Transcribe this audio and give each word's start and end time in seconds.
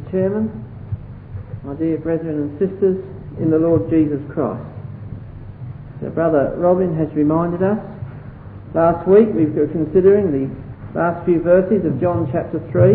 Mr. 0.00 0.10
Chairman, 0.10 0.64
my 1.64 1.74
dear 1.74 1.98
brethren 1.98 2.36
and 2.36 2.58
sisters 2.58 3.04
in 3.40 3.50
the 3.50 3.58
Lord 3.58 3.90
Jesus 3.90 4.20
Christ. 4.32 4.64
So 6.00 6.10
Brother 6.10 6.54
Robin 6.56 6.96
has 6.96 7.08
reminded 7.14 7.62
us, 7.62 7.78
last 8.74 9.06
week 9.08 9.28
we 9.34 9.46
were 9.46 9.68
considering 9.68 10.32
the 10.32 10.98
last 10.98 11.24
few 11.26 11.40
verses 11.42 11.84
of 11.84 12.00
John 12.00 12.28
chapter 12.32 12.60
3, 12.72 12.94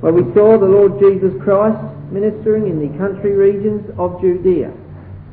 where 0.00 0.12
we 0.12 0.22
saw 0.34 0.58
the 0.58 0.66
Lord 0.66 1.00
Jesus 1.00 1.32
Christ 1.42 1.78
ministering 2.10 2.68
in 2.68 2.80
the 2.80 2.96
country 2.98 3.32
regions 3.32 3.88
of 3.98 4.20
Judea 4.20 4.72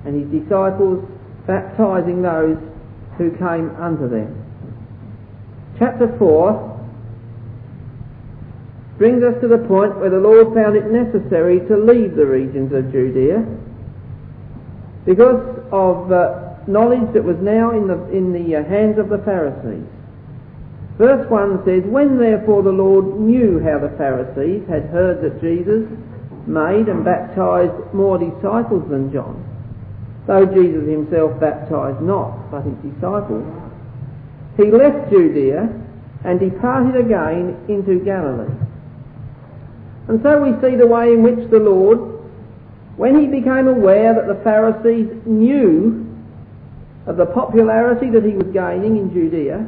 and 0.06 0.16
his 0.16 0.44
disciples 0.44 1.04
baptizing 1.48 2.22
those 2.22 2.58
who 3.18 3.32
came 3.38 3.70
unto 3.80 4.08
them. 4.10 4.32
Chapter 5.80 6.16
4 6.18 6.75
brings 8.98 9.24
us 9.24 9.36
to 9.42 9.48
the 9.48 9.60
point 9.68 10.00
where 10.00 10.10
the 10.10 10.20
Lord 10.20 10.54
found 10.56 10.76
it 10.76 10.88
necessary 10.88 11.60
to 11.68 11.76
leave 11.76 12.16
the 12.16 12.26
regions 12.26 12.72
of 12.72 12.92
Judea 12.92 13.44
because 15.06 15.44
of 15.72 16.12
uh, 16.12 16.56
knowledge 16.68 17.14
that 17.14 17.24
was 17.24 17.38
now 17.42 17.72
in 17.72 17.88
the, 17.88 18.00
in 18.10 18.32
the 18.32 18.56
uh, 18.56 18.64
hands 18.64 18.98
of 18.98 19.10
the 19.10 19.20
Pharisees. 19.20 19.86
Verse 20.98 21.30
1 21.30 21.66
says, 21.66 21.84
When 21.84 22.18
therefore 22.18 22.64
the 22.64 22.72
Lord 22.72 23.20
knew 23.20 23.60
how 23.60 23.80
the 23.80 23.94
Pharisees 23.98 24.64
had 24.70 24.88
heard 24.90 25.22
that 25.22 25.42
Jesus 25.42 25.84
made 26.48 26.88
and 26.88 27.04
baptized 27.04 27.94
more 27.94 28.18
disciples 28.18 28.88
than 28.90 29.12
John, 29.12 29.44
though 30.26 30.46
Jesus 30.46 30.88
himself 30.88 31.38
baptized 31.40 32.02
not, 32.02 32.50
but 32.50 32.64
his 32.64 32.80
disciples, 32.80 33.44
he 34.56 34.72
left 34.72 35.12
Judea 35.12 35.68
and 36.24 36.40
departed 36.40 36.96
again 36.96 37.60
into 37.68 38.00
Galilee. 38.00 38.65
And 40.08 40.22
so 40.22 40.42
we 40.42 40.52
see 40.62 40.76
the 40.76 40.88
way 40.88 41.14
in 41.14 41.24
which 41.24 41.50
the 41.50 41.60
Lord, 41.60 41.98
when 42.98 43.20
he 43.20 43.26
became 43.26 43.68
aware 43.68 44.14
that 44.14 44.28
the 44.28 44.42
Pharisees 44.44 45.10
knew 45.26 46.06
of 47.08 47.18
the 47.18 47.26
popularity 47.26 48.10
that 48.12 48.24
he 48.24 48.32
was 48.32 48.48
gaining 48.54 48.98
in 48.98 49.14
Judea, 49.14 49.66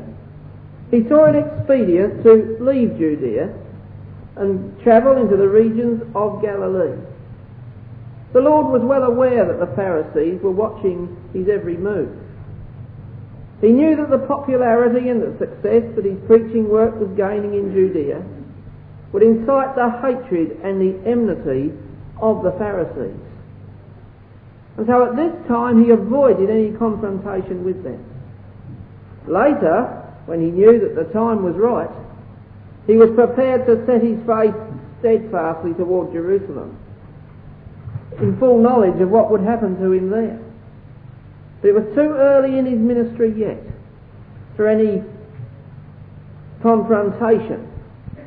he 0.92 1.08
saw 1.08 1.26
it 1.26 1.36
expedient 1.36 2.24
to 2.24 2.58
leave 2.60 2.98
Judea 2.98 3.54
and 4.38 4.80
travel 4.84 5.18
into 5.18 5.36
the 5.36 5.48
regions 5.48 6.04
of 6.16 6.42
Galilee. 6.42 6.98
The 8.34 8.42
Lord 8.42 8.68
was 8.68 8.84
well 8.84 9.04
aware 9.04 9.46
that 9.46 9.60
the 9.60 9.76
Pharisees 9.76 10.42
were 10.42 10.52
watching 10.52 11.18
his 11.34 11.50
every 11.50 11.78
move. 11.78 12.16
He 13.62 13.70
knew 13.70 13.96
that 13.96 14.12
the 14.12 14.20
popularity 14.20 15.10
and 15.10 15.22
the 15.22 15.36
success 15.40 15.84
that 15.96 16.06
his 16.06 16.20
preaching 16.28 16.70
work 16.70 17.00
was 17.00 17.10
gaining 17.18 17.56
in 17.56 17.74
Judea 17.74 18.24
would 19.12 19.24
incite 19.24 19.76
the 19.76 19.90
hatred 20.02 20.60
and 20.64 20.82
the 20.82 21.10
enmity 21.10 21.72
of 22.22 22.44
the 22.44 22.52
Pharisees. 22.58 23.20
And 24.78 24.86
so 24.86 25.10
at 25.10 25.16
this 25.16 25.34
time 25.48 25.84
he 25.84 25.92
avoided 25.92 26.50
any 26.50 26.72
confrontation 26.78 27.64
with 27.64 27.84
them. 27.84 28.04
Later, 29.28 30.04
when 30.26 30.42
he 30.42 30.52
knew 30.52 30.80
that 30.80 30.96
the 30.96 31.12
time 31.14 31.44
was 31.44 31.56
right, 31.56 31.90
he 32.86 32.96
was 32.96 33.10
prepared 33.16 33.66
to 33.66 33.86
set 33.86 34.02
his 34.02 34.20
face 34.28 34.56
steadfastly 35.00 35.74
toward 35.74 36.12
Jerusalem, 36.12 36.78
in 38.20 38.38
full 38.40 38.62
knowledge 38.62 39.00
of 39.02 39.10
what 39.10 39.32
would 39.32 39.42
happen 39.42 39.78
to 39.80 39.92
him 39.92 40.10
there. 40.10 40.40
But 41.62 41.70
it 41.70 41.74
was 41.74 41.86
too 41.96 42.14
early 42.14 42.58
in 42.58 42.66
his 42.66 42.80
ministry 42.80 43.34
yet 43.38 43.62
for 44.56 44.68
any 44.68 45.04
confrontation 46.62 47.68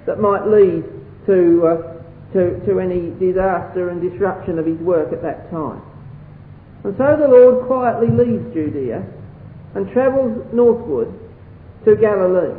that 0.06 0.20
might 0.20 0.46
lead 0.46 0.84
to, 1.26 1.66
uh, 1.66 2.32
to, 2.32 2.60
to 2.66 2.80
any 2.80 3.10
disaster 3.18 3.90
and 3.90 4.00
disruption 4.00 4.58
of 4.58 4.66
his 4.66 4.78
work 4.78 5.12
at 5.12 5.22
that 5.22 5.50
time. 5.50 5.82
And 6.84 6.94
so 6.96 7.16
the 7.16 7.28
Lord 7.28 7.66
quietly 7.66 8.08
leaves 8.08 8.54
Judea 8.54 9.04
and 9.74 9.90
travels 9.92 10.46
northward 10.52 11.12
to 11.84 11.96
Galilee. 11.96 12.56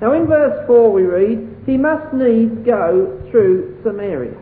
Now 0.00 0.12
in 0.12 0.26
verse 0.26 0.66
4 0.66 0.92
we 0.92 1.02
read, 1.02 1.62
he 1.66 1.76
must 1.76 2.12
needs 2.14 2.54
go 2.66 3.20
through 3.30 3.80
Samaria. 3.84 4.38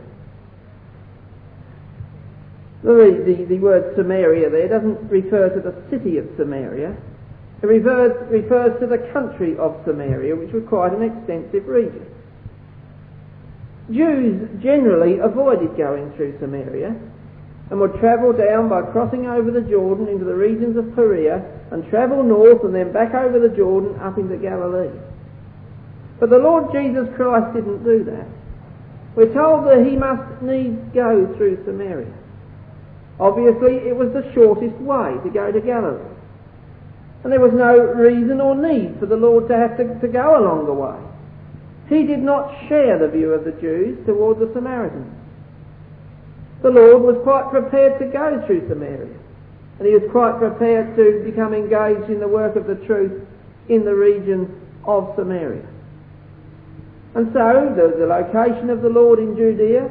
The, 2.82 3.22
the, 3.26 3.44
the, 3.44 3.58
word 3.58 3.94
Samaria 3.94 4.48
there 4.48 4.68
doesn't 4.68 5.10
refer 5.10 5.50
to 5.50 5.60
the 5.60 5.76
city 5.90 6.16
of 6.16 6.26
Samaria. 6.38 6.96
It 7.62 7.66
refers, 7.66 8.30
refers 8.30 8.80
to 8.80 8.86
the 8.86 8.98
country 9.12 9.56
of 9.58 9.80
Samaria, 9.84 10.34
which 10.34 10.52
was 10.52 10.64
quite 10.68 10.92
an 10.92 11.02
extensive 11.02 11.66
region. 11.66 12.06
Jews 13.92 14.48
generally 14.62 15.18
avoided 15.18 15.76
going 15.76 16.12
through 16.16 16.38
Samaria 16.38 16.96
and 17.70 17.80
would 17.80 17.94
travel 18.00 18.32
down 18.32 18.68
by 18.68 18.82
crossing 18.82 19.26
over 19.26 19.50
the 19.50 19.60
Jordan 19.60 20.08
into 20.08 20.24
the 20.24 20.34
regions 20.34 20.76
of 20.76 20.94
Perea 20.94 21.44
and 21.70 21.88
travel 21.90 22.22
north 22.22 22.64
and 22.64 22.74
then 22.74 22.92
back 22.92 23.14
over 23.14 23.38
the 23.38 23.54
Jordan 23.54 23.98
up 24.00 24.16
into 24.16 24.36
Galilee. 24.36 24.90
But 26.18 26.30
the 26.30 26.38
Lord 26.38 26.72
Jesus 26.72 27.08
Christ 27.16 27.54
didn't 27.54 27.84
do 27.84 28.04
that. 28.04 28.26
We're 29.16 29.34
told 29.34 29.66
that 29.66 29.86
he 29.86 29.96
must 29.96 30.42
needs 30.42 30.78
go 30.94 31.32
through 31.36 31.64
Samaria. 31.64 32.12
Obviously, 33.18 33.76
it 33.88 33.96
was 33.96 34.12
the 34.12 34.30
shortest 34.34 34.76
way 34.76 35.16
to 35.24 35.30
go 35.30 35.50
to 35.52 35.60
Galilee. 35.60 36.19
And 37.22 37.32
there 37.32 37.40
was 37.40 37.52
no 37.52 37.76
reason 37.76 38.40
or 38.40 38.54
need 38.54 38.98
for 38.98 39.06
the 39.06 39.16
Lord 39.16 39.48
to 39.48 39.56
have 39.56 39.76
to, 39.76 40.00
to 40.00 40.08
go 40.08 40.38
a 40.38 40.42
longer 40.42 40.72
way. 40.72 40.98
He 41.88 42.06
did 42.06 42.20
not 42.20 42.68
share 42.68 42.98
the 42.98 43.08
view 43.08 43.32
of 43.32 43.44
the 43.44 43.52
Jews 43.52 43.98
toward 44.06 44.38
the 44.38 44.50
Samaritans. 44.54 45.12
The 46.62 46.70
Lord 46.70 47.02
was 47.02 47.16
quite 47.24 47.50
prepared 47.50 47.98
to 47.98 48.06
go 48.06 48.42
through 48.46 48.68
Samaria. 48.68 49.16
And 49.78 49.88
he 49.88 49.94
was 49.94 50.04
quite 50.12 50.38
prepared 50.38 50.94
to 50.96 51.24
become 51.24 51.54
engaged 51.54 52.10
in 52.10 52.20
the 52.20 52.28
work 52.28 52.54
of 52.56 52.66
the 52.66 52.76
truth 52.86 53.26
in 53.68 53.84
the 53.84 53.94
region 53.94 54.60
of 54.84 55.12
Samaria. 55.16 55.66
And 57.14 57.32
so, 57.32 57.74
the, 57.74 57.96
the 57.98 58.06
location 58.06 58.70
of 58.70 58.82
the 58.82 58.88
Lord 58.88 59.18
in 59.18 59.34
Judea, 59.34 59.88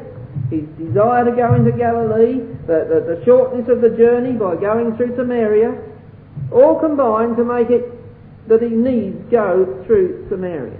his 0.50 0.64
desire 0.78 1.26
to 1.26 1.36
go 1.36 1.56
into 1.56 1.72
Galilee, 1.72 2.46
the, 2.66 2.86
the, 2.88 3.18
the 3.18 3.22
shortness 3.26 3.68
of 3.68 3.82
the 3.82 3.90
journey 3.90 4.34
by 4.34 4.56
going 4.56 4.96
through 4.96 5.18
Samaria, 5.18 5.74
all 6.52 6.80
combine 6.80 7.36
to 7.36 7.44
make 7.44 7.70
it 7.70 7.86
that 8.48 8.62
he 8.62 8.70
needs 8.70 9.18
go 9.32 9.84
through 9.86 10.28
Samaria. 10.30 10.80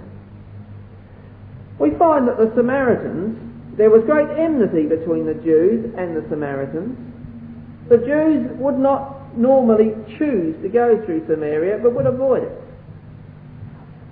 We 1.78 1.96
find 1.98 2.28
that 2.28 2.36
the 2.36 2.52
Samaritans, 2.56 3.76
there 3.78 3.90
was 3.90 4.02
great 4.04 4.28
enmity 4.38 4.86
between 4.86 5.24
the 5.24 5.34
Jews 5.34 5.94
and 5.96 6.16
the 6.16 6.28
Samaritans. 6.28 6.98
The 7.88 7.98
Jews 7.98 8.50
would 8.58 8.78
not 8.78 9.36
normally 9.36 9.94
choose 10.18 10.60
to 10.62 10.68
go 10.68 11.02
through 11.06 11.26
Samaria, 11.26 11.78
but 11.82 11.94
would 11.94 12.06
avoid 12.06 12.42
it. 12.42 12.52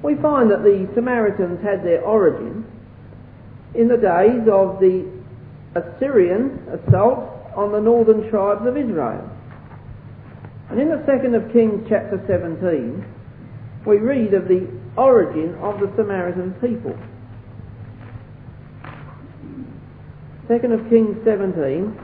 We 0.02 0.14
find 0.16 0.50
that 0.50 0.62
the 0.62 0.88
Samaritans 0.94 1.62
had 1.62 1.84
their 1.84 2.00
origin 2.02 2.64
in 3.74 3.88
the 3.88 3.96
days 3.96 4.48
of 4.50 4.80
the 4.80 5.04
Assyrian 5.74 6.62
assault 6.70 7.28
on 7.56 7.72
the 7.72 7.80
northern 7.80 8.30
tribes 8.30 8.66
of 8.66 8.76
Israel. 8.76 9.28
And 10.70 10.80
in 10.80 10.88
the 10.88 11.02
second 11.06 11.34
of 11.34 11.50
Kings 11.52 11.86
chapter 11.88 12.22
17, 12.26 13.04
we 13.86 13.96
read 13.98 14.34
of 14.34 14.48
the 14.48 14.68
origin 14.96 15.54
of 15.56 15.80
the 15.80 15.90
Samaritan 15.96 16.52
people. 16.60 16.96
Second 20.46 20.72
of 20.72 20.88
Kings 20.88 21.16
17 21.24 21.96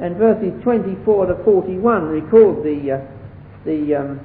and 0.00 0.16
verses 0.16 0.52
24 0.62 1.26
to 1.26 1.44
41 1.44 2.08
record 2.08 2.64
the, 2.64 2.92
uh, 2.92 3.00
the 3.64 3.94
um, 3.94 4.20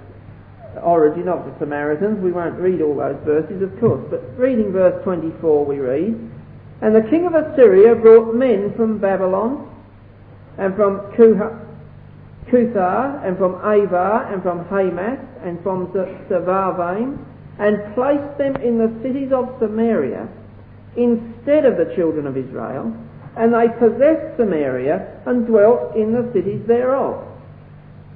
origin 0.82 1.28
of 1.28 1.46
the 1.46 1.54
Samaritans. 1.60 2.24
We 2.24 2.32
won't 2.32 2.60
read 2.60 2.82
all 2.82 2.96
those 2.96 3.20
verses, 3.26 3.62
of 3.62 3.78
course, 3.80 4.06
but 4.10 4.22
reading 4.38 4.72
verse 4.72 5.04
24 5.04 5.66
we 5.66 5.80
read, 5.80 6.18
And 6.82 6.96
the 6.96 7.08
king 7.10 7.26
of 7.28 7.36
Assyria 7.36 7.96
brought 7.96 8.34
men 8.34 8.74
from 8.76 9.00
Babylon 9.00 9.70
and 10.58 10.76
from 10.76 11.12
Kuha, 11.18 11.65
Cuthah, 12.50 13.26
and 13.26 13.38
from 13.38 13.56
Ava, 13.66 14.30
and 14.32 14.42
from 14.42 14.66
Hamath, 14.66 15.20
and 15.44 15.62
from 15.64 15.88
Sepharvaim, 16.30 17.18
and 17.60 17.96
placed 17.96 18.38
them 18.38 18.56
in 18.58 18.78
the 18.78 18.92
cities 19.02 19.32
of 19.32 19.56
Samaria 19.60 20.28
instead 20.96 21.66
of 21.66 21.78
the 21.78 21.94
children 21.96 22.28
of 22.28 22.38
Israel, 22.38 22.94
and 23.38 23.54
they 23.54 23.68
possessed 23.80 24.38
Samaria 24.38 25.22
and 25.26 25.46
dwelt 25.48 25.96
in 25.96 26.14
the 26.14 26.30
cities 26.34 26.66
thereof. 26.68 27.24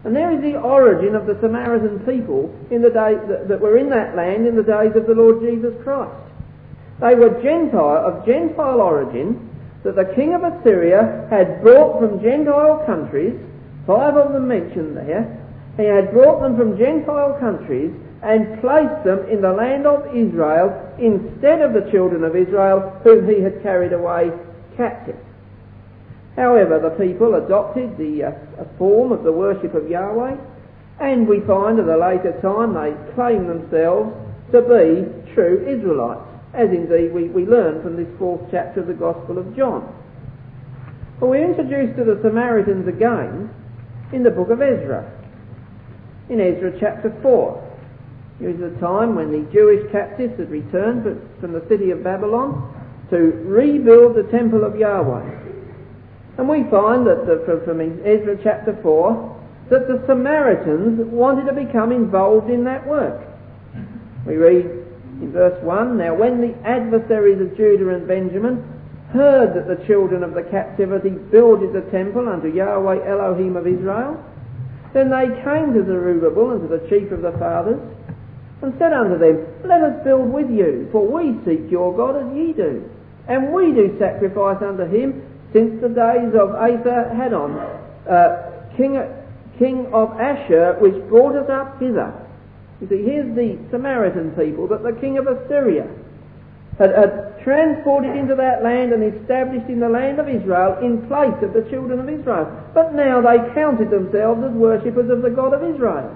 And 0.03 0.15
there 0.15 0.31
is 0.31 0.41
the 0.41 0.57
origin 0.57 1.15
of 1.15 1.25
the 1.25 1.37
Samaritan 1.41 1.99
people 2.05 2.55
in 2.71 2.81
the 2.81 2.89
day, 2.89 3.15
that, 3.27 3.49
that 3.49 3.59
were 3.59 3.77
in 3.77 3.89
that 3.89 4.15
land 4.15 4.47
in 4.47 4.55
the 4.55 4.63
days 4.63 4.95
of 4.95 5.07
the 5.07 5.13
Lord 5.13 5.41
Jesus 5.41 5.75
Christ. 5.83 6.15
They 7.01 7.15
were 7.15 7.41
Gentile, 7.41 8.05
of 8.05 8.25
Gentile 8.25 8.79
origin, 8.79 9.49
that 9.83 9.95
the 9.95 10.13
king 10.15 10.33
of 10.33 10.43
Assyria 10.43 11.27
had 11.29 11.61
brought 11.61 11.99
from 11.99 12.21
Gentile 12.21 12.83
countries 12.85 13.39
five 13.89 14.15
of 14.15 14.33
them 14.33 14.47
mentioned 14.47 14.95
there, 14.95 15.25
he 15.75 15.85
had 15.85 16.13
brought 16.13 16.41
them 16.41 16.55
from 16.55 16.77
Gentile 16.77 17.33
countries 17.39 17.89
and 18.21 18.61
placed 18.61 19.03
them 19.03 19.25
in 19.25 19.41
the 19.41 19.51
land 19.51 19.87
of 19.87 20.05
Israel 20.13 20.69
instead 20.99 21.61
of 21.61 21.73
the 21.73 21.89
children 21.89 22.23
of 22.23 22.35
Israel 22.35 23.01
whom 23.03 23.27
he 23.27 23.41
had 23.41 23.63
carried 23.63 23.91
away 23.91 24.29
captive. 24.77 25.17
However, 26.35 26.77
the 26.77 27.03
people 27.03 27.33
adopted 27.33 27.97
the 27.97 28.25
uh, 28.25 28.31
form 28.77 29.11
of 29.11 29.23
the 29.23 29.31
worship 29.31 29.73
of 29.73 29.89
Yahweh, 29.89 30.37
and 31.01 31.27
we 31.27 31.39
find 31.47 31.79
at 31.79 31.89
a 31.89 31.97
later 31.97 32.37
time 32.43 32.77
they 32.77 32.93
claim 33.15 33.47
themselves 33.47 34.13
to 34.51 34.61
be 34.61 35.33
true 35.33 35.65
Israelites, 35.65 36.29
as 36.53 36.69
indeed 36.69 37.11
we, 37.11 37.29
we 37.29 37.45
learn 37.47 37.81
from 37.81 37.97
this 37.97 38.07
fourth 38.19 38.41
chapter 38.51 38.81
of 38.81 38.87
the 38.87 38.93
Gospel 38.93 39.39
of 39.39 39.55
John. 39.57 39.81
But 41.19 41.27
we're 41.27 41.49
introduced 41.49 41.97
to 41.97 42.03
the 42.03 42.19
Samaritans 42.21 42.87
again 42.87 43.49
in 44.11 44.23
the 44.23 44.31
book 44.31 44.49
of 44.49 44.61
Ezra, 44.61 45.11
in 46.29 46.39
Ezra 46.39 46.71
chapter 46.79 47.15
4. 47.21 47.69
It 48.41 48.47
was 48.47 48.71
the 48.71 48.79
time 48.79 49.15
when 49.15 49.31
the 49.31 49.51
Jewish 49.51 49.91
captives 49.91 50.39
had 50.39 50.49
returned 50.49 51.03
from 51.41 51.51
the 51.51 51.65
city 51.67 51.91
of 51.91 52.03
Babylon 52.03 52.75
to 53.09 53.17
rebuild 53.17 54.15
the 54.15 54.29
temple 54.31 54.63
of 54.63 54.77
Yahweh. 54.77 55.39
And 56.37 56.47
we 56.47 56.63
find 56.71 57.05
that 57.05 57.25
the, 57.25 57.61
from 57.65 57.81
Ezra 57.81 58.37
chapter 58.41 58.77
4 58.81 59.35
that 59.69 59.87
the 59.87 60.03
Samaritans 60.07 60.99
wanted 61.11 61.45
to 61.45 61.53
become 61.53 61.91
involved 61.91 62.49
in 62.49 62.63
that 62.63 62.87
work. 62.87 63.27
We 64.25 64.35
read 64.35 64.65
in 65.21 65.31
verse 65.31 65.61
1 65.63 65.97
Now, 65.97 66.15
when 66.15 66.41
the 66.41 66.55
adversaries 66.67 67.41
of 67.41 67.55
Judah 67.57 67.89
and 67.89 68.07
Benjamin 68.07 68.78
heard 69.13 69.55
that 69.55 69.67
the 69.67 69.85
children 69.87 70.23
of 70.23 70.33
the 70.33 70.43
captivity 70.43 71.09
builded 71.09 71.73
the 71.73 71.89
temple 71.91 72.29
unto 72.29 72.47
Yahweh 72.47 73.05
Elohim 73.07 73.57
of 73.57 73.65
Israel, 73.65 74.23
then 74.93 75.09
they 75.09 75.27
came 75.43 75.73
to 75.73 75.85
Zerubbabel 75.85 76.51
and 76.51 76.69
to 76.69 76.77
the 76.77 76.87
chief 76.89 77.11
of 77.11 77.21
the 77.21 77.31
fathers, 77.33 77.79
and 78.61 78.73
said 78.77 78.93
unto 78.93 79.17
them, 79.17 79.45
Let 79.65 79.81
us 79.81 80.03
build 80.03 80.31
with 80.33 80.49
you, 80.49 80.89
for 80.91 81.07
we 81.07 81.37
seek 81.45 81.71
your 81.71 81.95
God 81.95 82.17
as 82.17 82.35
ye 82.35 82.53
do. 82.53 82.89
And 83.27 83.53
we 83.53 83.71
do 83.71 83.95
sacrifice 83.99 84.61
unto 84.61 84.83
him 84.83 85.21
since 85.53 85.81
the 85.81 85.89
days 85.89 86.33
of 86.33 86.57
Esarhaddon, 86.57 87.55
uh, 88.09 88.75
king, 88.75 88.99
king 89.57 89.87
of 89.93 90.11
Assur, 90.19 90.77
which 90.81 90.97
brought 91.09 91.35
us 91.35 91.49
up 91.49 91.79
hither. 91.79 92.13
You 92.81 92.87
see, 92.89 93.03
here's 93.03 93.35
the 93.35 93.57
Samaritan 93.71 94.31
people 94.31 94.67
that 94.67 94.83
the 94.83 94.93
king 94.99 95.17
of 95.17 95.27
Assyria 95.27 95.87
had, 96.79 96.95
had 96.95 97.43
transported 97.43 98.15
into 98.15 98.35
that 98.35 98.63
land 98.63 98.93
and 98.93 99.03
established 99.03 99.67
in 99.67 99.79
the 99.79 99.89
land 99.89 100.17
of 100.17 100.27
Israel 100.27 100.79
in 100.79 101.05
place 101.07 101.35
of 101.43 101.51
the 101.51 101.67
children 101.69 101.99
of 101.99 102.07
Israel. 102.09 102.47
But 102.73 102.95
now 102.95 103.19
they 103.19 103.37
counted 103.53 103.91
themselves 103.91 104.41
as 104.43 104.51
worshippers 104.51 105.11
of 105.11 105.21
the 105.21 105.29
God 105.29 105.53
of 105.53 105.61
Israel. 105.63 106.15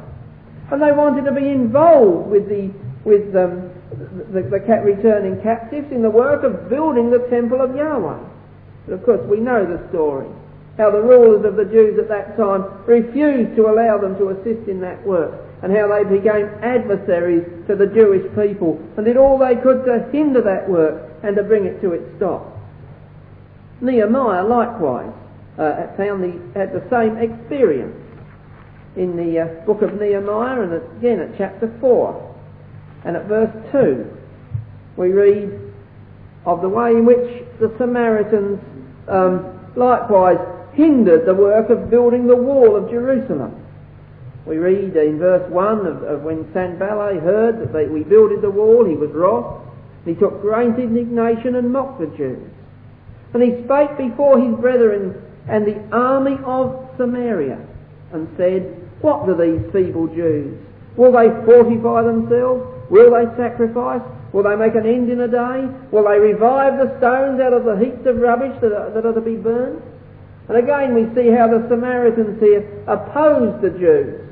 And 0.72 0.82
they 0.82 0.92
wanted 0.92 1.26
to 1.26 1.36
be 1.36 1.50
involved 1.50 2.32
with 2.32 2.48
the, 2.48 2.72
with 3.04 3.36
um, 3.36 3.70
the, 4.32 4.40
the, 4.40 4.42
the 4.48 4.60
returning 4.82 5.44
captives 5.44 5.92
in 5.92 6.02
the 6.02 6.10
work 6.10 6.44
of 6.44 6.70
building 6.70 7.12
the 7.12 7.28
temple 7.30 7.62
of 7.62 7.76
Yahweh. 7.76 8.24
But 8.88 8.94
of 8.94 9.04
course 9.04 9.22
we 9.28 9.38
know 9.44 9.68
the 9.68 9.84
story. 9.90 10.28
How 10.78 10.90
the 10.90 11.02
rulers 11.02 11.46
of 11.46 11.56
the 11.56 11.66
Jews 11.66 12.00
at 12.00 12.08
that 12.08 12.36
time 12.38 12.64
refused 12.88 13.56
to 13.58 13.68
allow 13.68 14.00
them 14.00 14.18
to 14.18 14.30
assist 14.30 14.68
in 14.68 14.80
that 14.82 15.06
work 15.06 15.43
and 15.64 15.72
how 15.72 15.88
they 15.88 16.04
became 16.04 16.46
adversaries 16.62 17.48
to 17.68 17.76
the 17.76 17.88
Jewish 17.88 18.28
people 18.36 18.84
and 18.98 19.06
did 19.06 19.16
all 19.16 19.40
they 19.40 19.56
could 19.56 19.86
to 19.86 20.10
hinder 20.12 20.42
that 20.42 20.70
work 20.70 21.10
and 21.24 21.38
to 21.38 21.44
bring 21.44 21.66
it 21.66 21.82
to 21.82 21.94
its 21.94 22.04
stop. 22.18 22.52
Nehemiah 23.80 24.44
likewise 24.44 25.14
uh, 25.58 25.88
found 25.96 26.22
the, 26.22 26.60
had 26.60 26.74
the 26.74 26.84
same 26.92 27.16
experience 27.18 27.96
in 28.98 29.16
the 29.16 29.40
uh, 29.40 29.66
book 29.66 29.82
of 29.82 30.00
Nehemiah 30.00 30.62
and 30.62 30.74
again 30.98 31.20
at 31.22 31.38
chapter 31.38 31.74
4 31.80 32.36
and 33.06 33.16
at 33.16 33.26
verse 33.28 33.72
2 33.72 34.06
we 34.98 35.12
read 35.12 35.74
of 36.46 36.62
the 36.62 36.70
way 36.70 36.92
in 36.92 37.06
which 37.06 37.46
the 37.62 37.74
Samaritans 37.78 38.60
um, 39.08 39.72
likewise 39.78 40.38
hindered 40.74 41.26
the 41.26 41.34
work 41.34 41.70
of 41.70 41.90
building 41.90 42.28
the 42.28 42.36
wall 42.36 42.76
of 42.76 42.90
Jerusalem. 42.90 43.63
We 44.46 44.58
read 44.58 44.96
in 44.96 45.20
verse 45.20 45.50
1 45.50 45.86
of, 45.86 46.04
of 46.04 46.22
when 46.24 46.52
Sanballat 46.54 47.24
heard 47.24 47.62
that 47.62 47.72
they, 47.72 47.88
we 47.88 48.04
builded 48.04 48.42
the 48.42 48.50
wall, 48.50 48.84
he 48.86 48.96
was 48.96 49.10
wroth. 49.12 49.62
He 50.06 50.16
took 50.16 50.42
great 50.42 50.76
indignation 50.78 51.56
and 51.56 51.72
mocked 51.72 52.02
the 52.02 52.08
Jews. 52.18 52.52
And 53.34 53.42
he 53.42 53.64
spake 53.64 53.98
before 53.98 54.40
his 54.40 54.54
brethren 54.60 55.16
and 55.48 55.66
the 55.66 55.80
army 55.96 56.38
of 56.44 56.90
Samaria 56.98 57.60
and 58.12 58.28
said, 58.36 58.64
What 59.02 59.26
do 59.26 59.34
these 59.34 59.64
feeble 59.72 60.08
Jews? 60.08 60.60
Will 60.98 61.14
they 61.14 61.30
fortify 61.46 62.04
themselves? 62.04 62.92
Will 62.92 63.12
they 63.12 63.26
sacrifice? 63.38 64.02
Will 64.34 64.44
they 64.44 64.56
make 64.56 64.76
an 64.76 64.86
end 64.86 65.10
in 65.10 65.22
a 65.22 65.28
day? 65.28 65.72
Will 65.92 66.04
they 66.04 66.20
revive 66.20 66.78
the 66.78 66.98
stones 66.98 67.40
out 67.40 67.54
of 67.54 67.64
the 67.64 67.78
heaps 67.78 68.06
of 68.06 68.18
rubbish 68.18 68.60
that 68.62 68.74
are, 68.74 68.90
that 68.92 69.06
are 69.06 69.14
to 69.14 69.22
be 69.22 69.36
burned? 69.36 69.82
And 70.50 70.58
again 70.58 70.94
we 70.94 71.08
see 71.16 71.32
how 71.32 71.48
the 71.48 71.66
Samaritans 71.70 72.40
here 72.42 72.84
opposed 72.88 73.62
the 73.62 73.70
Jews 73.80 74.23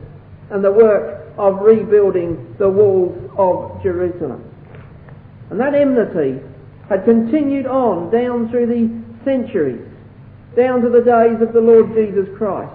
and 0.52 0.64
the 0.64 0.72
work 0.72 1.22
of 1.38 1.62
rebuilding 1.62 2.56
the 2.60 2.70
walls 2.70 3.18
of 3.38 3.82
Jerusalem. 3.82 4.44
And 5.50 5.60
that 5.60 5.74
enmity 5.74 6.40
had 6.90 7.06
continued 7.06 7.66
on 7.66 8.12
down 8.12 8.50
through 8.50 8.68
the 8.68 9.24
centuries, 9.24 9.82
down 10.56 10.82
to 10.82 10.90
the 10.90 11.02
days 11.02 11.42
of 11.42 11.54
the 11.54 11.62
Lord 11.62 11.94
Jesus 11.94 12.28
Christ. 12.38 12.74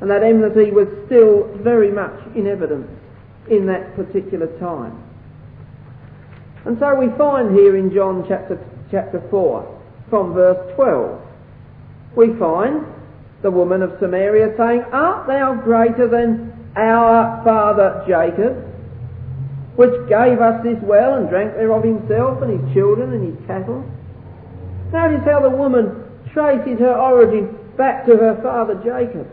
And 0.00 0.10
that 0.10 0.22
enmity 0.22 0.70
was 0.70 0.88
still 1.06 1.48
very 1.58 1.90
much 1.90 2.18
in 2.34 2.46
evidence 2.46 2.88
in 3.50 3.66
that 3.66 3.94
particular 3.96 4.46
time. 4.58 4.96
And 6.64 6.78
so 6.78 6.94
we 6.94 7.08
find 7.16 7.54
here 7.54 7.76
in 7.76 7.92
John 7.92 8.24
chapter, 8.28 8.58
chapter 8.90 9.22
4, 9.30 9.80
from 10.08 10.32
verse 10.32 10.74
12, 10.74 11.20
we 12.16 12.38
find 12.38 12.86
the 13.42 13.50
woman 13.50 13.82
of 13.82 13.96
Samaria 14.00 14.54
saying, 14.56 14.82
Art 14.92 15.26
thou 15.26 15.54
greater 15.54 16.08
than 16.08 16.52
our 16.76 17.42
father 17.44 18.04
Jacob, 18.06 18.66
which 19.76 20.08
gave 20.08 20.40
us 20.40 20.62
this 20.62 20.78
well 20.82 21.14
and 21.14 21.28
drank 21.28 21.54
thereof 21.54 21.84
himself 21.84 22.42
and 22.42 22.60
his 22.60 22.74
children 22.74 23.12
and 23.12 23.24
his 23.26 23.46
cattle? 23.46 23.84
Notice 24.92 25.24
how 25.24 25.40
the 25.40 25.50
woman 25.50 26.04
traces 26.32 26.78
her 26.78 26.94
origin 26.94 27.56
back 27.76 28.06
to 28.06 28.16
her 28.16 28.38
father 28.42 28.74
Jacob. 28.84 29.26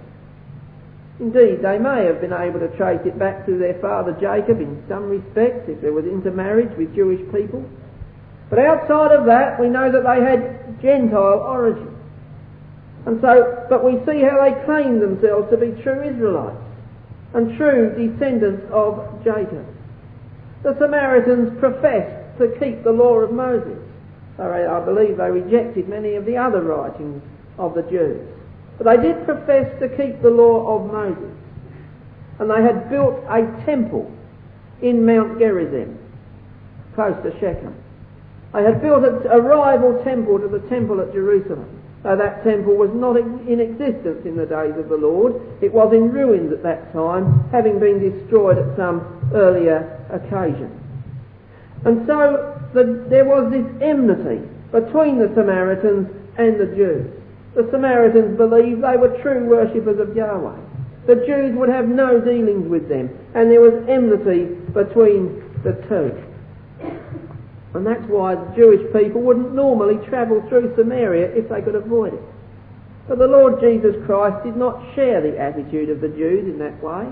Indeed, 1.20 1.62
they 1.64 1.80
may 1.80 2.06
have 2.06 2.22
been 2.22 2.34
able 2.34 2.60
to 2.60 2.70
trace 2.78 3.02
it 3.06 3.18
back 3.18 3.46
to 3.48 3.58
their 3.58 3.80
father 3.82 4.14
Jacob 4.22 4.62
in 4.62 4.84
some 4.88 5.10
respects, 5.10 5.68
if 5.68 5.82
there 5.82 5.94
was 5.94 6.06
intermarriage 6.06 6.78
with 6.78 6.94
Jewish 6.94 7.22
people. 7.34 7.66
But 8.50 8.60
outside 8.60 9.12
of 9.12 9.26
that, 9.26 9.60
we 9.60 9.68
know 9.68 9.92
that 9.92 10.06
they 10.06 10.22
had 10.22 10.80
Gentile 10.82 11.42
origin. 11.42 11.94
And 13.06 13.20
so, 13.22 13.66
but 13.70 13.84
we 13.84 13.94
see 14.06 14.22
how 14.22 14.46
they 14.46 14.54
claim 14.66 15.00
themselves 15.00 15.50
to 15.50 15.58
be 15.58 15.72
true 15.82 16.04
Israelites 16.04 16.67
and 17.34 17.58
true 17.58 17.90
descendants 17.96 18.66
of 18.72 19.24
Jacob. 19.24 19.66
The 20.64 20.78
Samaritans 20.80 21.60
professed 21.60 22.38
to 22.40 22.58
keep 22.60 22.84
the 22.84 22.92
law 22.92 23.16
of 23.20 23.32
Moses. 23.32 23.80
I 24.40 24.84
believe 24.86 25.18
they 25.18 25.32
rejected 25.32 25.90
many 25.90 26.16
of 26.16 26.26
the 26.26 26.38
other 26.38 26.62
writings 26.62 27.22
of 27.58 27.74
the 27.74 27.82
Jews. 27.84 28.22
But 28.78 28.86
they 28.86 29.02
did 29.02 29.26
profess 29.26 29.68
to 29.80 29.90
keep 29.90 30.22
the 30.22 30.30
law 30.30 30.78
of 30.78 30.92
Moses. 30.92 31.36
And 32.40 32.50
they 32.50 32.62
had 32.62 32.90
built 32.90 33.16
a 33.28 33.42
temple 33.66 34.12
in 34.82 35.06
Mount 35.06 35.40
Gerizim, 35.40 35.98
close 36.94 37.16
to 37.24 37.32
Shechem. 37.40 37.76
They 38.54 38.64
had 38.64 38.82
built 38.82 39.04
a, 39.04 39.42
rival 39.42 40.04
temple 40.04 40.40
to 40.40 40.48
the 40.48 40.60
temple 40.70 41.02
at 41.02 41.12
Jerusalem. 41.14 41.77
Though 42.04 42.16
that 42.16 42.44
temple 42.44 42.76
was 42.76 42.92
not 42.94 43.18
in 43.18 43.60
existence 43.60 44.26
in 44.26 44.38
the 44.38 44.46
days 44.46 44.78
of 44.78 44.90
the 44.90 44.98
Lord, 44.98 45.42
it 45.62 45.74
was 45.74 45.94
in 45.94 46.12
ruins 46.12 46.54
at 46.54 46.64
that 46.64 46.94
time, 46.94 47.50
having 47.52 47.80
been 47.80 48.00
destroyed 48.00 48.58
at 48.58 48.78
some 48.78 49.02
earlier 49.34 49.98
occasion. 50.10 50.72
And 51.86 52.06
so 52.08 52.60
the, 52.74 53.06
there 53.10 53.26
was 53.26 53.52
this 53.52 53.66
enmity 53.82 54.48
between 54.72 55.20
the 55.20 55.32
Samaritans 55.36 56.08
and 56.38 56.60
the 56.60 56.68
Jews. 56.76 57.12
The 57.56 57.68
Samaritans 57.72 58.38
believed 58.38 58.84
they 58.84 58.98
were 58.98 59.18
true 59.22 59.46
worshippers 59.46 60.00
of 60.00 60.16
Yahweh. 60.16 60.58
The 61.08 61.16
Jews 61.26 61.56
would 61.56 61.70
have 61.70 61.88
no 61.88 62.20
dealings 62.20 62.70
with 62.70 62.90
them, 62.90 63.10
and 63.34 63.50
there 63.50 63.62
was 63.62 63.74
enmity 63.88 64.54
between 64.74 65.42
the 65.64 65.74
two. 65.88 66.27
And 67.78 67.86
that's 67.86 68.10
why 68.10 68.34
the 68.34 68.56
Jewish 68.56 68.82
people 68.92 69.22
wouldn't 69.22 69.54
normally 69.54 70.04
travel 70.10 70.44
through 70.50 70.74
Samaria 70.76 71.30
if 71.38 71.48
they 71.48 71.62
could 71.62 71.76
avoid 71.76 72.16
it. 72.16 72.22
But 73.08 73.20
the 73.20 73.28
Lord 73.28 73.62
Jesus 73.62 73.96
Christ 74.08 74.44
did 74.44 74.58
not 74.58 74.82
share 74.96 75.22
the 75.22 75.38
attitude 75.38 75.90
of 75.90 76.02
the 76.02 76.10
Jews 76.10 76.50
in 76.50 76.58
that 76.58 76.82
way. 76.82 77.06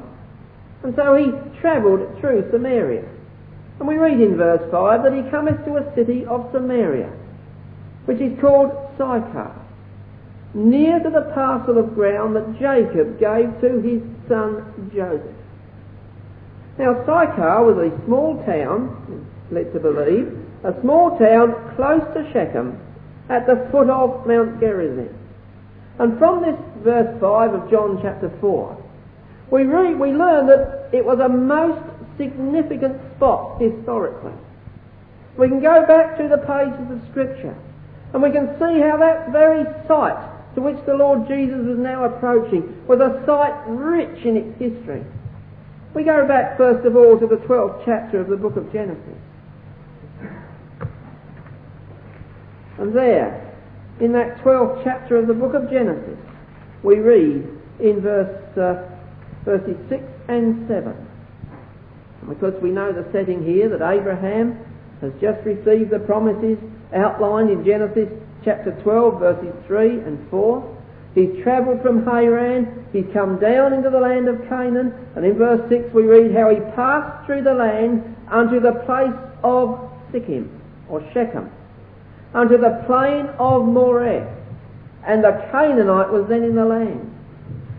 And 0.82 0.96
so 0.96 1.16
he 1.16 1.30
travelled 1.62 2.20
through 2.20 2.50
Samaria. 2.52 3.06
And 3.80 3.88
we 3.88 3.98
read 3.98 4.20
in 4.20 4.38
verse 4.38 4.66
5 4.72 5.04
that 5.04 5.14
he 5.14 5.30
cometh 5.30 5.64
to 5.66 5.78
a 5.78 5.96
city 5.96 6.26
of 6.26 6.50
Samaria, 6.52 7.14
which 8.06 8.20
is 8.20 8.34
called 8.42 8.72
Sychar 8.98 9.54
near 10.56 11.00
to 11.00 11.10
the 11.10 11.30
parcel 11.36 11.78
of 11.78 11.94
ground 11.94 12.36
that 12.36 12.58
Jacob 12.58 13.20
gave 13.20 13.52
to 13.62 13.82
his 13.82 14.02
son 14.28 14.90
Joseph. 14.96 15.36
Now 16.80 16.96
Sychar 17.06 17.62
was 17.64 17.78
a 17.78 18.06
small 18.06 18.44
town, 18.46 19.28
led 19.52 19.72
to 19.74 19.80
believe, 19.80 20.45
a 20.66 20.82
small 20.82 21.18
town 21.20 21.54
close 21.76 22.02
to 22.16 22.26
Shechem 22.34 22.80
at 23.30 23.46
the 23.46 23.70
foot 23.72 23.90
of 23.90 24.26
Mount 24.26 24.60
Gerizim. 24.60 25.14
And 26.00 26.18
from 26.18 26.42
this 26.42 26.58
verse 26.84 27.20
5 27.22 27.54
of 27.54 27.70
John 27.70 28.00
chapter 28.02 28.32
4, 28.42 28.84
we, 29.52 29.64
read, 29.64 30.00
we 30.00 30.12
learn 30.12 30.48
that 30.48 30.90
it 30.92 31.06
was 31.06 31.20
a 31.20 31.30
most 31.30 31.80
significant 32.18 33.00
spot 33.16 33.62
historically. 33.62 34.34
We 35.38 35.50
can 35.50 35.62
go 35.62 35.86
back 35.86 36.18
through 36.18 36.30
the 36.30 36.42
pages 36.42 36.90
of 36.90 37.00
Scripture 37.12 37.56
and 38.14 38.24
we 38.24 38.32
can 38.32 38.48
see 38.58 38.82
how 38.82 38.98
that 38.98 39.32
very 39.32 39.66
site 39.88 40.56
to 40.56 40.62
which 40.62 40.78
the 40.86 40.96
Lord 40.96 41.28
Jesus 41.28 41.62
was 41.68 41.78
now 41.78 42.06
approaching 42.06 42.86
was 42.88 43.00
a 43.00 43.22
site 43.26 43.68
rich 43.68 44.26
in 44.26 44.38
its 44.38 44.58
history. 44.58 45.04
We 45.94 46.04
go 46.04 46.28
back 46.28 46.58
first 46.58 46.86
of 46.88 46.96
all 46.96 47.20
to 47.20 47.28
the 47.28 47.38
12th 47.38 47.86
chapter 47.86 48.20
of 48.20 48.30
the 48.30 48.38
book 48.38 48.56
of 48.56 48.72
Genesis. 48.74 49.20
And 52.78 52.96
there, 52.96 53.54
in 54.00 54.12
that 54.14 54.38
12th 54.38 54.84
chapter 54.84 55.18
of 55.18 55.28
the 55.28 55.34
book 55.34 55.54
of 55.54 55.70
Genesis, 55.70 56.20
we 56.84 57.00
read 57.00 57.48
in 57.80 58.02
verse, 58.02 58.58
uh, 58.58 58.90
verses 59.44 59.78
6 59.90 60.04
and 60.28 60.68
7. 60.68 60.94
And 62.22 62.30
because 62.30 62.54
we 62.62 62.70
know 62.72 62.92
the 62.92 63.10
setting 63.12 63.46
here 63.46 63.70
that 63.70 63.82
Abraham 63.82 64.58
has 65.02 65.12
just 65.22 65.46
received 65.46 65.92
the 65.92 66.00
promises 66.00 66.58
outlined 66.94 67.50
in 67.50 67.66
Genesis 67.66 68.10
chapter 68.44 68.72
12 68.84 69.20
verses 69.20 69.54
3 69.68 70.00
and 70.02 70.30
4. 70.30 70.72
He's 71.16 71.44
travelled 71.44 71.82
from 71.82 72.04
Haran, 72.06 72.86
he's 72.92 73.06
come 73.14 73.40
down 73.40 73.72
into 73.74 73.90
the 73.90 74.00
land 74.00 74.28
of 74.28 74.38
Canaan, 74.50 74.94
and 75.16 75.26
in 75.26 75.38
verse 75.38 75.62
6 75.70 75.94
we 75.94 76.04
read 76.04 76.36
how 76.36 76.50
he 76.50 76.60
passed 76.76 77.26
through 77.26 77.44
the 77.44 77.54
land 77.54 78.16
unto 78.30 78.60
the 78.60 78.74
place 78.86 79.16
of 79.44 79.80
Sichem, 80.12 80.50
or 80.90 81.02
Shechem, 81.14 81.50
unto 82.36 82.58
the 82.58 82.84
plain 82.86 83.28
of 83.40 83.66
Moreh, 83.66 84.28
and 85.08 85.24
the 85.24 85.48
Canaanite 85.52 86.12
was 86.12 86.28
then 86.28 86.44
in 86.44 86.56
the 86.56 86.66
land. 86.66 87.12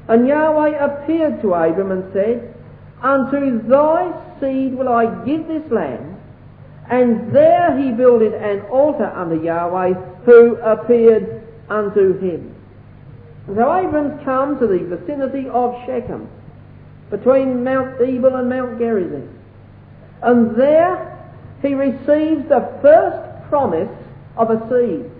And 0.08 0.26
Yahweh 0.26 0.78
appeared 0.82 1.42
to 1.42 1.52
Abram 1.52 1.90
and 1.90 2.12
said, 2.12 2.54
Unto 3.02 3.60
thy 3.68 4.40
seed 4.40 4.74
will 4.74 4.88
I 4.88 5.24
give 5.26 5.46
this 5.46 5.70
land, 5.70 6.16
and 6.90 7.34
there 7.34 7.76
he 7.78 7.92
builded 7.92 8.32
an 8.32 8.62
altar 8.70 9.06
unto 9.06 9.42
Yahweh, 9.44 9.92
who 10.24 10.56
appeared 10.56 11.46
unto 11.68 12.18
him. 12.18 12.54
So 13.46 13.60
Abram's 13.60 14.24
come 14.24 14.58
to 14.58 14.66
the 14.66 14.78
vicinity 14.78 15.48
of 15.50 15.74
Shechem, 15.84 16.28
between 17.10 17.62
Mount 17.62 18.00
Ebal 18.00 18.36
and 18.36 18.48
Mount 18.48 18.78
Gerizim. 18.78 19.38
And 20.22 20.56
there 20.56 21.12
he 21.60 21.74
receives 21.74 22.48
the 22.48 22.78
first 22.80 23.48
promise 23.50 23.90
of 24.36 24.50
a 24.50 24.58
seed. 24.68 25.10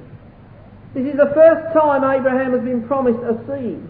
This 0.94 1.12
is 1.12 1.16
the 1.18 1.30
first 1.34 1.72
time 1.74 2.04
Abraham 2.04 2.52
has 2.52 2.62
been 2.62 2.86
promised 2.86 3.20
a 3.20 3.36
seed. 3.46 3.82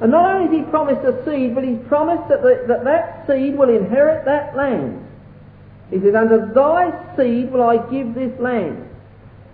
And 0.00 0.10
not 0.10 0.34
only 0.34 0.58
is 0.58 0.64
he 0.64 0.70
promised 0.70 1.06
a 1.06 1.24
seed, 1.24 1.54
but 1.54 1.64
he's 1.64 1.78
promised 1.88 2.28
that 2.28 2.42
the, 2.42 2.64
that, 2.68 2.84
that 2.84 3.26
seed 3.26 3.56
will 3.56 3.70
inherit 3.70 4.24
that 4.24 4.56
land. 4.56 4.98
He 5.90 6.00
says, 6.00 6.14
Unto 6.14 6.52
thy 6.52 7.16
seed 7.16 7.52
will 7.52 7.62
I 7.62 7.76
give 7.90 8.14
this 8.14 8.32
land. 8.40 8.88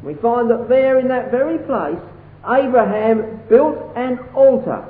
We 0.03 0.15
find 0.15 0.51
that 0.51 0.69
there 0.69 0.99
in 0.99 1.09
that 1.09 1.31
very 1.31 1.59
place, 1.59 2.01
Abraham 2.49 3.41
built 3.49 3.97
an 3.97 4.19
altar. 4.35 4.87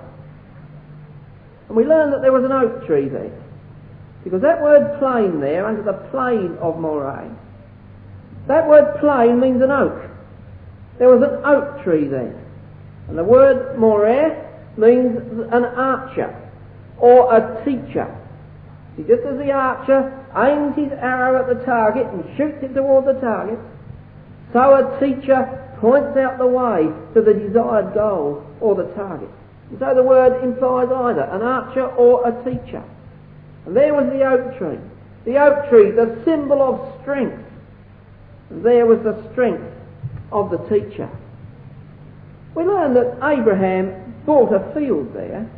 And 1.68 1.76
we 1.76 1.84
learn 1.84 2.10
that 2.12 2.22
there 2.22 2.32
was 2.32 2.44
an 2.44 2.52
oak 2.52 2.86
tree 2.86 3.08
there. 3.08 3.32
Because 4.24 4.42
that 4.42 4.62
word 4.62 4.98
plain 4.98 5.40
there, 5.40 5.66
under 5.66 5.82
the 5.82 5.94
plain 6.10 6.56
of 6.60 6.78
Moreh, 6.78 7.34
that 8.48 8.66
word 8.66 8.98
plain 9.00 9.40
means 9.40 9.62
an 9.62 9.70
oak. 9.70 10.10
There 10.98 11.08
was 11.08 11.22
an 11.22 11.44
oak 11.44 11.84
tree 11.84 12.08
there. 12.08 12.34
And 13.08 13.16
the 13.16 13.24
word 13.24 13.78
Moreh 13.78 14.44
means 14.76 15.16
an 15.52 15.64
archer 15.64 16.34
or 16.98 17.34
a 17.34 17.64
teacher. 17.64 18.14
See, 18.96 19.04
just 19.04 19.22
as 19.22 19.38
the 19.38 19.52
archer 19.52 20.12
aims 20.36 20.76
his 20.76 20.92
arrow 20.92 21.40
at 21.40 21.46
the 21.46 21.64
target 21.64 22.06
and 22.06 22.24
shoots 22.36 22.58
it 22.62 22.74
toward 22.74 23.04
the 23.04 23.20
target, 23.20 23.58
so 24.52 24.74
a 24.74 25.00
teacher 25.00 25.64
points 25.80 26.16
out 26.16 26.38
the 26.38 26.46
way 26.46 26.88
to 27.14 27.20
the 27.20 27.34
desired 27.34 27.94
goal 27.94 28.44
or 28.60 28.74
the 28.74 28.88
target. 28.94 29.30
And 29.70 29.78
so 29.78 29.94
the 29.94 30.02
word 30.02 30.42
implies 30.42 30.88
either 30.90 31.22
an 31.22 31.42
archer 31.42 31.86
or 31.86 32.26
a 32.26 32.32
teacher. 32.44 32.82
And 33.66 33.76
there 33.76 33.94
was 33.94 34.06
the 34.06 34.24
oak 34.24 34.58
tree. 34.58 34.78
The 35.24 35.36
oak 35.38 35.68
tree, 35.68 35.90
the 35.90 36.20
symbol 36.24 36.62
of 36.62 37.00
strength. 37.02 37.44
There 38.50 38.86
was 38.86 39.00
the 39.04 39.30
strength 39.32 39.72
of 40.32 40.50
the 40.50 40.58
teacher. 40.68 41.10
We 42.54 42.64
learn 42.64 42.94
that 42.94 43.18
Abraham 43.22 44.14
bought 44.24 44.52
a 44.52 44.72
field 44.74 45.14
there 45.14 45.48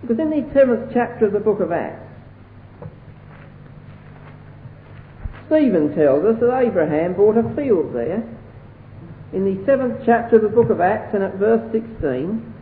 because 0.00 0.18
in 0.18 0.30
the 0.30 0.50
seventh 0.52 0.90
chapter 0.92 1.26
of 1.26 1.32
the 1.32 1.40
book 1.40 1.60
of 1.60 1.70
Acts, 1.70 2.08
Stephen 5.46 5.94
tells 5.94 6.24
us 6.24 6.40
that 6.40 6.58
Abraham 6.58 7.14
bought 7.14 7.36
a 7.36 7.54
field 7.54 7.94
there. 7.94 8.22
In 9.32 9.44
the 9.44 9.64
seventh 9.64 10.02
chapter 10.04 10.36
of 10.36 10.42
the 10.42 10.48
book 10.48 10.70
of 10.70 10.80
Acts 10.80 11.14
and 11.14 11.22
at 11.22 11.36
verse 11.36 11.62
16, 11.72 12.54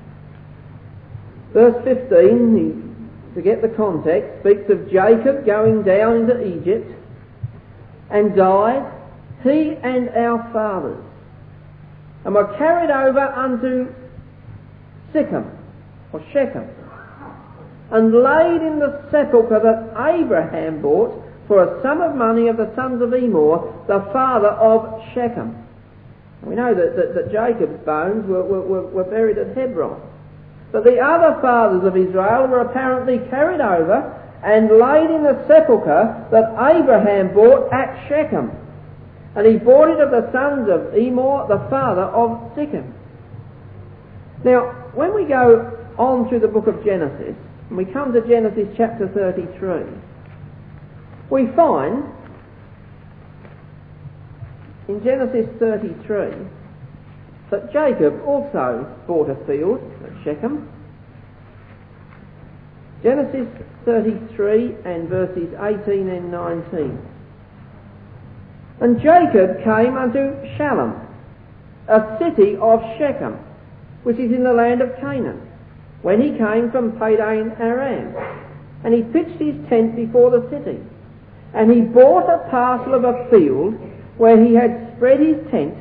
verse 1.53 1.85
15, 1.85 3.33
to 3.35 3.43
get 3.43 3.63
the 3.63 3.69
context, 3.69 4.41
speaks 4.41 4.69
of 4.71 4.91
Jacob 4.91 5.47
going 5.47 5.83
down 5.83 6.17
into 6.17 6.45
Egypt 6.45 7.00
and 8.11 8.35
died, 8.35 8.93
he 9.43 9.77
and 9.83 10.09
our 10.11 10.51
fathers, 10.53 11.03
and 12.25 12.35
were 12.35 12.57
carried 12.59 12.91
over 12.91 13.21
unto 13.21 13.93
Sychem, 15.13 15.51
or 16.13 16.25
Shechem, 16.33 16.69
and 17.91 18.13
laid 18.13 18.63
in 18.63 18.79
the 18.79 19.03
sepulchre 19.11 19.61
that 19.61 20.15
Abraham 20.15 20.83
bought 20.83 21.25
for 21.49 21.65
a 21.65 21.83
sum 21.83 22.01
of 22.01 22.15
money 22.15 22.49
of 22.49 22.57
the 22.57 22.73
sons 22.77 23.03
of 23.03 23.11
Emmor, 23.11 23.87
the 23.89 24.01
father 24.13 24.51
of 24.51 25.03
Shechem. 25.15 25.57
We 26.43 26.55
know 26.55 26.75
that, 26.75 26.97
that, 26.97 27.15
that 27.15 27.33
Jacob's 27.33 27.85
bones 27.85 28.27
were, 28.29 28.43
were, 28.43 28.87
were 28.87 29.05
buried 29.05 29.37
at 29.37 29.57
Hebron. 29.57 30.01
But 30.73 30.85
the 30.85 31.01
other 31.01 31.41
fathers 31.43 31.85
of 31.85 31.97
Israel 31.97 32.47
were 32.47 32.61
apparently 32.61 33.19
carried 33.31 33.61
over 33.61 34.20
and 34.43 34.71
laid 34.79 35.11
in 35.11 35.23
the 35.23 35.45
sepulchre 35.47 36.27
that 36.31 36.53
Abraham 36.55 37.35
bought 37.35 37.73
at 37.73 38.09
Shechem. 38.09 38.51
And 39.37 39.47
he 39.47 39.59
bought 39.59 39.91
it 39.91 40.01
of 40.01 40.11
the 40.11 40.31
sons 40.33 40.69
of 40.69 40.93
Emmor, 40.95 41.47
the 41.49 41.69
father 41.71 42.03
of 42.03 42.53
Shechem. 42.57 42.95
Now, 44.45 44.73
when 44.95 45.15
we 45.15 45.25
go 45.25 45.77
on 45.99 46.29
through 46.29 46.41
the 46.41 46.49
book 46.49 46.67
of 46.67 46.83
Genesis, 46.85 47.37
and 47.69 47.77
we 47.77 47.85
come 47.85 48.13
to 48.13 48.21
Genesis 48.27 48.67
chapter 48.77 49.07
33, 49.09 49.85
we 51.31 51.47
find 51.55 52.05
in 54.89 55.05
Genesis 55.05 55.47
33 55.61 56.49
that 57.51 57.73
Jacob 57.73 58.21
also 58.27 58.87
bought 59.07 59.31
a 59.31 59.37
field 59.47 59.81
at 60.05 60.25
Shechem. 60.25 60.69
Genesis 63.03 63.49
33 63.85 64.77
and 64.85 65.09
verses 65.09 65.49
18 65.59 66.09
and 66.09 66.31
19. 66.31 66.99
And 68.81 69.01
Jacob 69.01 69.65
came 69.65 69.97
unto 69.97 70.37
Shalem, 70.57 70.95
a 71.89 72.19
city 72.19 72.57
of 72.57 72.81
Shechem, 72.99 73.39
which 74.03 74.19
is 74.19 74.33
in 74.33 74.45
the 74.45 74.53
land 74.53 74.83
of 74.83 74.95
Canaan, 75.01 75.41
when 76.03 76.21
he 76.21 76.37
came 76.37 76.71
from 76.71 76.93
Padan 76.99 77.53
Aram. 77.61 78.15
And 78.85 78.95
he 78.95 79.03
pitched 79.03 79.41
his 79.41 79.57
tent 79.69 79.97
before 79.97 80.31
the 80.31 80.49
city. 80.51 80.81
And 81.55 81.71
he 81.71 81.81
bought 81.81 82.29
a 82.29 82.49
parcel 82.51 82.95
of 82.95 83.05
a 83.05 83.29
field 83.31 83.75
where 84.17 84.43
he 84.43 84.55
had 84.55 84.95
spread 84.97 85.21
his 85.21 85.37
tent 85.51 85.75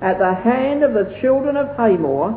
at 0.00 0.18
the 0.18 0.34
hand 0.34 0.82
of 0.82 0.92
the 0.92 1.18
children 1.20 1.56
of 1.56 1.74
Hamor, 1.76 2.36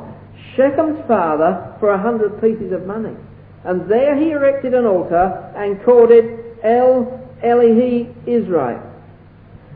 Shechem's 0.56 1.06
father, 1.08 1.76
for 1.80 1.92
a 1.92 2.02
hundred 2.02 2.42
pieces 2.42 2.72
of 2.72 2.86
money. 2.86 3.16
And 3.64 3.90
there 3.90 4.16
he 4.18 4.32
erected 4.32 4.74
an 4.74 4.86
altar 4.86 5.54
and 5.56 5.84
called 5.84 6.12
it 6.12 6.58
El 6.64 7.06
Elohe 7.44 8.14
Israel. 8.28 8.82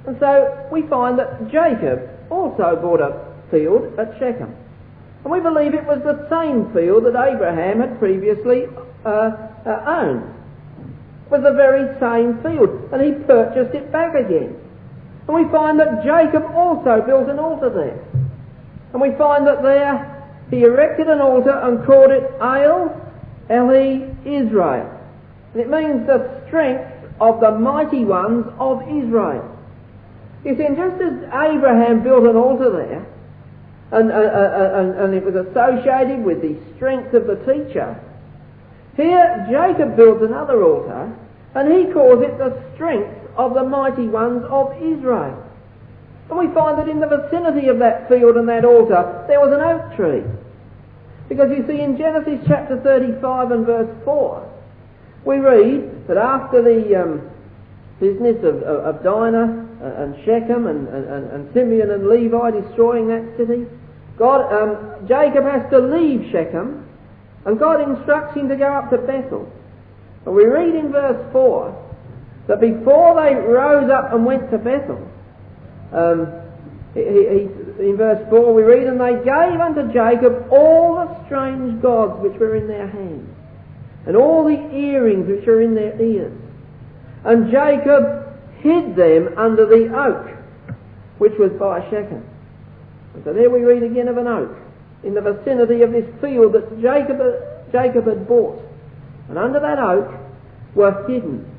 And 0.08 0.18
so 0.20 0.68
we 0.72 0.84
find 0.84 1.20
that 1.20 1.52
Jacob 1.52 2.10
also 2.30 2.76
bought 2.82 3.02
a 3.02 3.34
field 3.52 3.98
at 4.00 4.18
Shechem. 4.20 4.56
And 5.24 5.32
we 5.32 5.40
believe 5.40 5.74
it 5.74 5.86
was 5.86 6.02
the 6.04 6.28
same 6.30 6.74
field 6.74 7.06
that 7.06 7.16
Abraham 7.16 7.80
had 7.80 8.00
previously 8.00 8.66
uh, 9.06 9.32
uh, 9.66 9.84
owned 9.88 10.34
was 11.34 11.42
the 11.42 11.58
very 11.58 11.90
same 11.98 12.38
field, 12.46 12.70
and 12.94 13.02
he 13.02 13.12
purchased 13.26 13.74
it 13.74 13.92
back 13.92 14.14
again. 14.14 14.54
And 15.28 15.34
we 15.34 15.50
find 15.52 15.80
that 15.80 16.06
Jacob 16.06 16.46
also 16.54 17.02
built 17.02 17.28
an 17.28 17.40
altar 17.40 17.74
there. 17.74 17.98
And 18.94 19.02
we 19.02 19.18
find 19.18 19.48
that 19.48 19.64
there 19.64 20.14
he 20.52 20.62
erected 20.62 21.08
an 21.08 21.22
altar 21.22 21.58
and 21.64 21.84
called 21.88 22.12
it 22.12 22.30
Ale 22.38 22.94
Eli 23.50 24.10
Israel. 24.26 24.90
And 25.54 25.62
it 25.62 25.70
means 25.70 26.08
the 26.08 26.42
strength 26.48 26.90
of 27.20 27.40
the 27.40 27.52
mighty 27.52 28.06
ones 28.06 28.46
of 28.60 28.82
Israel. 28.84 29.50
You 30.44 30.58
see, 30.58 30.66
and 30.66 30.76
just 30.76 31.02
as 31.02 31.24
Abraham 31.32 32.04
built 32.04 32.26
an 32.26 32.36
altar 32.36 32.72
there, 32.72 33.06
and, 33.92 34.12
uh, 34.12 34.16
uh, 34.16 34.18
uh, 34.18 35.04
and, 35.06 35.14
it 35.14 35.24
was 35.24 35.36
associated 35.36 36.26
with 36.26 36.42
the 36.42 36.58
strength 36.76 37.14
of 37.14 37.28
the 37.28 37.36
teacher, 37.46 38.00
here 38.98 39.48
Jacob 39.50 39.96
builds 39.96 40.24
another 40.24 40.64
altar, 40.64 41.16
and 41.56 41.72
he 41.72 41.94
calls 41.94 42.24
it 42.24 42.38
the 42.38 42.62
strength 42.74 43.14
of 43.38 43.54
the 43.54 43.64
mighty 43.64 44.08
ones 44.08 44.44
of 44.50 44.74
Israel. 44.82 45.40
And 46.30 46.40
we 46.40 46.48
find 46.54 46.78
that 46.80 46.90
in 46.90 47.00
the 47.00 47.08
vicinity 47.08 47.68
of 47.68 47.80
that 47.80 48.10
field 48.10 48.38
and 48.38 48.50
that 48.50 48.66
altar, 48.66 49.26
there 49.28 49.40
was 49.40 49.54
an 49.54 49.62
oak 49.62 49.96
tree. 49.96 50.24
Because 51.34 51.50
you 51.50 51.66
see, 51.66 51.82
in 51.82 51.98
Genesis 51.98 52.46
chapter 52.48 52.80
35 52.82 53.50
and 53.50 53.66
verse 53.66 53.90
4, 54.06 54.54
we 55.26 55.38
read 55.38 56.08
that 56.08 56.16
after 56.16 56.62
the 56.62 56.94
um, 56.94 57.28
business 58.00 58.38
of, 58.46 58.62
of, 58.62 58.98
of 58.98 59.04
Dinah 59.04 59.66
and 59.82 60.16
Shechem 60.26 60.68
and, 60.68 60.88
and, 60.88 61.32
and, 61.32 61.54
Simeon 61.56 61.90
and 61.90 62.08
Levi 62.08 62.52
destroying 62.52 63.08
that 63.08 63.26
city, 63.36 63.66
God, 64.16 64.46
um, 64.54 65.08
Jacob 65.08 65.46
has 65.46 65.68
to 65.72 65.80
leave 65.80 66.30
Shechem, 66.32 66.88
and 67.46 67.58
God 67.58 67.82
instructs 67.82 68.38
him 68.38 68.48
to 68.50 68.56
go 68.56 68.68
up 68.72 68.92
to 68.92 69.00
Bethel. 69.00 69.52
And 70.28 70.36
we 70.36 70.46
read 70.46 70.76
in 70.76 70.92
verse 70.92 71.32
4 71.34 71.96
that 72.48 72.62
before 72.62 73.16
they 73.16 73.34
rose 73.34 73.90
up 73.90 74.14
and 74.14 74.24
went 74.24 74.52
to 74.52 74.60
Bethel, 74.60 75.02
um, 75.94 76.28
he, 76.94 77.02
he, 77.02 77.50
in 77.80 77.98
verse 77.98 78.24
4 78.30 78.54
we 78.54 78.64
read, 78.64 78.88
And 78.88 79.00
they 79.00 79.16
gave 79.24 79.60
unto 79.60 79.92
Jacob 79.92 80.48
all 80.52 80.96
the 80.96 81.26
strange 81.26 81.82
gods 81.82 82.22
which 82.22 82.40
were 82.40 82.56
in 82.56 82.68
their 82.68 82.88
hands, 82.88 83.30
and 84.06 84.16
all 84.16 84.44
the 84.44 84.76
earrings 84.76 85.28
which 85.28 85.46
were 85.46 85.62
in 85.62 85.76
their 85.76 86.00
ears. 86.02 86.38
And 87.26 87.52
Jacob 87.52 88.38
hid 88.60 88.96
them 88.96 89.34
under 89.38 89.66
the 89.66 89.92
oak, 89.96 90.38
which 91.18 91.34
was 91.40 91.52
by 91.54 91.82
Shechem. 91.90 92.24
And 93.14 93.24
so 93.24 93.34
there 93.34 93.50
we 93.50 93.62
read 93.62 93.84
again 93.84 94.08
of 94.08 94.18
an 94.18 94.28
oak 94.28 94.58
in 95.04 95.14
the 95.14 95.22
vicinity 95.22 95.82
of 95.82 95.92
this 95.92 96.06
field 96.22 96.54
that 96.54 96.82
Jacob, 96.82 97.20
Jacob 97.72 98.08
had 98.08 98.28
bought. 98.28 98.62
And 99.30 99.38
under 99.38 99.60
that 99.60 99.80
oak 99.80 100.14
were 100.76 101.06
hidden, 101.08 101.50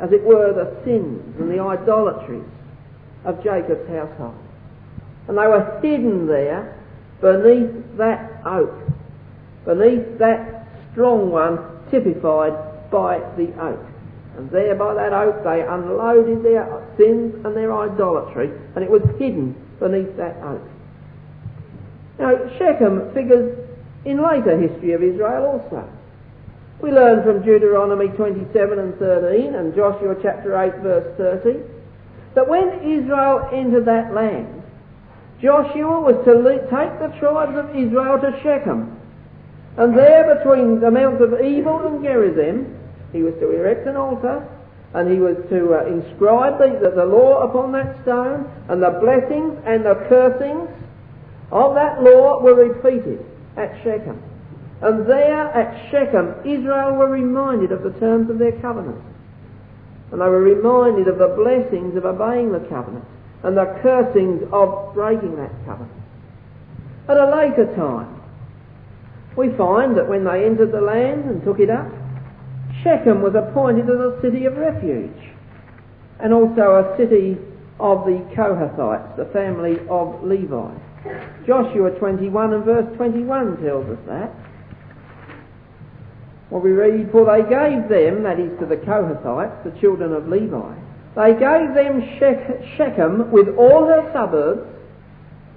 as 0.00 0.12
it 0.12 0.22
were, 0.22 0.52
the 0.52 0.84
sins 0.84 1.36
and 1.38 1.50
the 1.50 1.60
idolatries 1.60 2.44
of 3.24 3.42
Jacob's 3.42 3.88
household. 3.88 4.45
And 5.28 5.36
they 5.36 5.46
were 5.46 5.80
hidden 5.82 6.26
there 6.26 6.76
beneath 7.20 7.96
that 7.96 8.42
oak, 8.44 8.74
beneath 9.64 10.18
that 10.18 10.66
strong 10.92 11.30
one 11.30 11.58
typified 11.90 12.90
by 12.90 13.18
the 13.36 13.52
oak. 13.60 13.80
And 14.36 14.50
there 14.50 14.74
by 14.74 14.94
that 14.94 15.12
oak 15.12 15.42
they 15.44 15.62
unloaded 15.62 16.44
their 16.44 16.66
sins 16.96 17.34
and 17.44 17.56
their 17.56 17.74
idolatry, 17.74 18.50
and 18.74 18.84
it 18.84 18.90
was 18.90 19.02
hidden 19.18 19.54
beneath 19.80 20.16
that 20.16 20.36
oak. 20.42 20.62
Now, 22.18 22.32
Shechem 22.58 23.12
figures 23.12 23.58
in 24.04 24.22
later 24.22 24.56
history 24.56 24.92
of 24.92 25.02
Israel 25.02 25.44
also. 25.44 25.88
We 26.80 26.92
learn 26.92 27.24
from 27.24 27.42
Deuteronomy 27.42 28.08
27 28.08 28.78
and 28.78 28.94
13 28.98 29.54
and 29.54 29.74
Joshua 29.74 30.14
chapter 30.22 30.56
8 30.56 30.82
verse 30.82 31.16
30 31.16 31.60
that 32.34 32.46
when 32.46 32.68
Israel 32.84 33.48
entered 33.52 33.86
that 33.86 34.14
land, 34.14 34.55
Joshua 35.40 36.00
was 36.00 36.16
to 36.24 36.32
take 36.72 36.98
the 36.98 37.12
tribes 37.20 37.56
of 37.58 37.76
Israel 37.76 38.18
to 38.20 38.32
Shechem. 38.42 38.96
And 39.76 39.96
there 39.96 40.34
between 40.36 40.80
the 40.80 40.90
mounts 40.90 41.20
of 41.20 41.34
Ebal 41.34 41.86
and 41.86 42.02
Gerizim, 42.02 42.72
he 43.12 43.22
was 43.22 43.34
to 43.40 43.50
erect 43.50 43.86
an 43.86 43.96
altar 43.96 44.48
and 44.94 45.12
he 45.12 45.18
was 45.18 45.36
to 45.50 45.74
uh, 45.74 45.84
inscribe 45.84 46.58
the, 46.58 46.90
the 46.94 47.04
law 47.04 47.42
upon 47.42 47.72
that 47.72 48.00
stone 48.02 48.50
and 48.68 48.82
the 48.82 48.96
blessings 48.96 49.60
and 49.66 49.84
the 49.84 49.94
cursings 50.08 50.70
of 51.52 51.74
that 51.74 52.02
law 52.02 52.40
were 52.40 52.54
repeated 52.54 53.20
at 53.58 53.76
Shechem. 53.84 54.22
And 54.80 55.06
there 55.06 55.48
at 55.52 55.90
Shechem, 55.90 56.34
Israel 56.46 56.96
were 56.96 57.10
reminded 57.10 57.72
of 57.72 57.82
the 57.82 57.92
terms 58.00 58.30
of 58.30 58.38
their 58.38 58.58
covenant. 58.60 59.02
And 60.12 60.20
they 60.20 60.24
were 60.24 60.40
reminded 60.40 61.08
of 61.08 61.18
the 61.18 61.28
blessings 61.28 61.96
of 61.96 62.06
obeying 62.06 62.52
the 62.52 62.60
covenant 62.60 63.04
and 63.46 63.56
the 63.56 63.78
cursings 63.80 64.42
of 64.52 64.92
breaking 64.92 65.36
that 65.36 65.52
covenant. 65.64 66.02
At 67.08 67.16
a 67.16 67.30
later 67.30 67.72
time, 67.76 68.20
we 69.36 69.54
find 69.56 69.96
that 69.96 70.08
when 70.08 70.24
they 70.24 70.44
entered 70.44 70.72
the 70.72 70.80
land 70.80 71.30
and 71.30 71.44
took 71.44 71.60
it 71.60 71.70
up, 71.70 71.86
Shechem 72.82 73.22
was 73.22 73.36
appointed 73.36 73.84
as 73.84 74.00
a 74.00 74.18
city 74.20 74.46
of 74.46 74.56
refuge 74.56 75.30
and 76.18 76.34
also 76.34 76.82
a 76.82 76.96
city 76.98 77.38
of 77.78 78.04
the 78.04 78.18
Kohathites, 78.34 79.16
the 79.16 79.30
family 79.32 79.78
of 79.88 80.24
Levi. 80.24 80.74
Joshua 81.46 81.90
21 82.00 82.52
and 82.52 82.64
verse 82.64 82.96
21 82.96 83.62
tells 83.62 83.86
us 83.86 84.02
that. 84.08 84.34
Well, 86.50 86.62
we 86.62 86.72
read, 86.72 87.12
For 87.12 87.24
they 87.26 87.42
gave 87.42 87.88
them, 87.88 88.24
that 88.24 88.40
is 88.40 88.58
to 88.58 88.66
the 88.66 88.76
Kohathites, 88.76 89.62
the 89.62 89.78
children 89.80 90.12
of 90.12 90.26
Levi, 90.26 90.74
they 91.16 91.32
gave 91.32 91.74
them 91.74 92.02
Shechem 92.76 93.30
with 93.30 93.48
all 93.56 93.86
her 93.86 94.10
suburbs 94.12 94.68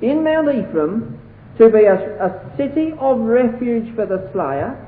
in 0.01 0.23
Mount 0.23 0.47
Ephraim 0.47 1.19
to 1.57 1.69
be 1.69 1.83
a, 1.83 1.95
a 2.23 2.57
city 2.57 2.93
of 2.97 3.19
refuge 3.19 3.93
for 3.93 4.05
the 4.05 4.29
slayer, 4.31 4.87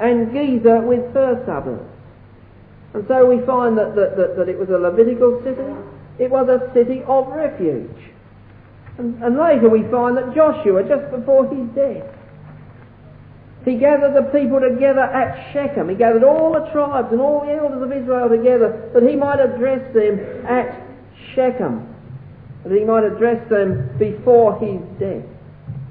and 0.00 0.32
Gezer 0.32 0.84
with 0.84 1.14
her 1.14 1.40
suburbs. 1.46 1.88
And 2.94 3.06
so 3.06 3.24
we 3.24 3.44
find 3.46 3.78
that, 3.78 3.94
that, 3.94 4.16
that, 4.16 4.36
that 4.36 4.48
it 4.48 4.58
was 4.58 4.68
a 4.70 4.78
Levitical 4.78 5.40
city, 5.44 5.62
it 6.18 6.28
was 6.28 6.48
a 6.48 6.72
city 6.74 7.04
of 7.06 7.28
refuge. 7.28 8.10
And, 8.98 9.22
and 9.22 9.38
later 9.38 9.68
we 9.68 9.82
find 9.90 10.16
that 10.16 10.34
Joshua, 10.34 10.82
just 10.82 11.08
before 11.12 11.46
his 11.46 11.68
death, 11.76 12.02
he 13.64 13.76
gathered 13.76 14.14
the 14.14 14.30
people 14.32 14.60
together 14.60 15.02
at 15.02 15.52
Shechem. 15.52 15.88
He 15.88 15.94
gathered 15.94 16.24
all 16.24 16.52
the 16.52 16.70
tribes 16.72 17.12
and 17.12 17.20
all 17.20 17.44
the 17.44 17.52
elders 17.52 17.82
of 17.82 17.92
Israel 17.92 18.28
together 18.28 18.90
that 18.94 19.02
he 19.02 19.16
might 19.16 19.38
address 19.38 19.82
them 19.92 20.18
at 20.46 20.80
Shechem. 21.34 21.86
That 22.64 22.72
he 22.72 22.84
might 22.84 23.04
address 23.04 23.46
them 23.50 23.96
before 23.98 24.58
his 24.58 24.80
death. 24.98 25.24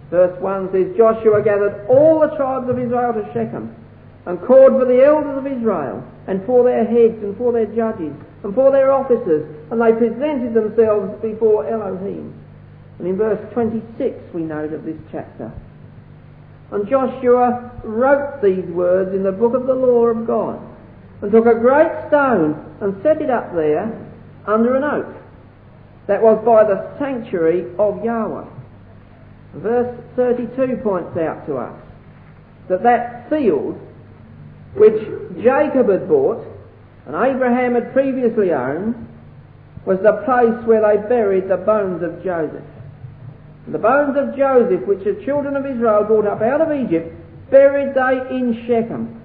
Verse 0.09 0.33
1 0.41 0.71
says, 0.71 0.97
Joshua 0.97 1.43
gathered 1.43 1.85
all 1.87 2.19
the 2.19 2.35
tribes 2.35 2.69
of 2.69 2.79
Israel 2.79 3.13
to 3.13 3.25
Shechem 3.33 3.75
and 4.25 4.41
called 4.41 4.73
for 4.73 4.85
the 4.85 5.05
elders 5.05 5.37
of 5.37 5.45
Israel 5.45 6.03
and 6.27 6.43
for 6.45 6.63
their 6.63 6.85
heads 6.85 7.21
and 7.21 7.37
for 7.37 7.53
their 7.53 7.67
judges 7.67 8.13
and 8.43 8.55
for 8.55 8.71
their 8.71 8.91
officers 8.91 9.45
and 9.69 9.79
they 9.79 9.93
presented 9.93 10.55
themselves 10.55 11.21
before 11.21 11.69
Elohim. 11.69 12.33
And 12.97 13.07
in 13.07 13.17
verse 13.17 13.39
26 13.53 14.33
we 14.33 14.41
note 14.41 14.73
of 14.73 14.85
this 14.85 14.97
chapter. 15.11 15.53
And 16.71 16.87
Joshua 16.87 17.71
wrote 17.83 18.41
these 18.43 18.65
words 18.65 19.15
in 19.15 19.23
the 19.23 19.31
book 19.31 19.53
of 19.53 19.65
the 19.65 19.73
law 19.73 20.05
of 20.05 20.27
God, 20.27 20.61
and 21.21 21.31
took 21.31 21.45
a 21.45 21.55
great 21.55 21.91
stone 22.07 22.77
and 22.81 23.01
set 23.03 23.21
it 23.21 23.29
up 23.29 23.53
there 23.53 23.91
under 24.45 24.75
an 24.75 24.83
oak 24.83 25.15
that 26.07 26.21
was 26.21 26.43
by 26.45 26.63
the 26.63 26.97
sanctuary 26.97 27.65
of 27.77 28.03
Yahweh. 28.03 28.45
Verse 29.55 29.95
32 30.15 30.77
points 30.83 31.17
out 31.17 31.45
to 31.47 31.57
us 31.57 31.79
that 32.67 32.83
that 32.83 33.29
field 33.29 33.79
which 34.75 35.01
Jacob 35.41 35.89
had 35.89 36.07
bought 36.07 36.45
and 37.07 37.15
Abraham 37.15 37.73
had 37.73 37.91
previously 37.93 38.53
owned 38.53 39.07
was 39.85 39.97
the 40.03 40.21
place 40.25 40.65
where 40.67 40.81
they 40.81 41.01
buried 41.09 41.49
the 41.49 41.57
bones 41.57 42.03
of 42.03 42.23
Joseph. 42.23 42.63
The 43.71 43.77
bones 43.77 44.17
of 44.17 44.35
Joseph, 44.35 44.87
which 44.87 45.03
the 45.03 45.21
children 45.25 45.55
of 45.55 45.65
Israel 45.65 46.03
brought 46.03 46.25
up 46.25 46.41
out 46.41 46.61
of 46.61 46.71
Egypt, 46.71 47.13
buried 47.51 47.93
they 47.93 48.35
in 48.35 48.65
Shechem, 48.65 49.21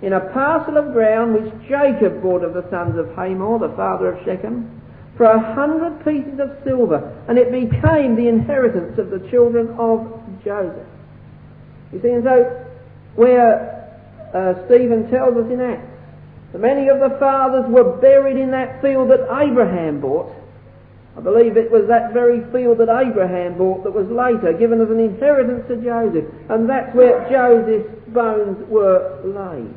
in 0.00 0.14
a 0.14 0.20
parcel 0.32 0.78
of 0.78 0.92
ground 0.92 1.34
which 1.34 1.68
Jacob 1.68 2.22
bought 2.22 2.42
of 2.42 2.54
the 2.54 2.68
sons 2.70 2.98
of 2.98 3.14
Hamor, 3.14 3.58
the 3.58 3.74
father 3.76 4.12
of 4.12 4.24
Shechem, 4.24 4.80
for 5.16 5.26
a 5.26 5.54
hundred 5.54 6.04
pieces 6.04 6.40
of 6.40 6.56
silver, 6.64 6.98
and 7.28 7.38
it 7.38 7.52
became 7.52 8.16
the 8.16 8.28
inheritance 8.28 8.98
of 8.98 9.10
the 9.10 9.20
children 9.30 9.68
of 9.78 10.08
Joseph. 10.42 10.88
You 11.92 12.00
see, 12.00 12.08
and 12.08 12.24
so 12.24 12.66
where 13.14 13.92
uh, 14.32 14.66
Stephen 14.66 15.10
tells 15.10 15.36
us 15.36 15.50
in 15.52 15.60
Acts 15.60 15.92
that 16.52 16.60
many 16.60 16.88
of 16.88 16.98
the 17.00 17.16
fathers 17.20 17.64
were 17.68 17.96
buried 18.00 18.38
in 18.38 18.50
that 18.52 18.80
field 18.80 19.10
that 19.10 19.28
Abraham 19.30 20.00
bought, 20.00 20.32
I 21.16 21.20
believe 21.20 21.56
it 21.56 21.70
was 21.70 21.86
that 21.88 22.14
very 22.14 22.40
field 22.52 22.78
that 22.78 22.88
Abraham 22.88 23.58
bought 23.58 23.84
that 23.84 23.92
was 23.92 24.08
later 24.08 24.52
given 24.56 24.80
as 24.80 24.88
an 24.88 24.98
inheritance 24.98 25.68
to 25.68 25.76
Joseph, 25.76 26.24
and 26.48 26.68
that's 26.68 26.94
where 26.94 27.28
Joseph's 27.30 28.08
bones 28.08 28.56
were 28.68 29.20
laid. 29.24 29.74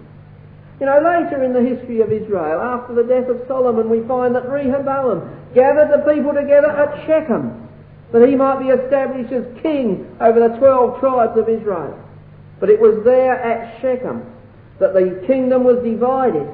You 0.79 0.85
know, 0.85 0.99
later 0.99 1.43
in 1.43 1.53
the 1.53 1.61
history 1.61 2.01
of 2.01 2.11
Israel, 2.11 2.59
after 2.61 2.93
the 2.93 3.03
death 3.03 3.27
of 3.29 3.41
Solomon, 3.47 3.89
we 3.89 4.05
find 4.07 4.35
that 4.35 4.49
Rehoboam 4.49 5.29
gathered 5.53 5.91
the 5.91 6.13
people 6.13 6.33
together 6.33 6.69
at 6.69 7.05
Shechem 7.05 7.67
that 8.11 8.27
he 8.27 8.35
might 8.35 8.59
be 8.59 8.69
established 8.69 9.31
as 9.33 9.43
king 9.61 10.07
over 10.21 10.39
the 10.39 10.55
twelve 10.57 10.99
tribes 10.99 11.37
of 11.37 11.49
Israel. 11.49 11.99
But 12.59 12.69
it 12.69 12.79
was 12.79 13.03
there 13.03 13.35
at 13.35 13.81
Shechem 13.81 14.23
that 14.79 14.93
the 14.93 15.23
kingdom 15.27 15.63
was 15.63 15.83
divided 15.83 16.47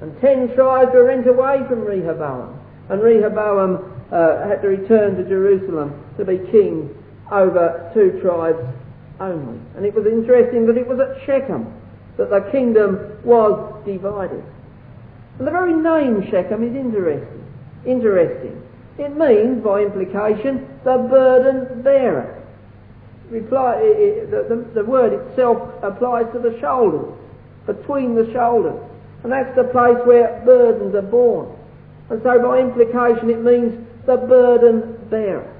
and 0.00 0.20
ten 0.20 0.52
tribes 0.54 0.92
were 0.94 1.04
rent 1.04 1.26
away 1.26 1.62
from 1.68 1.84
Rehoboam 1.84 2.58
and 2.88 3.02
Rehoboam 3.02 3.99
uh, 4.12 4.48
had 4.48 4.62
to 4.62 4.68
return 4.68 5.16
to 5.16 5.24
Jerusalem 5.28 6.04
to 6.18 6.24
be 6.24 6.38
king 6.50 6.94
over 7.30 7.90
two 7.94 8.20
tribes 8.20 8.62
only. 9.20 9.60
And 9.76 9.84
it 9.84 9.94
was 9.94 10.06
interesting 10.06 10.66
that 10.66 10.76
it 10.76 10.86
was 10.86 10.98
at 10.98 11.24
Shechem 11.26 11.72
that 12.16 12.30
the 12.30 12.50
kingdom 12.50 13.18
was 13.24 13.82
divided. 13.86 14.44
And 15.38 15.46
the 15.46 15.50
very 15.50 15.72
name 15.72 16.28
Shechem 16.30 16.62
is 16.64 16.74
interesting. 16.74 17.46
Interesting. 17.86 18.62
It 18.98 19.16
means, 19.16 19.64
by 19.64 19.80
implication, 19.80 20.68
the 20.84 20.98
burden 21.08 21.82
bearer. 21.82 22.36
Reply, 23.30 23.76
it, 23.78 24.30
the, 24.30 24.54
the, 24.54 24.82
the 24.82 24.84
word 24.84 25.12
itself 25.14 25.72
applies 25.82 26.26
to 26.34 26.40
the 26.40 26.58
shoulders, 26.60 27.16
between 27.66 28.14
the 28.14 28.30
shoulders. 28.32 28.78
And 29.22 29.32
that's 29.32 29.54
the 29.56 29.64
place 29.64 29.96
where 30.04 30.42
burdens 30.44 30.94
are 30.94 31.02
borne. 31.02 31.56
And 32.10 32.20
so 32.22 32.42
by 32.42 32.58
implication 32.58 33.30
it 33.30 33.40
means 33.40 33.86
the 34.10 34.26
burden 34.26 34.98
bearer. 35.08 35.56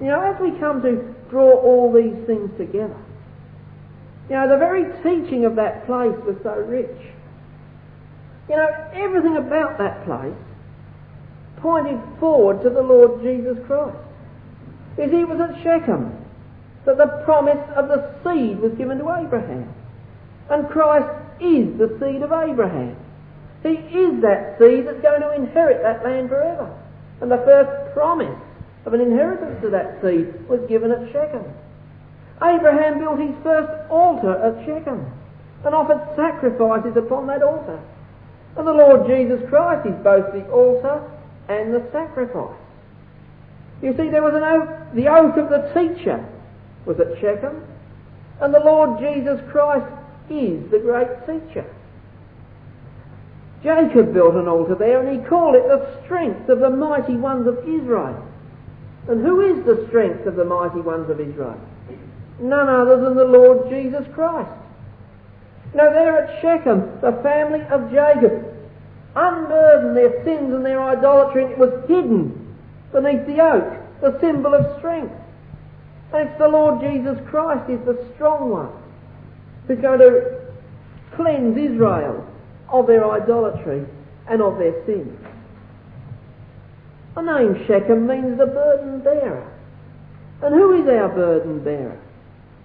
You 0.00 0.06
know, 0.06 0.20
as 0.20 0.40
we 0.40 0.58
come 0.58 0.80
to 0.82 1.14
draw 1.28 1.58
all 1.58 1.92
these 1.92 2.24
things 2.26 2.50
together, 2.56 2.96
you 4.28 4.36
know, 4.36 4.48
the 4.48 4.58
very 4.58 4.86
teaching 5.02 5.44
of 5.44 5.56
that 5.56 5.86
place 5.86 6.14
was 6.24 6.36
so 6.44 6.54
rich. 6.54 6.96
You 8.48 8.56
know, 8.56 8.68
everything 8.94 9.36
about 9.36 9.78
that 9.78 10.04
place 10.04 10.38
pointed 11.58 12.00
forward 12.18 12.62
to 12.62 12.70
the 12.70 12.82
Lord 12.82 13.22
Jesus 13.22 13.58
Christ. 13.66 13.98
Because 14.94 15.10
he 15.10 15.24
was 15.24 15.40
at 15.40 15.62
Shechem 15.62 16.16
that 16.86 16.96
the 16.96 17.22
promise 17.24 17.60
of 17.76 17.88
the 17.88 18.14
seed 18.24 18.60
was 18.60 18.72
given 18.78 18.98
to 18.98 19.10
Abraham. 19.18 19.74
And 20.48 20.68
Christ 20.68 21.10
is 21.40 21.76
the 21.78 21.98
seed 22.00 22.22
of 22.22 22.32
Abraham. 22.32 22.96
He 23.62 23.68
is 23.68 24.22
that 24.22 24.56
seed 24.58 24.86
that's 24.86 25.02
going 25.02 25.20
to 25.20 25.34
inherit 25.34 25.82
that 25.82 26.02
land 26.02 26.28
forever. 26.28 26.79
And 27.20 27.30
the 27.30 27.42
first 27.44 27.94
promise 27.94 28.38
of 28.86 28.94
an 28.94 29.00
inheritance 29.00 29.60
to 29.62 29.70
that 29.70 30.00
seed 30.02 30.48
was 30.48 30.60
given 30.68 30.90
at 30.90 31.12
Shechem. 31.12 31.44
Abraham 32.42 32.98
built 32.98 33.20
his 33.20 33.36
first 33.42 33.90
altar 33.90 34.32
at 34.40 34.64
Shechem 34.64 35.04
and 35.64 35.74
offered 35.74 36.00
sacrifices 36.16 36.96
upon 36.96 37.26
that 37.26 37.42
altar. 37.42 37.78
And 38.56 38.66
the 38.66 38.72
Lord 38.72 39.06
Jesus 39.06 39.46
Christ 39.48 39.86
is 39.86 39.94
both 40.02 40.32
the 40.32 40.48
altar 40.50 41.04
and 41.48 41.74
the 41.74 41.86
sacrifice. 41.92 42.56
You 43.82 43.92
see, 43.96 44.08
there 44.08 44.22
was 44.22 44.34
an 44.34 44.42
oath, 44.42 44.94
the 44.94 45.08
oath 45.08 45.36
of 45.36 45.48
the 45.50 45.70
teacher 45.74 46.24
was 46.86 46.98
at 47.00 47.20
Shechem, 47.20 47.62
and 48.40 48.54
the 48.54 48.60
Lord 48.60 48.98
Jesus 49.00 49.40
Christ 49.50 49.86
is 50.30 50.70
the 50.70 50.78
great 50.78 51.08
teacher. 51.26 51.66
Jacob 53.62 54.14
built 54.14 54.34
an 54.36 54.48
altar 54.48 54.74
there 54.74 55.06
and 55.06 55.20
he 55.20 55.28
called 55.28 55.54
it 55.54 55.68
the 55.68 56.02
strength 56.04 56.48
of 56.48 56.60
the 56.60 56.70
mighty 56.70 57.16
ones 57.16 57.46
of 57.46 57.58
Israel. 57.58 58.26
And 59.08 59.24
who 59.24 59.40
is 59.40 59.64
the 59.66 59.86
strength 59.88 60.26
of 60.26 60.36
the 60.36 60.44
mighty 60.44 60.80
ones 60.80 61.10
of 61.10 61.20
Israel? 61.20 61.60
None 62.40 62.68
other 62.68 63.00
than 63.00 63.16
the 63.16 63.24
Lord 63.24 63.68
Jesus 63.68 64.06
Christ. 64.14 64.50
Now 65.74 65.90
there 65.90 66.24
at 66.24 66.40
Shechem, 66.40 67.00
the 67.00 67.20
family 67.22 67.60
of 67.70 67.90
Jacob 67.90 68.46
unburdened 69.14 69.96
their 69.96 70.24
sins 70.24 70.54
and 70.54 70.64
their 70.64 70.82
idolatry 70.82 71.44
and 71.44 71.52
it 71.52 71.58
was 71.58 71.84
hidden 71.86 72.56
beneath 72.92 73.26
the 73.26 73.40
oak, 73.40 74.00
the 74.00 74.18
symbol 74.20 74.54
of 74.54 74.78
strength. 74.78 75.12
And 76.12 76.28
it's 76.28 76.38
the 76.38 76.48
Lord 76.48 76.80
Jesus 76.80 77.18
Christ 77.28 77.70
is 77.70 77.80
the 77.84 78.08
strong 78.14 78.50
one 78.50 78.72
who's 79.66 79.78
going 79.80 80.00
to 80.00 80.40
cleanse 81.14 81.56
Israel 81.56 82.26
of 82.70 82.86
their 82.86 83.08
idolatry 83.10 83.84
and 84.28 84.40
of 84.40 84.58
their 84.58 84.84
sins. 84.86 85.18
The 87.14 87.22
name 87.22 87.66
Shechem 87.66 88.06
means 88.06 88.38
the 88.38 88.46
burden 88.46 89.00
bearer. 89.00 89.52
And 90.42 90.54
who 90.54 90.80
is 90.80 90.88
our 90.88 91.08
burden 91.08 91.62
bearer? 91.62 92.00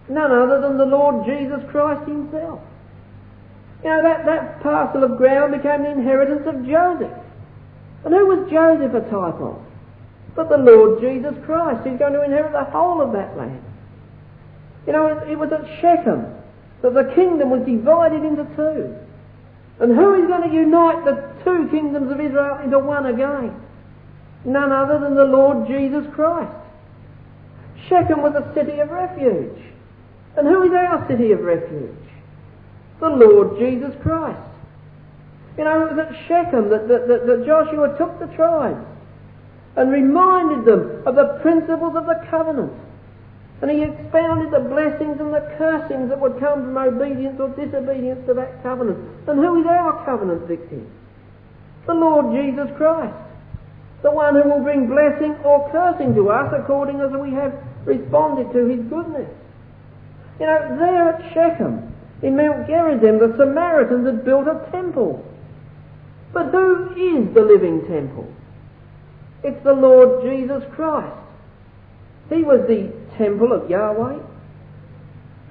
None 0.08 0.32
other 0.32 0.62
than 0.62 0.78
the 0.78 0.86
Lord 0.86 1.26
Jesus 1.26 1.60
Christ 1.72 2.08
himself. 2.08 2.62
You 3.84 3.90
know, 3.90 4.04
that, 4.04 4.26
that 4.26 4.62
parcel 4.62 5.04
of 5.04 5.18
ground 5.18 5.54
became 5.54 5.84
the 5.84 5.92
inheritance 5.92 6.44
of 6.46 6.66
Joseph. 6.66 7.12
And 8.06 8.14
who 8.14 8.28
was 8.28 8.50
Joseph 8.52 8.94
a 8.94 9.02
type 9.10 9.42
of? 9.42 9.62
But 10.36 10.50
the 10.50 10.58
Lord 10.58 11.02
Jesus 11.02 11.34
Christ, 11.46 11.84
who's 11.84 11.98
going 11.98 12.14
to 12.14 12.24
inherit 12.24 12.52
the 12.52 12.66
whole 12.66 13.02
of 13.02 13.14
that 13.14 13.36
land. 13.36 13.64
You 14.86 14.94
know, 14.94 15.08
it, 15.08 15.32
it 15.32 15.40
was 15.40 15.52
at 15.52 15.66
Shechem 15.82 16.26
that 16.82 16.94
the 16.94 17.12
kingdom 17.16 17.50
was 17.50 17.66
divided 17.66 18.24
into 18.24 18.46
two. 18.56 18.96
And 19.80 19.96
who 19.96 20.14
is 20.16 20.28
going 20.28 20.50
to 20.50 20.56
unite 20.56 21.04
the 21.04 21.34
two 21.44 21.68
kingdoms 21.70 22.12
of 22.12 22.20
Israel 22.20 22.60
into 22.64 22.80
one 22.80 23.08
again? 23.08 23.54
None 24.46 24.72
other 24.72 25.00
than 25.00 25.16
the 25.16 25.26
Lord 25.26 25.68
Jesus 25.68 26.06
Christ. 26.14 26.56
Shechem 27.90 28.22
was 28.22 28.34
a 28.36 28.54
city 28.54 28.80
of 28.80 28.90
refuge. 28.90 29.62
And 30.38 30.48
who 30.48 30.64
is 30.64 30.72
our 30.72 31.06
city 31.08 31.32
of 31.32 31.42
refuge? 31.42 31.92
The 33.00 33.10
Lord 33.10 33.60
Jesus 33.60 33.94
Christ. 34.02 34.40
You 35.58 35.64
know, 35.64 35.88
it 35.88 35.96
was 35.96 36.08
at 36.08 36.28
Shechem 36.28 36.70
that, 36.70 36.88
that, 36.88 37.08
that, 37.08 37.28
that 37.28 37.46
Joshua 37.46 37.98
took 37.98 38.20
the 38.20 38.34
tribes 38.36 38.86
and 39.76 39.92
reminded 39.92 40.66
them 40.66 41.04
of 41.06 41.16
the 41.16 41.40
principles 41.42 41.96
of 41.96 42.06
the 42.06 42.26
covenant. 42.30 42.74
And 43.66 43.74
he 43.74 43.82
expounded 43.82 44.54
the 44.54 44.70
blessings 44.70 45.20
and 45.20 45.34
the 45.34 45.42
cursings 45.58 46.10
that 46.10 46.22
would 46.22 46.40
come 46.40 46.70
from 46.70 46.78
obedience 46.78 47.40
or 47.40 47.50
disobedience 47.50 48.22
to 48.28 48.36
that 48.36 48.62
covenant. 48.62 49.00
And 49.28 49.40
who 49.40 49.60
is 49.60 49.66
our 49.66 50.06
covenant 50.06 50.46
victim? 50.48 50.86
The 51.88 51.96
Lord 51.96 52.30
Jesus 52.38 52.70
Christ. 52.78 53.18
The 54.04 54.12
one 54.12 54.36
who 54.36 54.48
will 54.48 54.62
bring 54.62 54.86
blessing 54.86 55.34
or 55.44 55.68
cursing 55.72 56.14
to 56.14 56.30
us 56.30 56.54
according 56.54 57.02
as 57.02 57.10
we 57.18 57.32
have 57.32 57.58
responded 57.86 58.54
to 58.54 58.68
his 58.68 58.86
goodness. 58.86 59.34
You 60.40 60.46
know, 60.46 60.78
there 60.78 61.10
at 61.10 61.34
Shechem, 61.34 61.92
in 62.22 62.38
Mount 62.38 62.68
Gerizim, 62.68 63.18
the 63.18 63.34
Samaritans 63.36 64.06
had 64.06 64.24
built 64.24 64.46
a 64.46 64.70
temple. 64.70 65.26
But 66.34 66.52
who 66.52 66.94
is 66.94 67.34
the 67.34 67.42
living 67.42 67.82
temple? 67.88 68.32
It's 69.44 69.64
the 69.64 69.74
Lord 69.74 70.22
Jesus 70.22 70.64
Christ. 70.76 71.18
He 72.30 72.44
was 72.44 72.62
the 72.68 72.94
temple 73.18 73.54
of 73.54 73.70
Yahweh. 73.70 74.20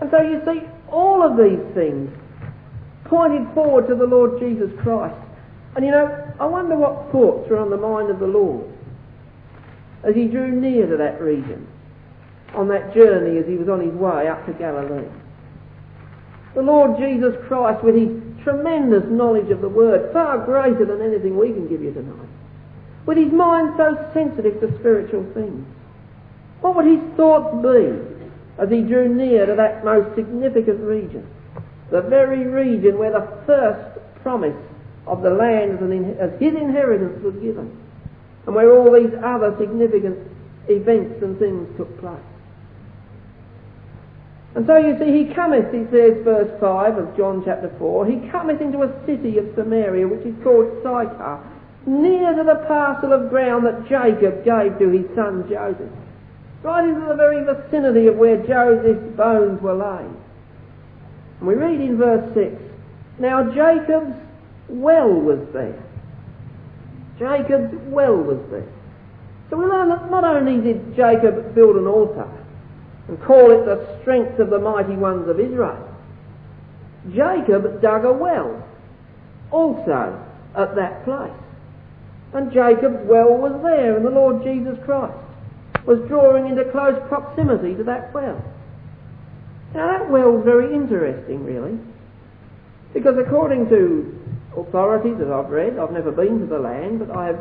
And 0.00 0.10
so 0.10 0.20
you 0.22 0.42
see, 0.44 0.66
all 0.90 1.22
of 1.22 1.36
these 1.36 1.62
things 1.74 2.10
pointed 3.04 3.46
forward 3.54 3.86
to 3.88 3.94
the 3.94 4.06
Lord 4.06 4.40
Jesus 4.40 4.70
Christ. 4.82 5.16
And 5.76 5.84
you 5.84 5.90
know, 5.90 6.34
I 6.40 6.46
wonder 6.46 6.76
what 6.76 7.10
thoughts 7.12 7.48
were 7.50 7.58
on 7.58 7.70
the 7.70 7.76
mind 7.76 8.10
of 8.10 8.18
the 8.18 8.26
Lord 8.26 8.66
as 10.02 10.14
he 10.14 10.26
drew 10.26 10.50
near 10.52 10.86
to 10.86 10.96
that 10.96 11.20
region 11.20 11.66
on 12.54 12.68
that 12.68 12.94
journey 12.94 13.38
as 13.38 13.46
he 13.46 13.56
was 13.56 13.68
on 13.68 13.80
his 13.80 13.92
way 13.94 14.28
up 14.28 14.46
to 14.46 14.52
Galilee. 14.52 15.08
The 16.54 16.62
Lord 16.62 16.98
Jesus 16.98 17.34
Christ, 17.48 17.82
with 17.82 17.96
his 17.96 18.10
tremendous 18.44 19.02
knowledge 19.10 19.50
of 19.50 19.60
the 19.60 19.68
Word, 19.68 20.12
far 20.12 20.38
greater 20.38 20.84
than 20.84 21.02
anything 21.02 21.36
we 21.36 21.48
can 21.48 21.68
give 21.68 21.82
you 21.82 21.92
tonight, 21.92 22.28
with 23.06 23.18
his 23.18 23.32
mind 23.32 23.74
so 23.76 23.98
sensitive 24.14 24.60
to 24.60 24.78
spiritual 24.78 25.26
things, 25.34 25.66
what 26.60 26.76
would 26.76 26.86
his 26.86 27.00
thoughts 27.16 27.54
be 27.62 27.98
as 28.58 28.70
he 28.70 28.82
drew 28.82 29.08
near 29.08 29.46
to 29.46 29.54
that 29.54 29.84
most 29.84 30.14
significant 30.14 30.80
region? 30.80 31.26
The 31.90 32.02
very 32.02 32.46
region 32.46 32.98
where 32.98 33.12
the 33.12 33.42
first 33.46 34.00
promise 34.22 34.56
of 35.06 35.22
the 35.22 35.30
land 35.30 35.78
as, 36.20 36.40
his 36.40 36.54
inheritance 36.54 37.22
was 37.22 37.34
given, 37.34 37.70
and 38.46 38.54
where 38.54 38.72
all 38.72 38.92
these 38.92 39.12
other 39.22 39.54
significant 39.58 40.18
events 40.68 41.22
and 41.22 41.38
things 41.38 41.68
took 41.76 42.00
place. 42.00 42.18
And 44.54 44.66
so 44.66 44.76
you 44.76 44.96
see, 44.98 45.10
he 45.12 45.34
cometh, 45.34 45.72
he 45.74 45.84
says, 45.90 46.22
verse 46.22 46.50
5 46.60 46.96
of 46.96 47.16
John 47.16 47.42
chapter 47.44 47.74
4, 47.78 48.06
he 48.06 48.28
cometh 48.30 48.60
into 48.60 48.82
a 48.82 49.04
city 49.04 49.36
of 49.38 49.52
Samaria, 49.56 50.06
which 50.06 50.24
is 50.24 50.34
called 50.44 50.70
Sychar, 50.78 51.42
near 51.86 52.34
to 52.34 52.44
the 52.44 52.64
parcel 52.66 53.12
of 53.12 53.30
ground 53.30 53.66
that 53.66 53.88
Jacob 53.88 54.44
gave 54.44 54.78
to 54.78 54.88
his 54.88 55.06
son 55.16 55.44
Joseph. 55.50 55.90
Right 56.64 56.88
into 56.88 57.06
the 57.06 57.14
very 57.14 57.44
vicinity 57.44 58.06
of 58.06 58.16
where 58.16 58.38
Joseph's 58.38 59.14
bones 59.18 59.60
were 59.60 59.74
laid. 59.74 60.16
And 61.38 61.46
we 61.46 61.54
read 61.56 61.78
in 61.78 61.98
verse 61.98 62.32
6, 62.32 62.56
Now 63.18 63.44
Jacob's 63.52 64.16
well 64.70 65.12
was 65.12 65.46
there. 65.52 65.78
Jacob's 67.18 67.74
well 67.88 68.16
was 68.16 68.38
there. 68.50 68.66
So 69.50 69.58
we 69.58 69.66
learn 69.66 69.90
that 69.90 70.10
not 70.10 70.24
only 70.24 70.58
did 70.62 70.96
Jacob 70.96 71.54
build 71.54 71.76
an 71.76 71.86
altar, 71.86 72.30
and 73.08 73.22
call 73.24 73.50
it 73.50 73.66
the 73.66 73.98
strength 74.00 74.38
of 74.38 74.48
the 74.48 74.58
mighty 74.58 74.96
ones 74.96 75.28
of 75.28 75.38
Israel. 75.38 75.86
Jacob 77.14 77.82
dug 77.82 78.06
a 78.06 78.12
well 78.12 78.66
also 79.52 80.18
at 80.56 80.74
that 80.76 81.04
place. 81.04 81.30
And 82.32 82.50
Jacob's 82.50 83.06
well 83.06 83.36
was 83.36 83.60
there, 83.62 83.98
and 83.98 84.06
the 84.06 84.10
Lord 84.10 84.42
Jesus 84.42 84.82
Christ 84.86 85.23
was 85.86 85.98
drawing 86.08 86.48
into 86.48 86.64
close 86.70 87.00
proximity 87.08 87.74
to 87.74 87.84
that 87.84 88.12
well. 88.14 88.42
Now 89.74 89.98
that 89.98 90.10
well's 90.10 90.44
very 90.44 90.72
interesting, 90.74 91.44
really. 91.44 91.78
Because 92.92 93.16
according 93.18 93.68
to 93.70 94.20
authorities 94.56 95.18
that 95.18 95.30
I've 95.30 95.50
read, 95.50 95.78
I've 95.78 95.90
never 95.90 96.12
been 96.12 96.40
to 96.40 96.46
the 96.46 96.58
land, 96.58 97.00
but 97.00 97.10
I 97.10 97.26
have 97.26 97.40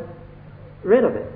read 0.82 1.04
of 1.04 1.14
it. 1.14 1.30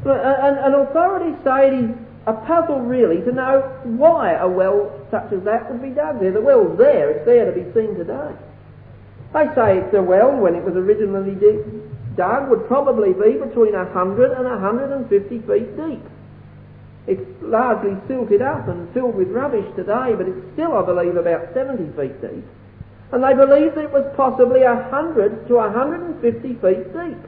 And, 0.00 0.10
uh, 0.10 0.64
and 0.64 0.74
authorities 0.74 1.36
say 1.44 1.68
it 1.68 1.84
is 1.84 1.90
a 2.26 2.32
puzzle 2.32 2.80
really 2.80 3.20
to 3.22 3.32
know 3.32 3.60
why 3.84 4.32
a 4.32 4.48
well 4.48 4.92
such 5.10 5.32
as 5.32 5.42
that 5.44 5.70
would 5.70 5.82
be 5.82 5.90
dug 5.90 6.20
there. 6.20 6.32
The 6.32 6.40
well's 6.40 6.78
there, 6.78 7.10
it's 7.10 7.26
there 7.26 7.44
to 7.44 7.52
be 7.52 7.64
seen 7.72 7.94
today. 7.96 8.32
They 9.32 9.46
say 9.54 9.78
it's 9.78 9.94
a 9.94 10.02
well 10.02 10.34
when 10.34 10.54
it 10.54 10.64
was 10.64 10.74
originally 10.74 11.34
would 12.20 12.66
probably 12.66 13.12
be 13.12 13.38
between 13.38 13.72
100 13.72 14.32
and 14.32 14.44
150 14.44 15.38
feet 15.40 15.76
deep. 15.76 16.04
It's 17.06 17.42
largely 17.42 17.96
silted 18.06 18.42
up 18.42 18.68
and 18.68 18.92
filled 18.92 19.16
with 19.16 19.28
rubbish 19.28 19.66
today, 19.74 20.14
but 20.14 20.28
it's 20.28 20.52
still, 20.52 20.76
I 20.76 20.84
believe, 20.84 21.16
about 21.16 21.52
70 21.54 21.96
feet 21.96 22.20
deep. 22.20 22.44
And 23.12 23.24
they 23.24 23.34
believe 23.34 23.74
that 23.74 23.84
it 23.84 23.92
was 23.92 24.06
possibly 24.16 24.62
100 24.62 25.48
to 25.48 25.54
150 25.54 26.48
feet 26.60 26.84
deep. 26.92 27.18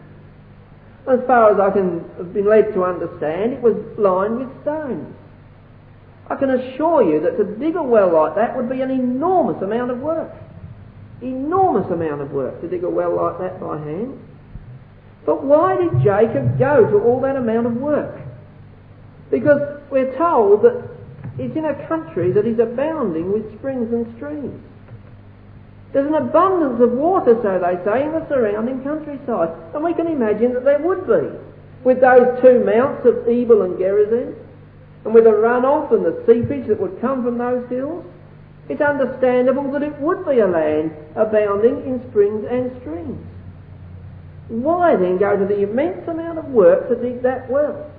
As 1.09 1.18
far 1.26 1.50
as 1.50 1.59
I 1.59 1.70
can 1.74 2.05
have 2.16 2.33
been 2.33 2.46
led 2.46 2.72
to 2.74 2.85
understand, 2.85 3.55
it 3.55 3.62
was 3.62 3.74
lined 3.98 4.38
with 4.38 4.62
stones. 4.62 5.12
I 6.31 6.37
can 6.37 6.50
assure 6.50 7.02
you 7.02 7.20
that 7.20 7.37
to 7.37 7.44
dig 7.44 7.74
a 7.74 7.83
well 7.83 8.12
like 8.12 8.37
that 8.37 8.57
would 8.57 8.70
be 8.70 8.81
an 8.81 8.90
enormous 8.90 9.61
amount 9.62 9.90
of 9.90 9.98
work. 9.98 10.31
Enormous 11.20 11.90
amount 11.90 12.20
of 12.20 12.31
work 12.31 12.61
to 12.61 12.68
dig 12.68 12.85
a 12.85 12.90
well 12.90 13.16
like 13.16 13.38
that 13.40 13.61
by 13.61 13.78
hand. 13.78 14.18
But 15.25 15.45
why 15.45 15.77
did 15.77 16.03
Jacob 16.03 16.59
go 16.59 16.91
to 16.91 16.99
all 17.05 17.21
that 17.21 17.37
amount 17.37 17.67
of 17.67 17.77
work? 17.77 18.21
Because 19.31 19.81
we're 19.91 20.17
told 20.17 20.63
that 20.63 20.83
it's 21.39 21.57
in 21.57 21.65
a 21.65 21.89
country 21.89 22.33
that 22.33 22.47
is 22.47 22.59
abounding 22.59 23.33
with 23.33 23.59
springs 23.59 23.93
and 23.93 24.15
streams. 24.17 24.61
There's 25.93 26.07
an 26.07 26.15
abundance 26.15 26.81
of 26.81 26.93
water, 26.93 27.39
so 27.43 27.59
they 27.59 27.77
say, 27.85 28.05
in 28.05 28.13
the 28.13 28.27
surrounding 28.29 28.83
countryside. 28.83 29.51
And 29.75 29.85
we 29.85 29.95
can 29.95 30.07
imagine 30.07 30.55
that 30.55 30.65
there 30.65 30.81
would 30.81 31.07
be. 31.07 31.39
With 31.85 32.01
those 32.01 32.41
two 32.41 32.65
mounts 32.65 33.05
of 33.07 33.29
Ebal 33.29 33.63
and 33.63 33.79
Gerizim, 33.79 34.35
and 35.05 35.15
with 35.15 35.25
the 35.25 35.31
runoff 35.31 35.93
and 35.93 36.05
the 36.05 36.23
seepage 36.27 36.69
that 36.69 36.81
would 36.81 37.01
come 37.01 37.25
from 37.25 37.39
those 37.39 37.69
hills, 37.69 38.05
it's 38.69 38.81
understandable 38.81 39.71
that 39.73 39.83
it 39.83 39.99
would 40.01 40.25
be 40.25 40.39
a 40.39 40.47
land 40.47 40.93
abounding 41.17 41.85
in 41.85 42.01
springs 42.09 42.47
and 42.49 42.71
streams. 42.81 43.27
Why 44.48 44.96
then 44.96 45.18
go 45.18 45.37
to 45.37 45.44
the 45.44 45.62
immense 45.62 46.07
amount 46.09 46.38
of 46.38 46.46
work 46.46 46.88
to 46.88 46.96
dig 46.96 47.22
that 47.22 47.50
well? 47.50 47.90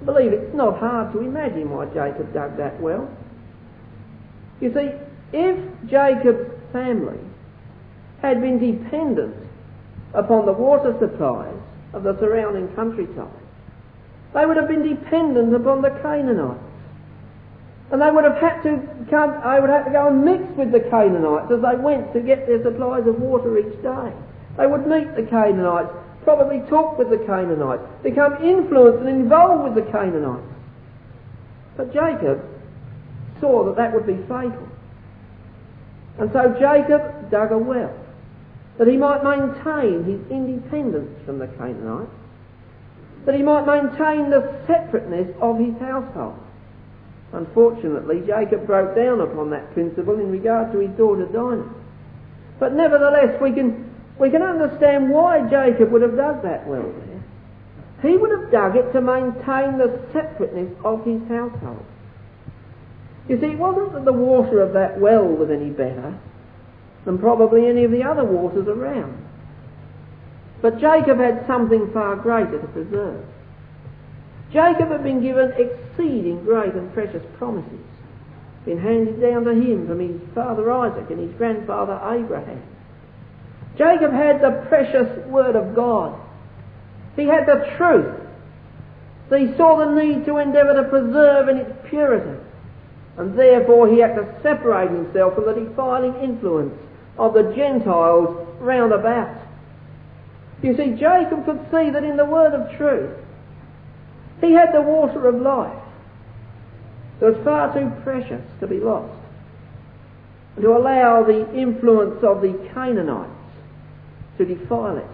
I 0.00 0.04
believe 0.04 0.32
it's 0.32 0.54
not 0.54 0.78
hard 0.78 1.12
to 1.12 1.20
imagine 1.20 1.70
why 1.70 1.86
Jacob 1.86 2.32
dug 2.34 2.56
that 2.56 2.80
well. 2.80 3.08
You 4.60 4.72
see, 4.72 4.90
if 5.32 5.88
Jacob's 5.88 6.50
family 6.72 7.18
had 8.22 8.40
been 8.40 8.58
dependent 8.58 9.36
upon 10.14 10.46
the 10.46 10.52
water 10.52 10.96
supplies 10.98 11.56
of 11.92 12.02
the 12.02 12.18
surrounding 12.18 12.68
countryside, 12.74 13.28
they 14.34 14.46
would 14.46 14.56
have 14.56 14.68
been 14.68 14.82
dependent 14.82 15.54
upon 15.54 15.82
the 15.82 15.90
Canaanites. 16.02 16.60
And 17.90 18.02
they 18.02 18.10
would 18.10 18.24
have 18.24 18.38
had 18.38 18.62
to 18.62 18.80
come, 19.10 19.40
they 19.44 19.60
would 19.60 19.70
have 19.70 19.84
to 19.84 19.92
go 19.92 20.08
and 20.08 20.24
mix 20.24 20.42
with 20.56 20.72
the 20.72 20.80
Canaanites 20.80 21.52
as 21.52 21.62
they 21.62 21.76
went 21.76 22.12
to 22.14 22.20
get 22.20 22.46
their 22.46 22.62
supplies 22.62 23.06
of 23.06 23.20
water 23.20 23.58
each 23.58 23.80
day. 23.82 24.12
They 24.56 24.66
would 24.66 24.86
meet 24.86 25.16
the 25.16 25.24
Canaanites, 25.24 25.90
probably 26.22 26.60
talk 26.68 26.98
with 26.98 27.10
the 27.10 27.18
Canaanites, 27.18 27.82
become 28.02 28.42
influenced 28.42 29.00
and 29.00 29.08
involved 29.08 29.74
with 29.74 29.84
the 29.84 29.90
Canaanites. 29.90 30.46
But 31.76 31.92
Jacob 31.92 32.42
saw 33.40 33.64
that 33.64 33.76
that 33.76 33.92
would 33.92 34.06
be 34.06 34.16
fatal. 34.28 34.68
And 36.18 36.30
so 36.32 36.54
Jacob 36.58 37.30
dug 37.30 37.50
a 37.50 37.58
well 37.58 37.94
that 38.78 38.88
he 38.88 38.96
might 38.96 39.22
maintain 39.22 40.04
his 40.04 40.20
independence 40.30 41.10
from 41.24 41.38
the 41.38 41.46
Canaanites, 41.46 42.10
that 43.24 43.34
he 43.34 43.42
might 43.42 43.66
maintain 43.66 44.30
the 44.30 44.60
separateness 44.66 45.34
of 45.40 45.58
his 45.58 45.74
household. 45.78 46.38
Unfortunately, 47.32 48.22
Jacob 48.26 48.66
broke 48.66 48.94
down 48.94 49.20
upon 49.20 49.50
that 49.50 49.72
principle 49.74 50.14
in 50.20 50.30
regard 50.30 50.72
to 50.72 50.78
his 50.78 50.90
daughter 50.96 51.26
Dinah. 51.26 51.68
But 52.60 52.74
nevertheless, 52.74 53.40
we 53.40 53.52
can, 53.52 53.93
we 54.18 54.30
can 54.30 54.42
understand 54.42 55.10
why 55.10 55.48
Jacob 55.48 55.90
would 55.90 56.02
have 56.02 56.16
dug 56.16 56.42
that 56.42 56.66
well 56.66 56.82
there. 56.82 58.10
He 58.10 58.16
would 58.16 58.30
have 58.30 58.50
dug 58.50 58.76
it 58.76 58.92
to 58.92 59.00
maintain 59.00 59.78
the 59.78 60.00
separateness 60.12 60.76
of 60.84 61.04
his 61.04 61.20
household. 61.28 61.84
You 63.28 63.40
see, 63.40 63.46
it 63.46 63.58
wasn't 63.58 63.94
that 63.94 64.04
the 64.04 64.12
water 64.12 64.60
of 64.60 64.74
that 64.74 65.00
well 65.00 65.24
was 65.26 65.50
any 65.50 65.70
better 65.70 66.18
than 67.04 67.18
probably 67.18 67.66
any 67.66 67.84
of 67.84 67.90
the 67.90 68.02
other 68.02 68.24
waters 68.24 68.68
around. 68.68 69.24
But 70.60 70.78
Jacob 70.78 71.18
had 71.18 71.46
something 71.46 71.90
far 71.92 72.16
greater 72.16 72.60
to 72.60 72.68
preserve. 72.68 73.24
Jacob 74.52 74.90
had 74.90 75.02
been 75.02 75.20
given 75.20 75.52
exceeding 75.52 76.44
great 76.44 76.74
and 76.74 76.92
precious 76.92 77.24
promises, 77.38 77.80
been 78.64 78.78
handed 78.78 79.20
down 79.20 79.44
to 79.44 79.52
him 79.52 79.86
from 79.86 79.98
his 79.98 80.20
father 80.34 80.70
Isaac 80.70 81.10
and 81.10 81.18
his 81.18 81.36
grandfather 81.36 82.00
Abraham. 82.14 82.62
Jacob 83.76 84.12
had 84.12 84.40
the 84.40 84.64
precious 84.68 85.26
word 85.26 85.56
of 85.56 85.74
God. 85.74 86.20
He 87.16 87.26
had 87.26 87.46
the 87.46 87.74
truth. 87.76 88.20
He 89.30 89.56
saw 89.56 89.76
the 89.78 90.00
need 90.00 90.26
to 90.26 90.38
endeavour 90.38 90.74
to 90.74 90.88
preserve 90.88 91.48
in 91.48 91.56
its 91.58 91.72
purity 91.88 92.38
and 93.16 93.38
therefore 93.38 93.88
he 93.88 94.00
had 94.00 94.14
to 94.16 94.40
separate 94.42 94.90
himself 94.90 95.34
from 95.34 95.46
the 95.46 95.54
defiling 95.54 96.14
influence 96.22 96.74
of 97.16 97.34
the 97.34 97.52
Gentiles 97.54 98.46
round 98.60 98.92
about. 98.92 99.40
You 100.62 100.76
see, 100.76 100.96
Jacob 100.98 101.44
could 101.44 101.60
see 101.70 101.90
that 101.90 102.02
in 102.02 102.16
the 102.16 102.24
word 102.24 102.54
of 102.54 102.76
truth, 102.76 103.16
he 104.40 104.52
had 104.52 104.72
the 104.72 104.82
water 104.82 105.28
of 105.28 105.40
life 105.40 105.82
that 107.20 107.34
was 107.34 107.44
far 107.44 107.72
too 107.72 107.90
precious 108.02 108.42
to 108.60 108.66
be 108.66 108.80
lost, 108.80 109.14
and 110.56 110.64
to 110.64 110.76
allow 110.76 111.22
the 111.22 111.54
influence 111.54 112.22
of 112.24 112.40
the 112.40 112.68
Canaanites 112.74 113.30
to 114.38 114.44
defile 114.44 114.96
it 114.96 115.06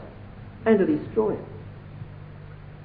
and 0.67 0.79
to 0.79 0.87
destroy 0.87 1.35
it. 1.35 1.45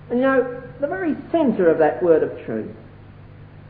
And 0.10 0.20
you 0.20 0.26
know, 0.26 0.64
the 0.80 0.88
very 0.88 1.16
centre 1.32 1.70
of 1.70 1.80
that 1.80 2.02
word 2.04 2.24
of 2.24 2.46
truth 2.46 2.76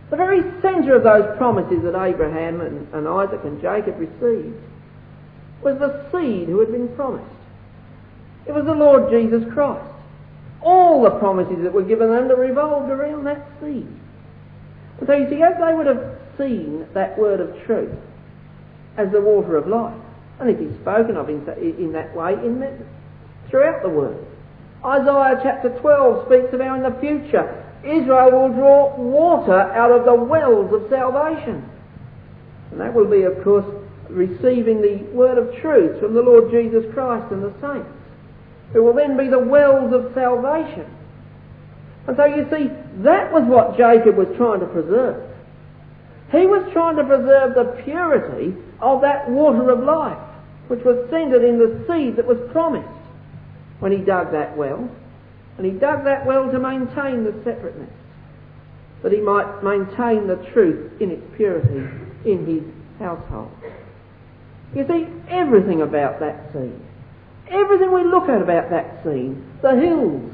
the 0.09 0.17
very 0.17 0.41
centre 0.61 0.95
of 0.95 1.03
those 1.03 1.35
promises 1.37 1.81
that 1.83 1.99
Abraham 1.99 2.61
and, 2.61 2.87
and 2.93 3.07
Isaac 3.07 3.41
and 3.43 3.59
Jacob 3.61 3.99
received 3.99 4.55
was 5.63 5.79
the 5.79 6.07
seed 6.11 6.47
who 6.47 6.59
had 6.59 6.71
been 6.71 6.89
promised. 6.95 7.25
It 8.45 8.53
was 8.53 8.65
the 8.65 8.75
Lord 8.75 9.09
Jesus 9.09 9.43
Christ. 9.51 9.83
All 10.61 11.01
the 11.01 11.17
promises 11.19 11.63
that 11.63 11.73
were 11.73 11.83
given 11.83 12.11
them 12.11 12.27
revolved 12.27 12.91
around 12.91 13.23
that 13.23 13.47
seed. 13.59 13.87
And 14.99 15.07
so 15.07 15.13
you 15.13 15.27
see, 15.29 15.41
as 15.41 15.55
they 15.59 15.73
would 15.73 15.87
have 15.87 16.19
seen 16.37 16.85
that 16.93 17.17
word 17.17 17.39
of 17.39 17.65
truth 17.65 17.97
as 18.97 19.11
the 19.11 19.21
water 19.21 19.57
of 19.57 19.67
life, 19.67 19.99
and 20.39 20.49
it 20.49 20.59
is 20.59 20.75
spoken 20.81 21.17
of 21.17 21.29
in, 21.29 21.47
in 21.57 21.91
that 21.93 22.15
way 22.15 22.33
in 22.33 22.85
throughout 23.49 23.81
the 23.83 23.89
word. 23.89 24.17
Isaiah 24.83 25.39
chapter 25.41 25.69
12 25.79 26.27
speaks 26.27 26.53
of 26.53 26.59
how 26.59 26.75
in 26.75 26.83
the 26.83 26.99
future 26.99 27.63
Israel 27.83 28.31
will 28.31 28.53
draw 28.53 28.95
water 28.95 29.59
out 29.73 29.91
of 29.91 30.05
the 30.05 30.13
wells 30.13 30.73
of 30.73 30.89
salvation. 30.89 31.69
And 32.71 32.81
that 32.81 32.93
will 32.93 33.09
be, 33.09 33.23
of 33.23 33.43
course, 33.43 33.65
receiving 34.09 34.81
the 34.81 34.97
word 35.13 35.37
of 35.37 35.55
truth 35.61 35.99
from 35.99 36.13
the 36.13 36.21
Lord 36.21 36.51
Jesus 36.51 36.85
Christ 36.93 37.31
and 37.31 37.43
the 37.43 37.53
saints, 37.61 37.89
who 38.73 38.83
will 38.83 38.93
then 38.93 39.17
be 39.17 39.27
the 39.27 39.39
wells 39.39 39.93
of 39.93 40.13
salvation. 40.13 40.85
And 42.07 42.17
so 42.17 42.25
you 42.25 42.47
see, 42.51 42.69
that 43.03 43.31
was 43.31 43.43
what 43.45 43.77
Jacob 43.77 44.15
was 44.15 44.27
trying 44.37 44.59
to 44.59 44.67
preserve. 44.67 45.31
He 46.31 46.45
was 46.45 46.67
trying 46.73 46.97
to 46.97 47.03
preserve 47.03 47.55
the 47.55 47.81
purity 47.83 48.55
of 48.81 49.01
that 49.01 49.29
water 49.29 49.69
of 49.69 49.79
life, 49.79 50.17
which 50.67 50.83
was 50.83 50.97
centered 51.09 51.43
in 51.43 51.57
the 51.59 51.85
seed 51.87 52.15
that 52.15 52.25
was 52.25 52.37
promised 52.51 52.87
when 53.79 53.91
he 53.91 53.99
dug 53.99 54.31
that 54.31 54.55
well. 54.57 54.89
And 55.57 55.65
he 55.65 55.71
dug 55.71 56.03
that 56.03 56.25
well 56.25 56.51
to 56.51 56.59
maintain 56.59 57.23
the 57.23 57.31
separateness, 57.43 57.93
that 59.03 59.11
he 59.11 59.21
might 59.21 59.63
maintain 59.63 60.27
the 60.27 60.35
truth 60.51 60.99
in 61.01 61.11
its 61.11 61.23
purity 61.37 61.87
in 62.25 62.45
his 62.45 62.63
household. 62.99 63.51
You 64.75 64.85
see, 64.87 65.07
everything 65.29 65.81
about 65.81 66.19
that 66.19 66.51
scene, 66.51 66.83
everything 67.49 67.93
we 67.93 68.03
look 68.03 68.27
at 68.27 68.41
about 68.41 68.69
that 68.71 69.03
scene, 69.03 69.49
the 69.61 69.75
hills, 69.75 70.29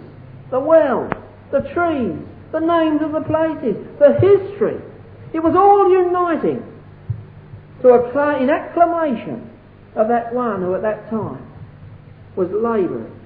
the 0.49 0.59
wells, 0.59 1.11
the 1.51 1.61
trees, 1.73 2.17
the 2.51 2.59
names 2.59 3.01
of 3.03 3.11
the 3.11 3.21
places, 3.21 3.75
the 3.99 4.13
history, 4.13 4.81
it 5.33 5.39
was 5.39 5.55
all 5.55 5.89
uniting 5.91 6.65
to 7.81 7.89
a, 7.89 8.41
in 8.41 8.49
acclamation 8.49 9.50
of 9.95 10.07
that 10.07 10.33
one 10.33 10.61
who 10.61 10.73
at 10.75 10.81
that 10.81 11.09
time 11.09 11.45
was 12.35 12.49
labouring, 12.51 13.19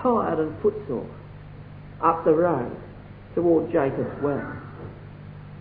tired 0.00 0.38
and 0.38 0.60
footsore, 0.62 1.08
up 2.02 2.24
the 2.24 2.32
road 2.32 2.76
toward 3.34 3.70
Jacob's 3.70 4.22
well. 4.22 4.56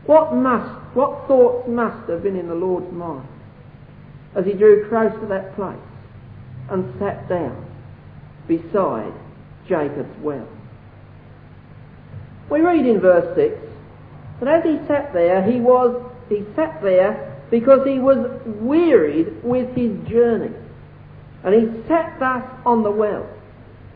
What 0.05 0.33
must, 0.33 0.95
what 0.95 1.27
thoughts 1.27 1.67
must 1.67 2.09
have 2.09 2.23
been 2.23 2.37
in 2.37 2.47
the 2.47 2.55
Lord's 2.55 2.91
mind? 2.91 3.27
as 4.35 4.45
he 4.45 4.53
drew 4.53 4.87
close 4.89 5.11
to 5.19 5.27
that 5.27 5.55
place 5.55 5.77
and 6.69 6.93
sat 6.99 7.27
down 7.27 7.65
beside 8.47 9.13
Jacob's 9.67 10.17
well. 10.21 10.47
We 12.49 12.61
read 12.61 12.85
in 12.85 12.99
verse 12.99 13.35
6 13.35 13.55
that 14.39 14.47
as 14.47 14.63
he 14.63 14.77
sat 14.87 15.13
there, 15.13 15.43
he 15.43 15.59
was, 15.59 16.03
he 16.29 16.45
sat 16.55 16.81
there 16.81 17.28
because 17.51 17.85
he 17.85 17.99
was 17.99 18.41
wearied 18.45 19.43
with 19.43 19.75
his 19.75 19.91
journey. 20.07 20.53
And 21.43 21.53
he 21.55 21.87
sat 21.87 22.19
thus 22.19 22.43
on 22.65 22.83
the 22.83 22.91
well. 22.91 23.27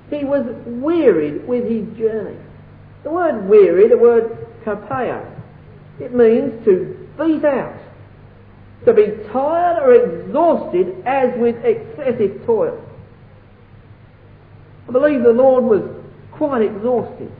He 0.10 0.24
was 0.24 0.46
wearied 0.66 1.48
with 1.48 1.64
his 1.64 1.86
journey. 1.98 2.38
The 3.04 3.12
word 3.12 3.48
weary, 3.48 3.90
the 3.90 3.98
word 3.98 4.38
kapeo, 4.66 5.30
it 6.00 6.14
means 6.14 6.64
to 6.66 7.10
beat 7.18 7.44
out, 7.44 7.78
to 8.86 8.94
be 8.94 9.08
tired 9.32 9.84
or 9.84 9.94
exhausted 9.94 11.04
as 11.06 11.38
with 11.38 11.56
excessive 11.64 12.46
toil. 12.46 12.84
I 14.88 14.92
believe 14.92 15.24
the 15.24 15.34
Lord 15.34 15.64
was 15.64 15.82
quite 16.32 16.62
exhausted 16.62 17.32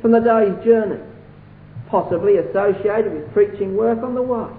from 0.00 0.12
the 0.12 0.20
day's 0.20 0.64
journey, 0.64 1.00
possibly 1.88 2.36
associated 2.36 3.12
with 3.12 3.32
preaching 3.32 3.76
work 3.76 4.02
on 4.02 4.14
the 4.14 4.22
way. 4.22 4.50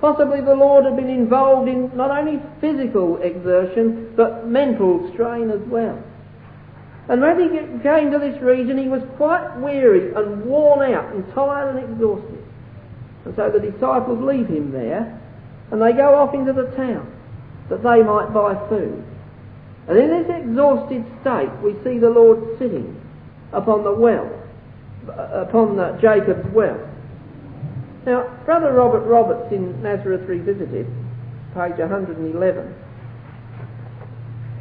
Possibly 0.00 0.40
the 0.40 0.54
Lord 0.54 0.86
had 0.86 0.96
been 0.96 1.10
involved 1.10 1.68
in 1.68 1.94
not 1.94 2.10
only 2.10 2.40
physical 2.60 3.18
exertion, 3.18 4.14
but 4.16 4.46
mental 4.46 5.10
strain 5.12 5.50
as 5.50 5.60
well. 5.68 6.02
And 7.08 7.20
when 7.20 7.40
he 7.40 7.48
came 7.82 8.10
to 8.10 8.18
this 8.18 8.40
region, 8.40 8.78
he 8.78 8.88
was 8.88 9.02
quite 9.16 9.56
weary 9.58 10.14
and 10.14 10.44
worn 10.44 10.94
out 10.94 11.12
and 11.12 11.30
tired 11.34 11.76
and 11.76 11.92
exhausted. 11.92 12.38
And 13.24 13.36
so 13.36 13.50
the 13.50 13.60
disciples 13.60 14.22
leave 14.22 14.46
him 14.46 14.70
there, 14.72 15.20
and 15.70 15.82
they 15.82 15.92
go 15.92 16.14
off 16.14 16.34
into 16.34 16.52
the 16.52 16.70
town 16.76 17.12
that 17.68 17.82
they 17.82 18.02
might 18.02 18.32
buy 18.32 18.54
food. 18.68 19.04
And 19.88 19.98
in 19.98 20.08
this 20.08 20.30
exhausted 20.30 21.04
state, 21.20 21.50
we 21.62 21.74
see 21.84 21.98
the 21.98 22.10
Lord 22.10 22.58
sitting 22.58 23.00
upon 23.52 23.84
the 23.84 23.92
well, 23.92 24.30
upon 25.08 25.76
the 25.76 25.98
Jacob's 26.00 26.48
well. 26.54 26.89
Now, 28.06 28.34
Brother 28.46 28.72
Robert 28.72 29.00
Roberts 29.00 29.52
in 29.52 29.82
Nazareth 29.82 30.26
Revisited, 30.26 30.86
page 31.52 31.76
111, 31.76 32.74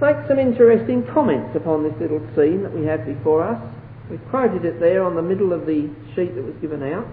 makes 0.02 0.28
some 0.28 0.40
interesting 0.40 1.06
comments 1.14 1.56
upon 1.56 1.84
this 1.84 1.94
little 2.02 2.20
scene 2.36 2.64
that 2.64 2.74
we 2.74 2.86
have 2.86 3.06
before 3.06 3.44
us. 3.44 3.62
We've 4.10 4.26
quoted 4.30 4.66
it 4.66 4.82
there 4.82 5.04
on 5.04 5.16
the 5.16 5.22
middle 5.22 5.54
of 5.54 5.66
the 5.66 5.90
sheet 6.16 6.36
that 6.36 6.44
was 6.44 6.56
given 6.60 6.84
out. 6.84 7.08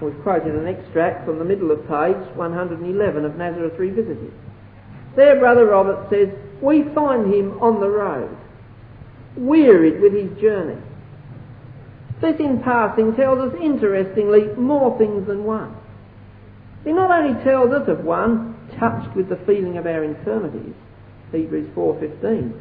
We've 0.00 0.20
quoted 0.22 0.54
an 0.54 0.68
extract 0.68 1.24
from 1.26 1.40
the 1.40 1.44
middle 1.44 1.72
of 1.72 1.80
page 1.88 2.36
111 2.36 3.24
of 3.24 3.36
Nazareth 3.36 3.76
Revisited. 3.80 4.32
There, 5.16 5.40
Brother 5.40 5.66
Robert 5.66 6.08
says, 6.08 6.28
We 6.62 6.84
find 6.94 7.34
him 7.34 7.58
on 7.60 7.80
the 7.80 7.88
road, 7.88 8.36
wearied 9.36 10.00
with 10.00 10.12
his 10.12 10.30
journey 10.40 10.80
this 12.20 12.38
in 12.40 12.60
passing 12.62 13.14
tells 13.14 13.38
us 13.38 13.58
interestingly 13.60 14.54
more 14.56 14.96
things 14.98 15.26
than 15.26 15.44
one. 15.44 15.74
It 16.84 16.92
not 16.92 17.10
only 17.10 17.42
tells 17.44 17.70
us 17.72 17.88
of 17.88 18.04
one 18.04 18.56
touched 18.78 19.14
with 19.16 19.28
the 19.28 19.40
feeling 19.46 19.76
of 19.76 19.86
our 19.86 20.04
infirmities, 20.04 20.74
Hebrews 21.32 21.68
4.15, 21.74 22.60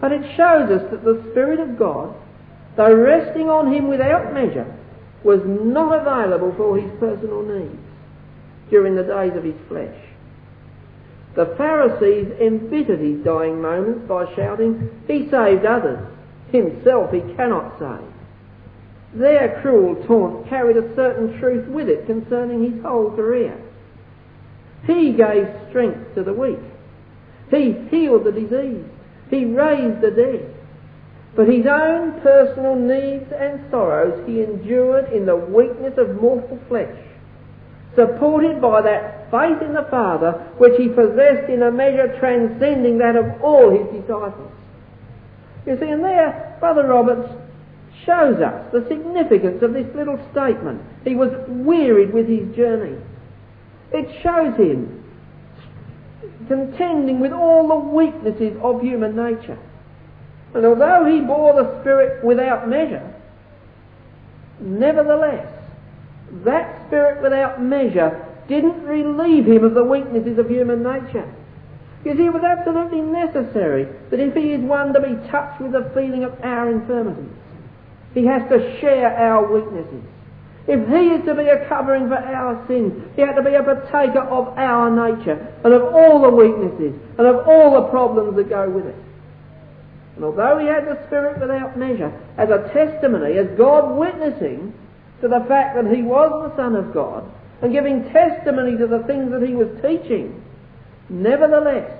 but 0.00 0.12
it 0.12 0.22
shows 0.36 0.70
us 0.70 0.90
that 0.90 1.04
the 1.04 1.22
Spirit 1.30 1.60
of 1.60 1.78
God, 1.78 2.14
though 2.76 2.94
resting 2.94 3.50
on 3.50 3.72
him 3.72 3.88
without 3.88 4.32
measure, 4.32 4.74
was 5.22 5.40
not 5.44 6.00
available 6.00 6.54
for 6.56 6.78
his 6.78 6.90
personal 6.98 7.42
needs 7.42 7.76
during 8.70 8.94
the 8.94 9.02
days 9.02 9.36
of 9.36 9.44
his 9.44 9.56
flesh. 9.68 9.96
The 11.36 11.54
Pharisees 11.56 12.32
embittered 12.40 13.00
his 13.00 13.24
dying 13.24 13.60
moments 13.60 14.08
by 14.08 14.34
shouting, 14.34 14.90
He 15.06 15.28
saved 15.30 15.64
others, 15.64 16.06
himself 16.50 17.12
he 17.12 17.20
cannot 17.36 17.78
save. 17.78 18.09
Their 19.14 19.60
cruel 19.60 19.96
taunt 20.06 20.48
carried 20.48 20.76
a 20.76 20.94
certain 20.94 21.38
truth 21.40 21.66
with 21.68 21.88
it 21.88 22.06
concerning 22.06 22.72
his 22.72 22.82
whole 22.82 23.10
career. 23.10 23.60
He 24.86 25.12
gave 25.12 25.48
strength 25.68 26.14
to 26.14 26.22
the 26.22 26.32
weak. 26.32 26.58
He 27.50 27.72
healed 27.90 28.24
the 28.24 28.32
diseased. 28.32 28.88
He 29.30 29.44
raised 29.44 30.00
the 30.00 30.10
dead. 30.10 30.54
But 31.34 31.48
his 31.48 31.66
own 31.66 32.20
personal 32.20 32.76
needs 32.76 33.30
and 33.32 33.70
sorrows 33.70 34.26
he 34.26 34.42
endured 34.42 35.12
in 35.12 35.26
the 35.26 35.36
weakness 35.36 35.94
of 35.96 36.20
mortal 36.20 36.58
flesh, 36.68 36.96
supported 37.94 38.60
by 38.60 38.82
that 38.82 39.30
faith 39.30 39.62
in 39.62 39.74
the 39.74 39.86
Father 39.90 40.32
which 40.58 40.76
he 40.76 40.88
possessed 40.88 41.48
in 41.48 41.62
a 41.62 41.70
measure 41.70 42.16
transcending 42.18 42.98
that 42.98 43.16
of 43.16 43.42
all 43.42 43.70
his 43.70 43.86
disciples. 44.00 44.52
You 45.66 45.78
see, 45.78 45.86
and 45.86 46.02
there, 46.02 46.56
Brother 46.58 46.86
Roberts 46.86 47.32
shows 48.04 48.40
us 48.40 48.72
the 48.72 48.86
significance 48.88 49.62
of 49.62 49.72
this 49.72 49.86
little 49.94 50.18
statement. 50.32 50.82
He 51.04 51.14
was 51.14 51.30
wearied 51.48 52.12
with 52.12 52.28
his 52.28 52.54
journey. 52.54 52.98
It 53.92 54.22
shows 54.22 54.56
him 54.56 54.96
contending 56.48 57.20
with 57.20 57.32
all 57.32 57.68
the 57.68 57.74
weaknesses 57.74 58.56
of 58.62 58.80
human 58.80 59.16
nature. 59.16 59.58
And 60.54 60.66
although 60.66 61.04
he 61.04 61.20
bore 61.20 61.54
the 61.54 61.80
Spirit 61.80 62.24
without 62.24 62.68
measure, 62.68 63.14
nevertheless, 64.60 65.46
that 66.44 66.86
Spirit 66.86 67.22
without 67.22 67.62
measure 67.62 68.26
didn't 68.48 68.82
relieve 68.82 69.46
him 69.46 69.64
of 69.64 69.74
the 69.74 69.84
weaknesses 69.84 70.38
of 70.38 70.48
human 70.48 70.82
nature. 70.82 71.32
You 72.04 72.16
see, 72.16 72.24
it 72.24 72.32
was 72.32 72.42
absolutely 72.42 73.00
necessary 73.00 73.86
that 74.10 74.18
if 74.18 74.34
he 74.34 74.52
is 74.52 74.60
one 74.60 74.92
to 74.94 75.00
be 75.00 75.14
touched 75.28 75.60
with 75.60 75.72
the 75.72 75.90
feeling 75.94 76.24
of 76.24 76.36
our 76.42 76.70
infirmities, 76.70 77.30
he 78.14 78.26
has 78.26 78.42
to 78.50 78.80
share 78.80 79.16
our 79.16 79.52
weaknesses. 79.52 80.02
If 80.66 80.86
he 80.88 81.14
is 81.14 81.24
to 81.24 81.34
be 81.34 81.48
a 81.48 81.66
covering 81.68 82.08
for 82.08 82.16
our 82.16 82.64
sins, 82.66 82.92
he 83.16 83.22
had 83.22 83.34
to 83.34 83.42
be 83.42 83.54
a 83.54 83.62
partaker 83.62 84.20
of 84.20 84.56
our 84.58 84.90
nature 84.90 85.52
and 85.64 85.72
of 85.72 85.82
all 85.94 86.20
the 86.22 86.30
weaknesses 86.30 86.94
and 87.18 87.26
of 87.26 87.48
all 87.48 87.82
the 87.82 87.88
problems 87.88 88.36
that 88.36 88.48
go 88.48 88.68
with 88.68 88.86
it. 88.86 88.96
And 90.16 90.24
although 90.24 90.58
he 90.58 90.66
had 90.66 90.86
the 90.86 91.02
Spirit 91.06 91.40
without 91.40 91.78
measure, 91.78 92.12
as 92.36 92.50
a 92.50 92.70
testimony, 92.74 93.38
as 93.38 93.46
God 93.56 93.96
witnessing 93.96 94.74
to 95.22 95.28
the 95.28 95.44
fact 95.48 95.76
that 95.76 95.94
he 95.94 96.02
was 96.02 96.50
the 96.50 96.56
Son 96.56 96.76
of 96.76 96.92
God 96.92 97.24
and 97.62 97.72
giving 97.72 98.04
testimony 98.10 98.76
to 98.76 98.86
the 98.86 99.02
things 99.04 99.30
that 99.30 99.42
he 99.42 99.54
was 99.54 99.68
teaching, 99.82 100.42
nevertheless, 101.08 101.90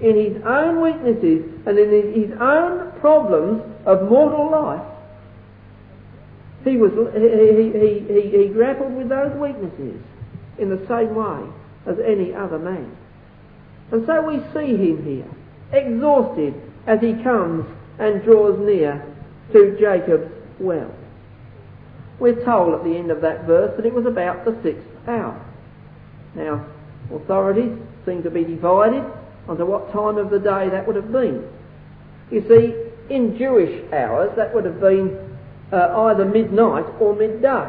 in 0.00 0.16
his 0.16 0.42
own 0.44 0.80
weaknesses 0.80 1.44
and 1.66 1.78
in 1.78 2.12
his 2.14 2.32
own 2.40 2.92
problems 3.00 3.62
of 3.86 4.08
mortal 4.08 4.50
life, 4.50 4.82
he, 6.64 6.76
was, 6.76 6.92
he, 7.14 7.78
he, 7.78 8.30
he, 8.30 8.44
he 8.44 8.48
grappled 8.48 8.94
with 8.94 9.08
those 9.08 9.32
weaknesses 9.36 10.00
in 10.58 10.70
the 10.70 10.84
same 10.88 11.14
way 11.14 11.48
as 11.86 11.96
any 12.04 12.34
other 12.34 12.58
man. 12.58 12.96
And 13.92 14.06
so 14.06 14.22
we 14.22 14.38
see 14.52 14.76
him 14.76 15.04
here, 15.04 15.30
exhausted 15.72 16.54
as 16.86 17.00
he 17.00 17.14
comes 17.22 17.66
and 17.98 18.22
draws 18.24 18.58
near 18.58 19.04
to 19.52 19.76
Jacob's 19.78 20.32
well. 20.58 20.92
We're 22.18 22.44
told 22.44 22.74
at 22.74 22.84
the 22.84 22.96
end 22.96 23.10
of 23.10 23.20
that 23.22 23.44
verse 23.44 23.74
that 23.76 23.84
it 23.84 23.92
was 23.92 24.06
about 24.06 24.44
the 24.44 24.56
sixth 24.62 24.86
hour. 25.06 25.40
Now, 26.34 26.66
authorities 27.12 27.76
seem 28.06 28.22
to 28.22 28.30
be 28.30 28.44
divided 28.44 29.04
onto 29.48 29.66
what 29.66 29.92
time 29.92 30.16
of 30.16 30.30
the 30.30 30.38
day 30.38 30.68
that 30.70 30.86
would 30.86 30.96
have 30.96 31.12
been. 31.12 31.46
You 32.30 32.40
see, 32.48 33.14
in 33.14 33.36
Jewish 33.36 33.92
hours, 33.92 34.34
that 34.36 34.54
would 34.54 34.64
have 34.64 34.80
been 34.80 35.23
uh, 35.74 36.06
either 36.06 36.24
midnight 36.24 36.86
or 37.00 37.14
midday. 37.14 37.68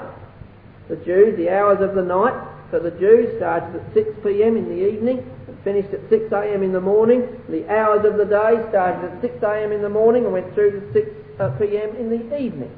The 0.87 0.97
Jews, 0.97 1.35
the 1.37 1.49
hours 1.49 1.81
of 1.81 1.95
the 1.95 2.03
night 2.03 2.37
for 2.69 2.79
the 2.79 2.91
Jews 2.91 3.35
started 3.37 3.75
at 3.75 3.93
6 3.93 4.09
p.m. 4.23 4.57
in 4.57 4.69
the 4.69 4.87
evening 4.87 5.25
and 5.47 5.57
finished 5.63 5.89
at 5.93 6.07
6 6.09 6.31
a.m. 6.31 6.61
in 6.61 6.71
the 6.71 6.81
morning. 6.81 7.25
The 7.49 7.67
hours 7.69 8.05
of 8.05 8.17
the 8.17 8.25
day 8.25 8.61
started 8.69 9.11
at 9.11 9.21
6 9.21 9.43
a.m. 9.43 9.71
in 9.71 9.81
the 9.81 9.89
morning 9.89 10.25
and 10.25 10.33
went 10.33 10.53
through 10.53 10.71
to 10.79 10.93
6 10.93 11.09
uh, 11.39 11.49
p.m. 11.57 11.95
in 11.97 12.09
the 12.09 12.37
evening. 12.37 12.71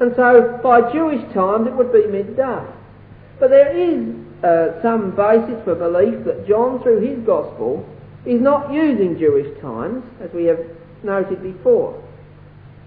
And 0.00 0.14
so 0.16 0.58
by 0.62 0.92
Jewish 0.92 1.22
times 1.34 1.66
it 1.66 1.74
would 1.76 1.92
be 1.92 2.06
midday. 2.06 2.64
But 3.38 3.50
there 3.50 3.76
is 3.76 4.14
uh, 4.42 4.80
some 4.82 5.14
basis 5.14 5.62
for 5.64 5.74
belief 5.74 6.24
that 6.24 6.48
John, 6.48 6.82
through 6.82 7.00
his 7.00 7.18
Gospel, 7.26 7.86
is 8.24 8.40
not 8.40 8.72
using 8.72 9.18
Jewish 9.18 9.60
times, 9.60 10.04
as 10.20 10.32
we 10.32 10.44
have 10.44 10.60
noted 11.02 11.42
before, 11.42 12.02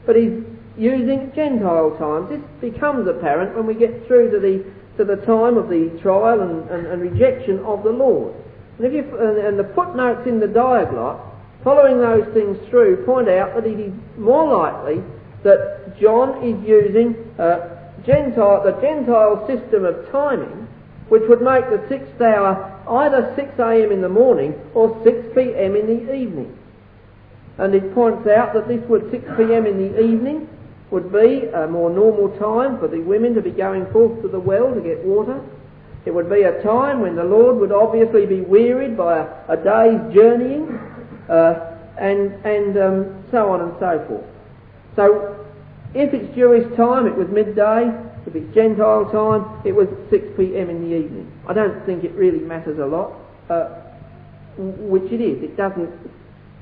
but 0.06 0.16
he's 0.16 0.44
using 0.80 1.32
Gentile 1.36 1.96
times. 2.00 2.30
This 2.30 2.72
becomes 2.72 3.08
apparent 3.08 3.56
when 3.56 3.68
we 3.68 3.76
get 3.76 4.08
through 4.08 4.32
to 4.32 4.40
the, 4.40 4.64
to 4.98 5.04
the 5.04 5.22
time 5.26 5.58
of 5.58 5.70
the 5.70 6.00
trial 6.02 6.42
and, 6.42 6.70
and, 6.70 6.88
and 6.88 7.02
rejection 7.02 7.60
of 7.60 7.84
the 7.84 7.92
Lord. 7.92 8.34
And, 8.78 8.88
if 8.88 8.94
you, 8.94 9.04
and, 9.18 9.60
the 9.60 9.72
footnotes 9.76 10.26
in 10.26 10.40
the 10.40 10.48
diaglott, 10.48 11.20
following 11.64 12.00
those 12.00 12.34
things 12.34 12.58
through, 12.70 13.06
point 13.06 13.28
out 13.28 13.54
that 13.56 13.66
it 13.66 13.80
is 13.80 13.94
more 14.18 14.48
likely 14.48 15.04
that 15.44 16.00
John 16.00 16.44
is 16.44 16.56
using 16.68 17.16
uh, 17.38 17.92
Gentile, 18.06 18.64
the 18.64 18.80
Gentile 18.82 19.46
system 19.48 19.84
of 19.84 20.10
timing 20.12 20.68
which 21.10 21.24
would 21.28 21.42
make 21.42 21.66
the 21.70 21.84
sixth 21.90 22.22
hour 22.22 22.54
either 22.88 23.34
6 23.36 23.60
a.m. 23.60 23.92
in 23.92 24.02
the 24.02 24.10
morning 24.10 24.54
or 24.74 25.02
6 25.04 25.18
p.m. 25.36 25.76
in 25.76 25.88
the 25.88 26.14
evening. 26.14 26.56
And 27.58 27.76
it 27.76 27.94
points 27.94 28.28
out 28.28 28.54
that 28.54 28.68
this 28.68 28.82
would 28.88 29.12
6 29.12 29.24
p.m. 29.36 29.66
in 29.66 29.78
the 29.78 30.00
evening 30.00 30.48
would 30.92 31.12
be 31.12 31.46
a 31.54 31.68
more 31.68 31.90
normal 31.90 32.30
time 32.40 32.80
for 32.80 32.88
the 32.88 33.00
women 33.00 33.36
to 33.36 33.42
be 33.42 33.52
going 33.52 33.86
forth 33.92 34.22
to 34.22 34.28
the 34.28 34.40
well 34.40 34.74
to 34.74 34.82
get 34.82 35.04
water. 35.06 35.40
It 36.06 36.14
would 36.14 36.30
be 36.30 36.44
a 36.44 36.64
time 36.64 37.02
when 37.02 37.16
the 37.16 37.24
Lord 37.24 37.58
would 37.58 37.72
obviously 37.72 38.26
be 38.26 38.42
wearied 38.42 38.98
by 38.98 39.20
a, 39.20 39.54
a 39.54 39.58
day's 39.58 40.16
journeying, 40.16 40.68
uh, 41.30 41.78
and 42.00 42.34
and 42.46 42.78
um, 42.78 43.24
so 43.30 43.52
on 43.52 43.62
and 43.62 43.74
so 43.80 44.06
forth. 44.08 44.26
So, 44.96 45.46
if 45.94 46.14
it's 46.14 46.34
Jewish 46.36 46.66
time, 46.76 47.06
it 47.06 47.16
was 47.16 47.28
midday. 47.30 47.92
If 48.26 48.36
it's 48.36 48.54
Gentile 48.54 49.06
time, 49.12 49.62
it 49.66 49.74
was 49.74 49.88
6 50.10 50.26
p.m. 50.38 50.70
in 50.70 50.90
the 50.90 50.96
evening. 50.96 51.32
I 51.48 51.54
don't 51.54 51.86
think 51.86 52.04
it 52.04 52.12
really 52.14 52.40
matters 52.40 52.78
a 52.80 52.86
lot, 52.86 53.14
uh, 53.50 53.70
which 54.58 55.12
it 55.12 55.22
is. 55.22 55.44
It 55.44 55.58
doesn't 55.58 55.90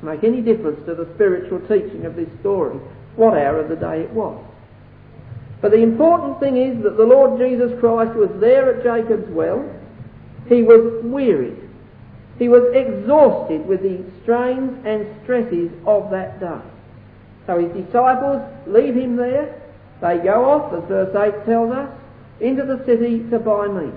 make 0.02 0.24
any 0.24 0.42
difference 0.42 0.86
to 0.86 0.96
the 0.96 1.08
spiritual 1.16 1.60
teaching 1.62 2.06
of 2.06 2.16
this 2.16 2.30
story 2.40 2.80
what 3.18 3.34
hour 3.34 3.60
of 3.60 3.70
the 3.70 3.76
day 3.76 4.02
it 4.02 4.12
was. 4.12 4.44
But 5.62 5.72
the 5.72 5.82
important 5.82 6.40
thing 6.40 6.58
is 6.58 6.84
that 6.84 6.98
the 6.98 7.04
Lord 7.04 7.40
Jesus 7.40 7.78
Christ 7.80 8.14
was 8.14 8.30
there 8.40 8.76
at 8.76 8.84
Jacob's 8.84 9.30
well. 9.30 9.68
He 10.48 10.62
was 10.62 11.04
wearied. 11.04 11.58
He 12.38 12.48
was 12.48 12.64
exhausted 12.74 13.66
with 13.66 13.82
the 13.82 14.06
strains 14.22 14.86
and 14.86 15.08
stresses 15.24 15.72
of 15.88 16.12
that 16.12 16.40
day. 16.40 16.62
So 17.48 17.58
his 17.60 17.86
disciples 17.86 18.42
leave 18.68 18.96
him 18.96 19.16
there. 19.16 19.62
They 20.02 20.20
go 20.20 20.46
off, 20.46 20.74
as 20.74 20.88
verse 20.88 21.16
8 21.16 21.46
tells 21.46 21.72
us, 21.72 21.90
into 22.40 22.64
the 22.64 22.86
city 22.86 23.28
to 23.32 23.40
buy 23.40 23.68
meat. 23.68 23.94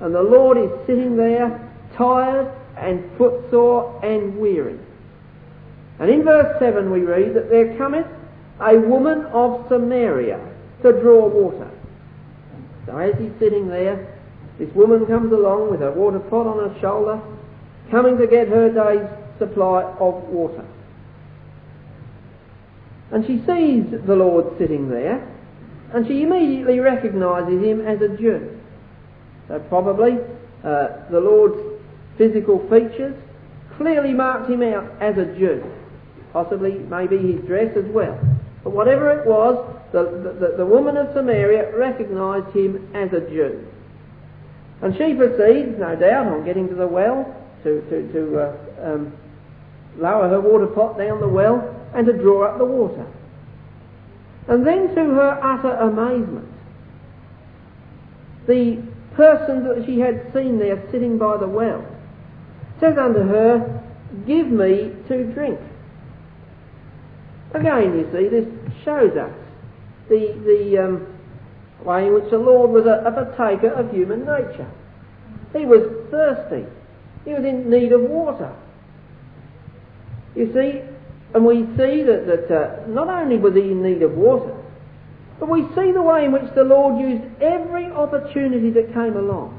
And 0.00 0.14
the 0.14 0.22
Lord 0.22 0.58
is 0.58 0.70
sitting 0.86 1.16
there, 1.16 1.72
tired 1.96 2.52
and 2.76 3.10
footsore 3.16 3.98
and 4.04 4.36
weary. 4.36 4.78
And 5.98 6.10
in 6.10 6.24
verse 6.24 6.58
7 6.58 6.90
we 6.90 7.00
read 7.00 7.34
that 7.34 7.48
there 7.48 7.76
cometh 7.78 8.06
a 8.62 8.78
woman 8.78 9.26
of 9.26 9.66
Samaria 9.68 10.40
to 10.82 10.92
draw 11.00 11.28
water. 11.28 11.70
So 12.86 12.98
as 12.98 13.14
he's 13.18 13.32
sitting 13.38 13.68
there, 13.68 14.18
this 14.58 14.72
woman 14.74 15.06
comes 15.06 15.32
along 15.32 15.70
with 15.70 15.80
her 15.80 15.92
water 15.92 16.20
pot 16.20 16.46
on 16.46 16.70
her 16.70 16.80
shoulder, 16.80 17.20
coming 17.90 18.18
to 18.18 18.26
get 18.26 18.48
her 18.48 18.68
day's 18.68 19.08
supply 19.38 19.82
of 19.98 20.14
water. 20.24 20.64
And 23.10 23.26
she 23.26 23.38
sees 23.46 24.06
the 24.06 24.16
Lord 24.16 24.58
sitting 24.58 24.88
there, 24.88 25.28
and 25.92 26.06
she 26.06 26.22
immediately 26.22 26.78
recognises 26.78 27.62
him 27.62 27.86
as 27.86 28.00
a 28.00 28.16
Jew. 28.16 28.58
So 29.48 29.58
probably 29.68 30.12
uh, 30.64 31.10
the 31.10 31.20
Lord's 31.20 31.60
physical 32.16 32.60
features 32.70 33.14
clearly 33.76 34.12
marked 34.12 34.50
him 34.50 34.62
out 34.62 34.90
as 35.00 35.18
a 35.18 35.26
Jew. 35.38 35.62
Possibly, 36.32 36.74
maybe 36.74 37.18
his 37.18 37.44
dress 37.44 37.76
as 37.76 37.84
well. 37.86 38.18
But 38.64 38.70
whatever 38.70 39.10
it 39.10 39.26
was, 39.26 39.56
the, 39.92 40.04
the, 40.38 40.56
the 40.58 40.66
woman 40.66 40.96
of 40.96 41.12
Samaria 41.12 41.76
recognised 41.76 42.54
him 42.54 42.88
as 42.94 43.12
a 43.12 43.20
Jew. 43.20 43.66
And 44.80 44.96
she 44.96 45.14
proceeds, 45.14 45.78
no 45.78 45.96
doubt, 45.96 46.26
on 46.26 46.44
getting 46.44 46.68
to 46.68 46.74
the 46.74 46.86
well, 46.86 47.36
to, 47.64 47.80
to, 47.82 48.12
to 48.12 48.38
uh, 48.38 48.92
um, 48.92 49.12
lower 49.96 50.28
her 50.28 50.40
water 50.40 50.66
pot 50.66 50.98
down 50.98 51.20
the 51.20 51.28
well 51.28 51.76
and 51.94 52.06
to 52.06 52.12
draw 52.12 52.44
up 52.44 52.58
the 52.58 52.64
water. 52.64 53.06
And 54.48 54.66
then, 54.66 54.88
to 54.88 54.94
her 54.94 55.38
utter 55.42 55.72
amazement, 55.74 56.48
the 58.48 58.82
person 59.14 59.64
that 59.68 59.84
she 59.86 60.00
had 60.00 60.32
seen 60.34 60.58
there 60.58 60.82
sitting 60.90 61.16
by 61.16 61.36
the 61.36 61.46
well 61.46 61.86
says 62.80 62.98
unto 62.98 63.20
her, 63.20 63.82
Give 64.26 64.48
me 64.48 64.92
to 65.08 65.24
drink. 65.32 65.60
Again, 67.54 67.98
you 67.98 68.08
see, 68.12 68.28
this 68.28 68.46
shows 68.84 69.16
us 69.16 69.32
the, 70.08 70.32
the 70.44 70.78
um, 70.82 71.06
way 71.84 72.06
in 72.06 72.14
which 72.14 72.30
the 72.30 72.38
Lord 72.38 72.70
was 72.70 72.86
a, 72.86 73.06
a 73.06 73.12
partaker 73.12 73.68
of 73.68 73.90
human 73.90 74.20
nature. 74.20 74.70
He 75.52 75.66
was 75.66 75.82
thirsty. 76.10 76.66
He 77.24 77.32
was 77.32 77.44
in 77.44 77.70
need 77.70 77.92
of 77.92 78.00
water. 78.02 78.56
You 80.34 80.50
see, 80.54 80.80
and 81.34 81.44
we 81.44 81.66
see 81.76 82.02
that, 82.02 82.24
that 82.26 82.50
uh, 82.50 82.86
not 82.88 83.08
only 83.08 83.36
was 83.36 83.54
he 83.54 83.60
in 83.60 83.82
need 83.82 84.02
of 84.02 84.12
water, 84.12 84.56
but 85.38 85.50
we 85.50 85.62
see 85.74 85.92
the 85.92 86.00
way 86.00 86.24
in 86.24 86.32
which 86.32 86.54
the 86.54 86.64
Lord 86.64 87.00
used 87.00 87.24
every 87.42 87.86
opportunity 87.86 88.70
that 88.70 88.94
came 88.94 89.16
along 89.16 89.58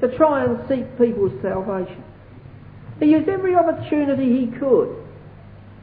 to 0.00 0.16
try 0.16 0.44
and 0.44 0.58
seek 0.68 0.86
people's 0.98 1.32
salvation. 1.42 2.04
He 3.00 3.06
used 3.06 3.28
every 3.28 3.56
opportunity 3.56 4.46
he 4.46 4.58
could 4.58 5.01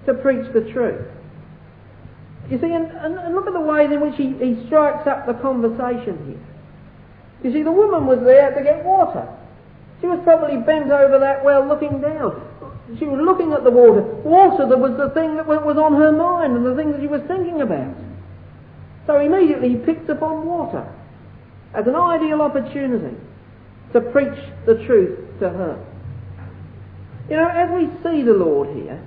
to 0.06 0.14
preach 0.14 0.52
the 0.54 0.62
truth. 0.72 1.06
You 2.50 2.58
see, 2.60 2.72
and, 2.74 2.90
and, 2.92 3.36
look 3.36 3.46
at 3.46 3.54
the 3.54 3.60
way 3.60 3.86
in 3.86 4.02
which 4.02 4.16
he, 4.18 4.34
he 4.34 4.66
strikes 4.66 5.06
up 5.06 5.28
the 5.28 5.34
conversation 5.36 6.18
here. 6.26 6.46
You 7.44 7.54
see, 7.54 7.64
the 7.64 7.72
woman 7.72 8.08
was 8.08 8.20
there 8.26 8.54
to 8.56 8.64
get 8.64 8.84
water. 8.84 9.28
She 10.02 10.08
was 10.08 10.20
probably 10.24 10.58
bent 10.58 10.92
over 10.92 11.20
that 11.20 11.44
well 11.44 11.68
looking 11.68 12.02
down. 12.02 12.42
She 12.98 13.06
was 13.06 13.20
looking 13.22 13.54
at 13.54 13.64
the 13.64 13.70
water. 13.70 14.02
Water 14.02 14.66
that 14.68 14.80
was 14.80 14.98
the 14.98 15.14
thing 15.14 15.36
that 15.36 15.46
was 15.46 15.78
on 15.78 15.94
her 15.94 16.12
mind 16.12 16.58
and 16.58 16.66
the 16.66 16.76
thing 16.76 16.92
that 16.92 17.02
she 17.02 17.08
was 17.08 17.22
thinking 17.28 17.62
about. 17.62 17.96
So 19.06 19.20
immediately 19.20 19.70
he 19.70 19.76
picks 19.76 20.10
upon 20.10 20.46
water 20.46 20.88
as 21.74 21.86
an 21.86 21.96
ideal 21.96 22.42
opportunity 22.42 23.16
to 23.94 24.02
preach 24.02 24.38
the 24.66 24.84
truth 24.86 25.20
to 25.40 25.50
her. 25.50 25.86
You 27.30 27.36
know, 27.36 27.48
as 27.48 27.70
we 27.70 27.88
see 28.02 28.24
the 28.24 28.34
Lord 28.34 28.76
here, 28.76 29.04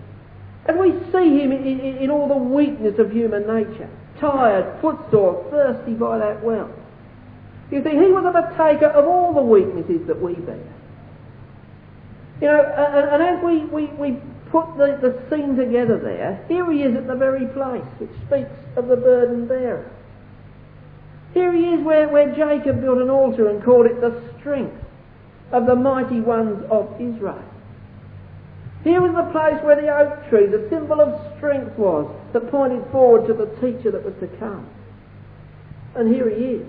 and 0.66 0.78
we 0.78 0.92
see 1.12 1.40
him 1.40 1.52
in, 1.52 1.66
in, 1.66 1.96
in 1.98 2.10
all 2.10 2.28
the 2.28 2.36
weakness 2.36 2.98
of 2.98 3.10
human 3.10 3.46
nature, 3.46 3.88
tired, 4.20 4.80
footsore, 4.80 5.46
thirsty 5.50 5.94
by 5.94 6.18
that 6.18 6.42
well. 6.42 6.70
You 7.70 7.82
see, 7.82 7.90
he 7.90 8.12
was 8.12 8.24
a 8.26 8.32
partaker 8.32 8.86
of 8.86 9.06
all 9.06 9.34
the 9.34 9.42
weaknesses 9.42 10.06
that 10.06 10.20
we 10.20 10.34
bear. 10.34 10.72
You 12.40 12.48
know, 12.48 12.60
and, 12.60 13.08
and 13.08 13.22
as 13.22 13.44
we, 13.44 13.64
we, 13.64 13.86
we 13.94 14.20
put 14.50 14.76
the, 14.76 14.98
the 15.00 15.24
scene 15.30 15.56
together 15.56 15.98
there, 15.98 16.44
here 16.48 16.70
he 16.70 16.82
is 16.82 16.94
at 16.96 17.06
the 17.06 17.14
very 17.14 17.46
place 17.46 17.84
which 17.98 18.10
speaks 18.26 18.50
of 18.76 18.88
the 18.88 18.96
burden 18.96 19.48
bearer. 19.48 19.90
Here 21.34 21.52
he 21.52 21.64
is 21.70 21.84
where, 21.84 22.08
where 22.08 22.34
Jacob 22.34 22.82
built 22.82 22.98
an 22.98 23.10
altar 23.10 23.48
and 23.48 23.64
called 23.64 23.86
it 23.86 24.00
the 24.00 24.22
strength 24.38 24.76
of 25.50 25.66
the 25.66 25.74
mighty 25.74 26.20
ones 26.20 26.64
of 26.70 26.94
Israel. 27.00 27.42
Here 28.84 29.00
was 29.00 29.14
the 29.14 29.30
place 29.30 29.62
where 29.62 29.76
the 29.76 29.88
oak 29.88 30.28
tree, 30.28 30.46
the 30.46 30.66
symbol 30.68 31.00
of 31.00 31.36
strength 31.36 31.78
was, 31.78 32.10
that 32.32 32.50
pointed 32.50 32.84
forward 32.90 33.28
to 33.28 33.34
the 33.34 33.46
teacher 33.60 33.92
that 33.92 34.04
was 34.04 34.14
to 34.20 34.26
come. 34.38 34.68
And 35.94 36.12
here 36.12 36.28
he 36.28 36.44
is, 36.44 36.66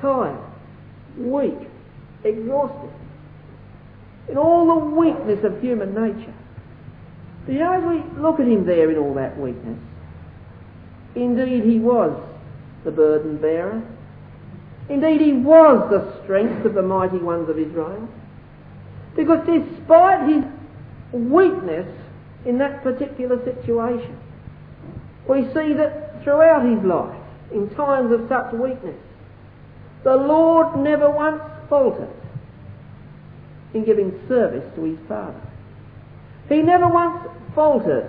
tired, 0.00 0.40
weak, 1.18 1.68
exhausted, 2.24 2.90
in 4.28 4.38
all 4.38 4.66
the 4.66 4.86
weakness 4.96 5.44
of 5.44 5.60
human 5.60 5.94
nature. 5.94 6.34
But 7.44 7.52
you 7.52 7.58
know, 7.58 7.72
as 7.72 7.84
we 7.84 8.20
look 8.22 8.40
at 8.40 8.46
him 8.46 8.64
there 8.64 8.90
in 8.90 8.96
all 8.96 9.12
that 9.14 9.38
weakness, 9.38 9.78
indeed 11.14 11.64
he 11.64 11.78
was 11.78 12.18
the 12.84 12.90
burden 12.90 13.36
bearer. 13.36 13.82
Indeed 14.88 15.20
he 15.20 15.32
was 15.32 15.90
the 15.90 16.22
strength 16.22 16.64
of 16.64 16.74
the 16.74 16.82
mighty 16.82 17.18
ones 17.18 17.48
of 17.50 17.58
Israel. 17.58 18.08
Because 19.16 19.46
despite 19.46 20.28
his 20.28 20.44
weakness 21.12 21.88
in 22.44 22.58
that 22.58 22.82
particular 22.82 23.42
situation, 23.44 24.18
we 25.28 25.44
see 25.54 25.72
that 25.74 26.22
throughout 26.22 26.64
his 26.64 26.82
life, 26.84 27.16
in 27.52 27.70
times 27.74 28.12
of 28.12 28.28
such 28.28 28.52
weakness, 28.52 28.96
the 30.02 30.16
Lord 30.16 30.76
never 30.78 31.08
once 31.08 31.42
faltered 31.68 32.10
in 33.72 33.84
giving 33.84 34.12
service 34.28 34.64
to 34.74 34.84
his 34.84 34.98
Father. 35.08 35.40
He 36.48 36.62
never 36.62 36.88
once 36.88 37.26
faltered 37.54 38.08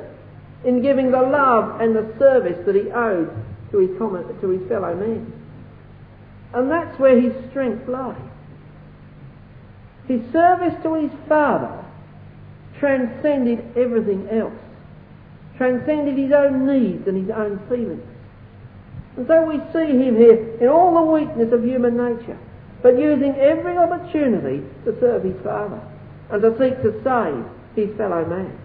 in 0.65 0.81
giving 0.81 1.11
the 1.11 1.21
love 1.21 1.79
and 1.79 1.95
the 1.95 2.13
service 2.19 2.65
that 2.65 2.75
he 2.75 2.91
owed 2.91 3.31
to 3.71 3.77
his, 3.77 3.97
common, 3.97 4.39
to 4.41 4.49
his 4.49 4.67
fellow 4.67 4.95
men. 4.95 5.31
And 6.53 6.69
that's 6.69 6.99
where 6.99 7.19
his 7.19 7.33
strength 7.49 7.87
lay. 7.87 8.15
His 10.07 10.21
service 10.31 10.75
to 10.83 10.93
his 10.95 11.11
Father 11.27 11.83
transcended 12.79 13.59
everything 13.75 14.27
else, 14.29 14.53
transcended 15.57 16.17
his 16.17 16.31
own 16.31 16.67
needs 16.67 17.07
and 17.07 17.17
his 17.17 17.35
own 17.35 17.57
feelings. 17.69 18.03
And 19.17 19.25
so 19.27 19.45
we 19.45 19.57
see 19.73 19.97
him 19.97 20.15
here 20.17 20.57
in 20.59 20.67
all 20.67 20.93
the 20.93 21.11
weakness 21.11 21.51
of 21.53 21.63
human 21.63 21.97
nature, 21.97 22.37
but 22.83 22.99
using 22.99 23.35
every 23.35 23.77
opportunity 23.77 24.63
to 24.83 24.99
serve 24.99 25.23
his 25.23 25.41
Father 25.41 25.81
and 26.29 26.41
to 26.41 26.51
seek 26.59 26.81
to 26.83 26.91
save 27.03 27.45
his 27.75 27.95
fellow 27.97 28.25
man. 28.25 28.59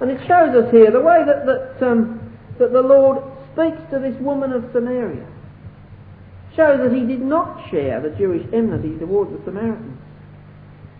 And 0.00 0.10
it 0.10 0.20
shows 0.26 0.54
us 0.54 0.70
here 0.70 0.90
the 0.90 1.00
way 1.00 1.24
that, 1.24 1.46
that, 1.46 1.82
um, 1.86 2.36
that 2.58 2.72
the 2.72 2.82
Lord 2.82 3.24
speaks 3.52 3.80
to 3.90 3.98
this 3.98 4.14
woman 4.20 4.52
of 4.52 4.70
Samaria 4.72 5.26
shows 6.56 6.80
that 6.80 6.92
he 6.92 7.04
did 7.06 7.20
not 7.20 7.70
share 7.70 8.00
the 8.00 8.10
Jewish 8.10 8.46
enmity 8.52 8.96
towards 8.98 9.30
the 9.32 9.44
Samaritans. 9.44 9.98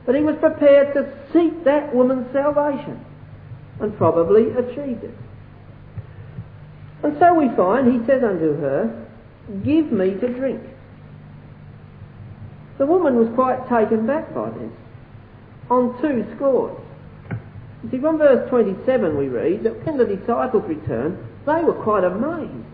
But 0.07 0.15
he 0.15 0.23
was 0.23 0.37
prepared 0.37 0.95
to 0.95 1.13
seek 1.33 1.65
that 1.65 1.95
woman's 1.95 2.31
salvation 2.33 3.05
and 3.81 3.97
probably 3.97 4.51
achieved 4.51 5.05
it. 5.05 5.15
And 7.03 7.17
so 7.19 7.35
we 7.35 7.49
find 7.57 7.93
he 7.93 8.07
says 8.07 8.23
unto 8.23 8.57
her, 8.61 9.07
Give 9.65 9.93
me 9.93 10.15
to 10.15 10.29
drink. 10.29 10.63
The 12.79 12.87
woman 12.87 13.17
was 13.17 13.29
quite 13.35 13.69
taken 13.69 14.07
back 14.07 14.35
by 14.35 14.51
this, 14.51 14.73
on 15.71 16.01
two 16.01 16.27
scores. 16.37 16.81
You 17.83 17.91
see, 17.91 17.99
from 17.99 18.19
verse 18.19 18.49
27 18.49 19.17
we 19.17 19.29
read 19.29 19.65
that 19.65 19.85
when 19.87 19.99
the 19.99 20.07
disciples 20.07 20.65
returned, 20.67 21.19
they 21.47 21.63
were 21.63 21.75
quite 21.75 22.05
amazed 22.05 22.74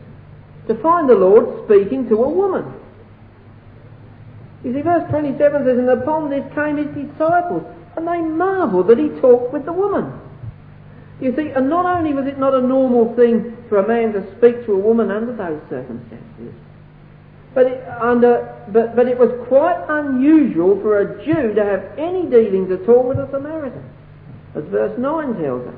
to 0.70 0.80
find 0.80 1.10
the 1.10 1.14
Lord 1.14 1.66
speaking 1.66 2.08
to 2.08 2.22
a 2.22 2.30
woman. 2.30 2.62
You 4.62 4.72
see, 4.72 4.82
verse 4.82 5.02
27 5.10 5.66
says, 5.66 5.78
And 5.78 5.90
upon 5.90 6.30
this 6.30 6.46
came 6.54 6.76
his 6.78 6.86
disciples, 6.94 7.66
and 7.96 8.06
they 8.06 8.20
marvelled 8.20 8.86
that 8.86 8.98
he 8.98 9.08
talked 9.20 9.52
with 9.52 9.64
the 9.64 9.72
woman. 9.72 10.14
You 11.20 11.34
see, 11.34 11.50
and 11.50 11.68
not 11.68 11.86
only 11.86 12.14
was 12.14 12.26
it 12.26 12.38
not 12.38 12.54
a 12.54 12.60
normal 12.60 13.16
thing 13.16 13.56
for 13.68 13.78
a 13.78 13.88
man 13.88 14.12
to 14.12 14.22
speak 14.38 14.64
to 14.66 14.72
a 14.72 14.78
woman 14.78 15.10
under 15.10 15.34
those 15.34 15.60
circumstances, 15.68 16.54
but 17.52 17.66
it, 17.66 17.82
under, 18.00 18.64
but, 18.72 18.94
but 18.94 19.08
it 19.08 19.18
was 19.18 19.30
quite 19.48 19.84
unusual 19.88 20.80
for 20.80 21.00
a 21.00 21.24
Jew 21.26 21.52
to 21.52 21.64
have 21.64 21.98
any 21.98 22.30
dealings 22.30 22.70
at 22.70 22.88
all 22.88 23.08
with 23.08 23.18
a 23.18 23.28
Samaritan, 23.32 23.84
as 24.54 24.62
verse 24.70 24.96
9 24.96 25.42
tells 25.42 25.66
us. 25.66 25.74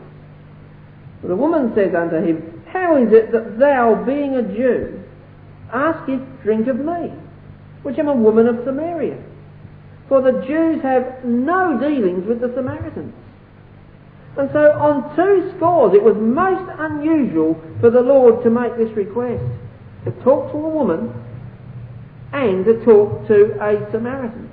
But 1.22 1.28
the 1.28 1.36
woman 1.36 1.72
says 1.74 1.95
unto 1.95 2.16
him, 2.16 2.51
How 2.72 2.96
is 2.96 3.12
it 3.12 3.32
that 3.32 3.58
thou, 3.58 4.02
being 4.06 4.34
a 4.34 4.42
Jew, 4.42 5.02
askest 5.72 6.24
drink 6.42 6.68
of 6.68 6.76
me, 6.76 7.12
which 7.82 7.98
am 7.98 8.08
a 8.08 8.14
woman 8.14 8.46
of 8.46 8.64
Samaria? 8.64 9.22
For 10.08 10.22
the 10.22 10.42
Jews 10.46 10.82
have 10.82 11.24
no 11.24 11.78
dealings 11.78 12.26
with 12.26 12.40
the 12.40 12.52
Samaritans. 12.54 13.14
And 14.38 14.48
so 14.52 14.72
on 14.72 15.14
two 15.14 15.52
scores 15.56 15.94
it 15.94 16.02
was 16.02 16.16
most 16.16 16.70
unusual 16.78 17.60
for 17.80 17.90
the 17.90 18.00
Lord 18.00 18.42
to 18.44 18.50
make 18.50 18.76
this 18.78 18.90
request, 18.96 19.44
to 20.04 20.10
talk 20.22 20.50
to 20.52 20.58
a 20.58 20.68
woman 20.68 21.12
and 22.32 22.64
to 22.64 22.82
talk 22.84 23.28
to 23.28 23.52
a 23.60 23.90
Samaritan. 23.92 24.50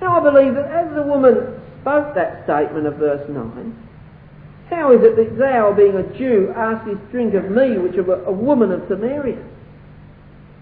Now 0.00 0.18
I 0.18 0.30
believe 0.30 0.54
that 0.54 0.70
as 0.70 0.92
the 0.94 1.02
woman 1.02 1.60
spoke 1.80 2.14
that 2.16 2.42
statement 2.44 2.88
of 2.88 2.96
verse 2.96 3.28
9, 3.28 3.87
how 4.70 4.92
is 4.92 5.02
it 5.02 5.16
that 5.16 5.38
thou, 5.38 5.72
being 5.72 5.96
a 5.96 6.02
Jew, 6.18 6.52
askest 6.54 7.10
drink 7.10 7.34
of 7.34 7.50
me, 7.50 7.78
which 7.78 7.94
am 7.94 8.10
a 8.10 8.32
woman 8.32 8.70
of 8.70 8.86
Samaria? 8.88 9.42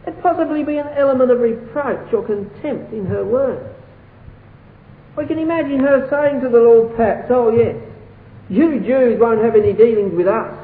It 0.06 0.22
possibly 0.22 0.62
be 0.62 0.78
an 0.78 0.88
element 0.96 1.30
of 1.30 1.40
reproach 1.40 2.12
or 2.12 2.24
contempt 2.24 2.92
in 2.92 3.06
her 3.06 3.24
words. 3.24 3.68
We 5.16 5.26
can 5.26 5.38
imagine 5.38 5.80
her 5.80 6.06
saying 6.08 6.42
to 6.42 6.48
the 6.48 6.60
Lord 6.60 6.94
perhaps, 6.94 7.26
oh 7.30 7.50
yes, 7.50 7.76
you 8.48 8.78
Jews 8.80 9.18
won't 9.18 9.42
have 9.42 9.56
any 9.56 9.72
dealings 9.72 10.14
with 10.14 10.28
us 10.28 10.54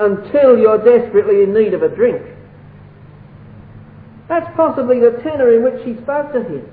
until 0.00 0.58
you're 0.58 0.82
desperately 0.82 1.42
in 1.44 1.54
need 1.54 1.74
of 1.74 1.82
a 1.82 1.94
drink. 1.94 2.22
That's 4.28 4.50
possibly 4.56 4.98
the 4.98 5.20
tenor 5.22 5.54
in 5.54 5.62
which 5.62 5.84
she 5.84 5.94
spoke 6.02 6.32
to 6.32 6.42
him. 6.42 6.68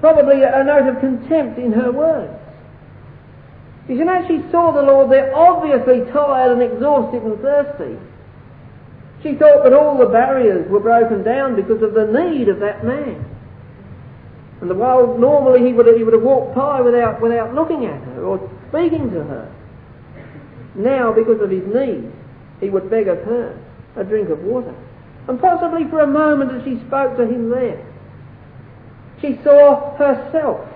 Probably 0.00 0.42
a 0.42 0.64
note 0.64 0.88
of 0.88 1.00
contempt 1.00 1.58
in 1.58 1.72
her 1.72 1.92
words. 1.92 2.43
You 3.88 3.98
see, 3.98 4.08
as 4.08 4.26
she 4.26 4.50
saw 4.50 4.72
the 4.72 4.82
Lord 4.82 5.10
there, 5.10 5.34
obviously 5.34 6.10
tired 6.10 6.52
and 6.52 6.62
exhausted 6.62 7.22
and 7.22 7.38
thirsty, 7.40 7.98
she 9.22 9.34
thought 9.34 9.64
that 9.64 9.72
all 9.72 9.98
the 9.98 10.06
barriers 10.06 10.68
were 10.70 10.80
broken 10.80 11.22
down 11.22 11.56
because 11.56 11.82
of 11.82 11.94
the 11.94 12.06
need 12.06 12.48
of 12.48 12.60
that 12.60 12.84
man. 12.84 13.24
And 14.60 14.70
the 14.70 14.74
while 14.74 15.18
normally 15.18 15.66
he 15.66 15.72
would, 15.72 15.86
have, 15.86 15.96
he 15.96 16.04
would 16.04 16.14
have 16.14 16.22
walked 16.22 16.54
by 16.54 16.80
without, 16.80 17.20
without 17.20 17.54
looking 17.54 17.84
at 17.84 18.00
her 18.02 18.24
or 18.24 18.50
speaking 18.68 19.10
to 19.10 19.24
her. 19.24 19.54
Now, 20.74 21.12
because 21.12 21.40
of 21.40 21.50
his 21.50 21.64
need, 21.66 22.10
he 22.60 22.70
would 22.70 22.88
beg 22.88 23.08
of 23.08 23.18
her 23.24 23.58
a 23.96 24.04
drink 24.04 24.28
of 24.30 24.42
water. 24.42 24.74
And 25.28 25.40
possibly 25.40 25.84
for 25.88 26.00
a 26.00 26.06
moment 26.06 26.52
as 26.52 26.64
she 26.64 26.80
spoke 26.86 27.16
to 27.16 27.24
him 27.24 27.50
there, 27.50 27.84
she 29.20 29.38
saw 29.42 29.96
herself 29.96 30.68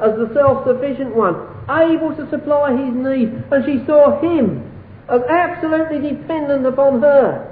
as 0.00 0.16
the 0.16 0.30
self-sufficient 0.34 1.14
one, 1.14 1.51
able 1.70 2.14
to 2.16 2.28
supply 2.30 2.72
his 2.72 2.94
need, 2.94 3.28
and 3.50 3.64
she 3.64 3.84
saw 3.86 4.20
him 4.20 4.68
as 5.08 5.20
absolutely 5.28 6.10
dependent 6.10 6.66
upon 6.66 7.00
her. 7.00 7.48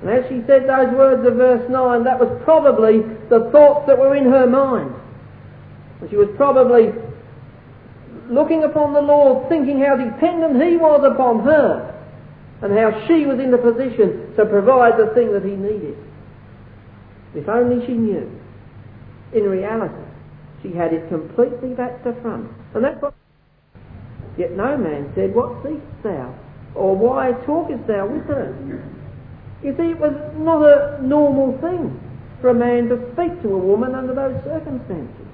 And 0.00 0.10
as 0.10 0.24
she 0.28 0.42
said 0.46 0.68
those 0.68 0.92
words 0.94 1.26
of 1.26 1.34
verse 1.34 1.68
9, 1.70 2.04
that 2.04 2.18
was 2.18 2.30
probably 2.44 3.00
the 3.28 3.48
thoughts 3.50 3.86
that 3.86 3.98
were 3.98 4.14
in 4.14 4.24
her 4.24 4.46
mind. 4.46 4.94
And 6.00 6.10
she 6.10 6.16
was 6.16 6.28
probably 6.36 6.92
looking 8.28 8.64
upon 8.64 8.92
the 8.92 9.00
Lord, 9.00 9.48
thinking 9.48 9.80
how 9.80 9.96
dependent 9.96 10.62
he 10.62 10.76
was 10.76 11.02
upon 11.04 11.44
her 11.44 11.92
and 12.62 12.76
how 12.76 13.06
she 13.06 13.26
was 13.26 13.38
in 13.38 13.50
the 13.50 13.58
position 13.58 14.34
to 14.36 14.46
provide 14.46 14.98
the 14.98 15.12
thing 15.14 15.32
that 15.32 15.44
he 15.44 15.52
needed. 15.52 15.96
If 17.34 17.48
only 17.48 17.84
she 17.86 17.92
knew. 17.92 18.30
In 19.32 19.42
reality, 19.44 20.05
she 20.66 20.76
had 20.76 20.92
it 20.92 21.08
completely 21.08 21.74
back 21.74 22.02
to 22.04 22.12
front. 22.22 22.50
And 22.74 22.84
that's 22.84 23.00
what. 23.00 23.14
Yet 24.38 24.52
no 24.52 24.76
man 24.76 25.12
said, 25.14 25.34
What 25.34 25.62
seekest 25.62 26.02
thou? 26.02 26.34
Or 26.74 26.94
why 26.94 27.32
talkest 27.46 27.86
thou 27.86 28.06
with 28.06 28.26
her? 28.26 28.52
You 29.62 29.74
see, 29.76 29.96
it 29.96 29.98
was 29.98 30.12
not 30.36 30.62
a 30.62 31.00
normal 31.02 31.58
thing 31.60 31.98
for 32.40 32.50
a 32.50 32.54
man 32.54 32.88
to 32.88 33.00
speak 33.12 33.40
to 33.42 33.48
a 33.54 33.58
woman 33.58 33.94
under 33.94 34.14
those 34.14 34.36
circumstances. 34.44 35.26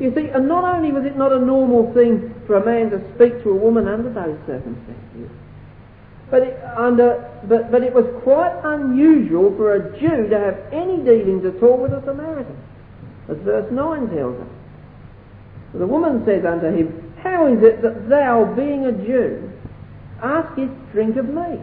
You 0.00 0.12
see, 0.14 0.26
and 0.32 0.48
not 0.48 0.64
only 0.64 0.90
was 0.90 1.04
it 1.04 1.16
not 1.16 1.32
a 1.32 1.38
normal 1.38 1.92
thing 1.94 2.34
for 2.46 2.56
a 2.56 2.64
man 2.64 2.90
to 2.90 2.98
speak 3.14 3.44
to 3.44 3.50
a 3.50 3.54
woman 3.54 3.86
under 3.86 4.10
those 4.10 4.38
circumstances, 4.46 5.30
but 6.30 6.42
it, 6.42 6.58
under, 6.76 7.30
but, 7.46 7.70
but 7.70 7.82
it 7.82 7.92
was 7.92 8.06
quite 8.24 8.54
unusual 8.64 9.54
for 9.56 9.74
a 9.74 10.00
Jew 10.00 10.28
to 10.28 10.38
have 10.38 10.58
any 10.72 10.98
dealings 11.04 11.44
at 11.44 11.62
all 11.62 11.76
with 11.76 11.92
a 11.92 12.02
Samaritan, 12.04 12.56
as 13.30 13.38
verse 13.38 13.70
9 13.70 14.10
tells 14.10 14.40
us. 14.40 14.48
The 15.74 15.86
woman 15.86 16.24
says 16.24 16.44
unto 16.44 16.66
him, 16.66 17.14
How 17.22 17.46
is 17.46 17.62
it 17.62 17.82
that 17.82 18.08
thou, 18.08 18.52
being 18.56 18.86
a 18.86 18.92
Jew, 18.92 19.52
askest 20.22 20.72
drink 20.92 21.16
of 21.16 21.26
me, 21.26 21.62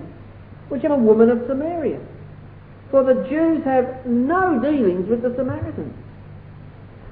which 0.69 0.83
am 0.85 0.91
a 0.91 0.97
woman 0.97 1.29
of 1.29 1.43
Samaria? 1.47 1.99
For 2.89 3.03
the 3.03 3.27
Jews 3.27 3.63
have 3.65 4.05
no 4.05 4.61
dealings 4.61 5.09
with 5.09 5.21
the 5.21 5.35
Samaritans. 5.35 5.93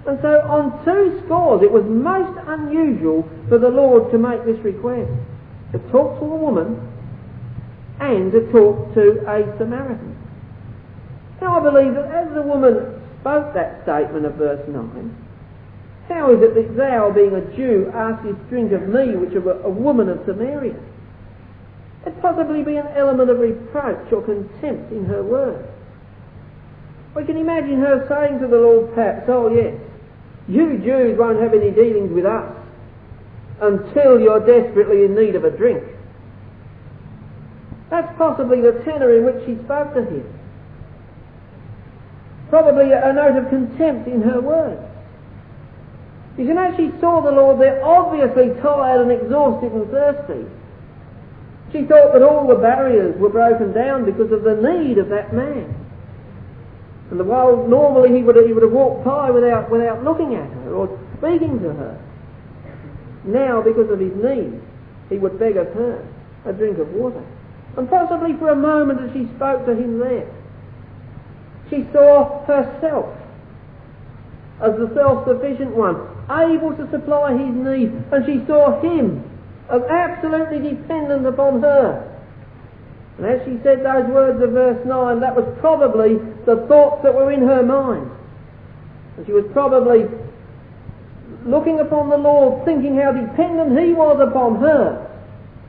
And 0.07 0.19
so 0.21 0.39
on 0.47 0.85
two 0.85 1.21
scores 1.25 1.63
it 1.63 1.71
was 1.71 1.83
most 1.83 2.39
unusual 2.47 3.27
for 3.49 3.57
the 3.57 3.69
Lord 3.69 4.11
to 4.11 4.17
make 4.17 4.45
this 4.45 4.59
request, 4.63 5.11
to 5.73 5.79
talk 5.91 6.19
to 6.19 6.25
a 6.25 6.37
woman 6.37 6.79
and 7.99 8.31
to 8.31 8.51
talk 8.51 8.93
to 8.93 9.25
a 9.27 9.57
Samaritan. 9.57 10.15
Now 11.41 11.59
I 11.59 11.63
believe 11.63 11.95
that 11.95 12.05
as 12.05 12.33
the 12.33 12.41
woman 12.41 12.94
spoke 13.25 13.55
that 13.55 13.81
statement 13.81 14.23
of 14.23 14.35
verse 14.35 14.61
9, 14.69 15.25
how 16.07 16.31
is 16.31 16.43
it 16.43 16.53
that 16.53 16.77
thou, 16.77 17.09
being 17.09 17.33
a 17.33 17.41
Jew, 17.57 17.91
askest 17.91 18.37
drink 18.49 18.71
of 18.71 18.87
me, 18.87 19.17
which 19.17 19.33
am 19.33 19.47
a 19.47 19.69
woman 19.69 20.09
of 20.09 20.21
Samaria? 20.27 20.77
It 22.05 22.21
possibly 22.21 22.61
be 22.61 22.77
an 22.77 22.85
element 22.95 23.31
of 23.31 23.39
reproach 23.39 24.13
or 24.13 24.21
contempt 24.21 24.91
in 24.91 25.05
her 25.05 25.23
words. 25.23 25.67
We 27.15 27.25
can 27.25 27.37
imagine 27.37 27.79
her 27.79 28.05
saying 28.07 28.41
to 28.41 28.47
the 28.47 28.57
Lord 28.57 28.93
perhaps, 28.93 29.25
oh 29.27 29.51
yes, 29.51 29.73
you 30.47 30.77
Jews 30.77 31.17
won't 31.17 31.41
have 31.41 31.55
any 31.55 31.71
dealings 31.71 32.11
with 32.11 32.27
us 32.27 32.53
until 33.59 34.19
you're 34.19 34.45
desperately 34.45 35.03
in 35.03 35.15
need 35.15 35.33
of 35.33 35.45
a 35.45 35.49
drink. 35.49 35.83
That's 37.89 38.15
possibly 38.19 38.61
the 38.61 38.83
tenor 38.85 39.17
in 39.17 39.25
which 39.25 39.47
she 39.47 39.55
spoke 39.63 39.95
to 39.95 40.03
him. 40.03 40.34
Probably 42.49 42.91
a 42.91 43.13
note 43.13 43.37
of 43.37 43.49
contempt 43.49 44.07
in 44.07 44.21
her 44.21 44.39
words. 44.39 44.81
You 46.37 46.45
can 46.45 46.57
actually 46.57 46.91
saw 46.99 47.21
the 47.21 47.31
Lord 47.31 47.59
there 47.59 47.83
obviously 47.83 48.49
tired 48.61 49.01
and 49.01 49.11
exhausted 49.11 49.71
and 49.71 49.89
thirsty. 49.89 50.45
She 51.71 51.83
thought 51.83 52.13
that 52.13 52.21
all 52.21 52.47
the 52.47 52.55
barriers 52.55 53.17
were 53.17 53.29
broken 53.29 53.73
down 53.73 54.05
because 54.05 54.31
of 54.31 54.43
the 54.43 54.55
need 54.55 54.97
of 54.97 55.09
that 55.09 55.33
man. 55.33 55.73
And 57.11 57.19
the 57.19 57.23
while 57.23 57.67
normally 57.67 58.15
he 58.15 58.23
would, 58.23 58.35
have, 58.35 58.45
he 58.45 58.53
would 58.53 58.63
have 58.63 58.71
walked 58.71 59.05
by 59.05 59.29
without, 59.29 59.69
without 59.69 60.03
looking 60.03 60.35
at 60.35 60.49
her 60.49 60.73
or 60.73 60.99
speaking 61.17 61.59
to 61.59 61.73
her. 61.73 62.01
Now, 63.23 63.61
because 63.61 63.89
of 63.89 63.99
his 63.99 64.13
need, 64.15 64.61
he 65.09 65.17
would 65.17 65.39
beg 65.39 65.57
of 65.57 65.67
her 65.73 66.07
a 66.45 66.53
drink 66.53 66.77
of 66.77 66.89
water. 66.93 67.23
And 67.77 67.89
possibly 67.89 68.33
for 68.37 68.49
a 68.49 68.55
moment 68.55 69.01
as 69.01 69.13
she 69.13 69.27
spoke 69.35 69.65
to 69.65 69.73
him 69.73 69.99
there, 69.99 70.29
she 71.69 71.85
saw 71.91 72.45
herself 72.45 73.15
as 74.61 74.71
the 74.77 74.89
self-sufficient 74.95 75.75
one, 75.75 75.95
able 76.31 76.75
to 76.75 76.89
supply 76.89 77.33
his 77.33 77.53
needs, 77.53 77.93
and 78.11 78.25
she 78.25 78.45
saw 78.47 78.79
him 78.81 79.23
as 79.69 79.81
absolutely 79.89 80.59
dependent 80.69 81.25
upon 81.25 81.61
her. 81.61 82.11
And 83.17 83.25
as 83.25 83.41
she 83.45 83.59
said 83.63 83.83
those 83.83 84.07
words 84.07 84.41
of 84.41 84.51
verse 84.51 84.85
9, 84.85 85.19
that 85.19 85.35
was 85.35 85.45
probably 85.59 86.15
the 86.45 86.65
thoughts 86.67 87.03
that 87.03 87.13
were 87.13 87.31
in 87.31 87.41
her 87.41 87.63
mind. 87.63 88.09
And 89.17 89.25
she 89.25 89.33
was 89.33 89.45
probably 89.51 90.05
looking 91.45 91.79
upon 91.79 92.09
the 92.09 92.17
Lord, 92.17 92.65
thinking 92.65 92.97
how 92.97 93.11
dependent 93.11 93.77
He 93.79 93.93
was 93.93 94.19
upon 94.19 94.59
her, 94.61 95.01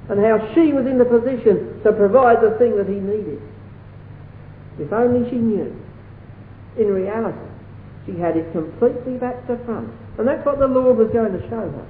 and 0.09 0.21
how 0.21 0.55
she 0.55 0.73
was 0.73 0.87
in 0.87 0.99
the 0.99 1.05
position 1.05 1.81
to 1.83 1.93
provide 1.93 2.41
the 2.41 2.57
thing 2.59 2.77
that 2.77 2.89
He 2.89 3.01
needed. 3.01 3.43
If 4.79 4.93
only 4.93 5.29
she 5.31 5.37
knew. 5.37 5.75
In 6.79 6.93
reality, 6.93 7.39
she 8.05 8.13
had 8.19 8.37
it 8.37 8.53
completely 8.53 9.17
back 9.17 9.47
to 9.47 9.57
front. 9.65 9.91
And 10.19 10.29
that's 10.29 10.45
what 10.45 10.59
the 10.59 10.67
Lord 10.67 10.97
was 10.97 11.11
going 11.13 11.33
to 11.33 11.41
show 11.49 11.69
her. 11.69 11.87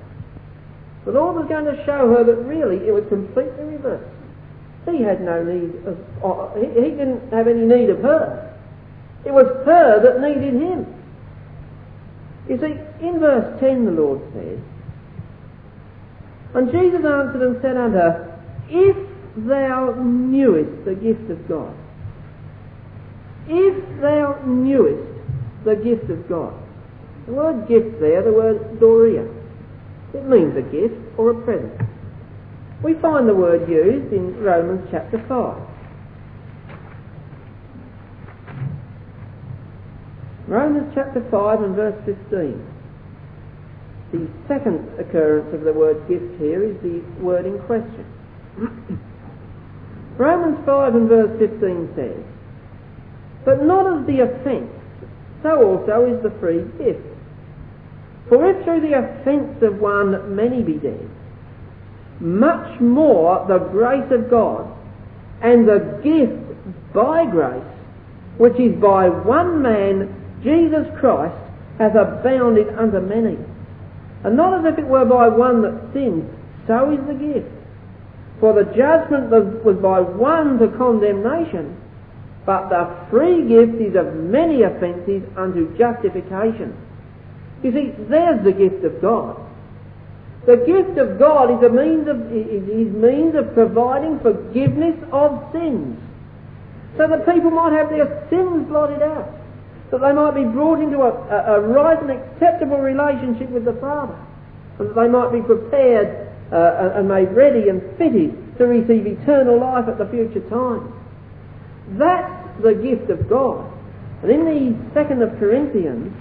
The 1.04 1.12
Lord 1.12 1.36
was 1.36 1.46
going 1.48 1.66
to 1.66 1.84
show 1.84 2.14
her 2.14 2.24
that 2.24 2.36
really 2.42 2.86
it 2.88 2.92
was 2.92 3.04
completely 3.08 3.64
reversed. 3.64 4.10
He 4.90 5.02
had 5.02 5.20
no 5.20 5.42
need 5.42 5.74
of, 5.86 5.98
uh, 6.22 6.54
he, 6.54 6.66
he 6.66 6.90
didn't 6.90 7.32
have 7.32 7.48
any 7.48 7.66
need 7.66 7.90
of 7.90 8.00
her. 8.00 8.54
It 9.24 9.32
was 9.32 9.46
her 9.66 10.00
that 10.02 10.20
needed 10.20 10.54
him. 10.54 10.86
You 12.48 12.58
see, 12.58 13.04
in 13.04 13.18
verse 13.18 13.58
10 13.60 13.84
the 13.84 13.90
Lord 13.90 14.20
says, 14.32 14.58
And 16.54 16.70
Jesus 16.70 17.04
answered 17.04 17.42
and 17.42 17.60
said 17.60 17.76
unto 17.76 17.98
her, 17.98 18.40
If 18.68 18.96
thou 19.36 19.94
knewest 19.98 20.84
the 20.84 20.94
gift 20.94 21.28
of 21.30 21.48
God, 21.48 21.74
if 23.48 24.00
thou 24.00 24.40
knewest 24.46 25.16
the 25.64 25.76
gift 25.76 26.10
of 26.10 26.28
God. 26.28 26.54
The 27.26 27.32
word 27.32 27.68
gift 27.68 28.00
there, 28.00 28.22
the 28.22 28.32
word 28.32 28.78
dorea, 28.78 29.26
it 30.14 30.24
means 30.24 30.56
a 30.56 30.62
gift 30.62 30.94
or 31.18 31.30
a 31.30 31.42
present. 31.44 31.80
We 32.82 32.94
find 33.00 33.28
the 33.28 33.34
word 33.34 33.68
used 33.68 34.12
in 34.12 34.36
Romans 34.42 34.86
chapter 34.90 35.18
5. 35.26 35.66
Romans 40.48 40.92
chapter 40.94 41.26
5 41.28 41.62
and 41.62 41.74
verse 41.74 42.00
15. 42.06 42.62
The 44.12 44.28
second 44.46 44.88
occurrence 45.00 45.52
of 45.52 45.62
the 45.62 45.72
word 45.72 46.06
gift 46.06 46.38
here 46.38 46.62
is 46.62 46.76
the 46.82 47.02
word 47.20 47.46
in 47.46 47.58
question. 47.66 48.06
Romans 50.16 50.64
5 50.64 50.94
and 50.94 51.08
verse 51.08 51.36
15 51.40 51.92
says, 51.96 52.35
But 53.46 53.62
not 53.62 53.86
of 53.86 54.06
the 54.06 54.20
offence, 54.20 54.70
so 55.42 55.62
also 55.62 56.04
is 56.04 56.22
the 56.22 56.36
free 56.40 56.64
gift. 56.76 57.00
For 58.28 58.50
if 58.50 58.64
through 58.64 58.80
the 58.80 58.98
offence 58.98 59.62
of 59.62 59.78
one 59.80 60.34
many 60.34 60.64
be 60.64 60.74
dead, 60.74 61.08
much 62.18 62.80
more 62.80 63.46
the 63.46 63.58
grace 63.58 64.10
of 64.10 64.28
God 64.28 64.66
and 65.42 65.68
the 65.68 66.00
gift 66.02 66.92
by 66.92 67.24
grace, 67.30 67.62
which 68.36 68.58
is 68.58 68.74
by 68.80 69.08
one 69.08 69.62
man, 69.62 70.12
Jesus 70.42 70.86
Christ, 70.98 71.36
hath 71.78 71.94
abounded 71.94 72.68
unto 72.76 72.98
many. 72.98 73.38
And 74.24 74.36
not 74.36 74.58
as 74.58 74.72
if 74.72 74.78
it 74.80 74.88
were 74.88 75.04
by 75.04 75.28
one 75.28 75.62
that 75.62 75.92
sinned, 75.92 76.28
so 76.66 76.90
is 76.90 77.06
the 77.06 77.14
gift. 77.14 77.52
For 78.40 78.52
the 78.52 78.64
judgment 78.74 79.30
was 79.64 79.76
by 79.76 80.00
one 80.00 80.58
to 80.58 80.68
condemnation, 80.76 81.76
but 82.46 82.68
the 82.68 82.96
free 83.10 83.42
gift 83.48 83.74
is 83.82 83.96
of 83.96 84.14
many 84.14 84.62
offences 84.62 85.22
unto 85.36 85.76
justification. 85.76 86.78
You 87.64 87.72
see, 87.72 87.90
there's 88.08 88.44
the 88.44 88.52
gift 88.52 88.84
of 88.84 89.02
God. 89.02 89.42
The 90.46 90.58
gift 90.58 90.96
of 90.96 91.18
God 91.18 91.50
is 91.50 91.62
a 91.66 91.68
means 91.68 92.06
of 92.06 92.30
is 92.30 92.94
means 92.94 93.34
of 93.34 93.52
providing 93.52 94.20
forgiveness 94.20 94.94
of 95.10 95.42
sins. 95.52 95.98
So 96.96 97.08
that 97.08 97.26
people 97.26 97.50
might 97.50 97.72
have 97.72 97.90
their 97.90 98.06
sins 98.30 98.68
blotted 98.68 99.02
out. 99.02 99.34
That 99.90 100.00
they 100.00 100.12
might 100.12 100.34
be 100.38 100.44
brought 100.44 100.80
into 100.80 101.02
a, 101.02 101.10
a, 101.10 101.58
a 101.58 101.60
right 101.60 102.00
and 102.00 102.10
acceptable 102.10 102.78
relationship 102.78 103.50
with 103.50 103.64
the 103.64 103.74
Father. 103.74 104.16
And 104.78 104.88
that 104.88 104.94
they 104.94 105.08
might 105.08 105.32
be 105.32 105.42
prepared 105.42 106.30
uh, 106.52 106.92
and 106.94 107.08
made 107.08 107.32
ready 107.32 107.68
and 107.68 107.82
fitted 107.98 108.58
to 108.58 108.66
receive 108.66 109.04
eternal 109.04 109.58
life 109.58 109.88
at 109.88 109.98
the 109.98 110.06
future 110.06 110.48
time. 110.48 110.92
That's 111.98 112.35
the 112.62 112.74
gift 112.74 113.10
of 113.10 113.28
God. 113.28 113.72
And 114.22 114.30
in 114.30 114.44
the 114.44 114.94
second 114.94 115.22
of 115.22 115.38
Corinthians, 115.38 116.12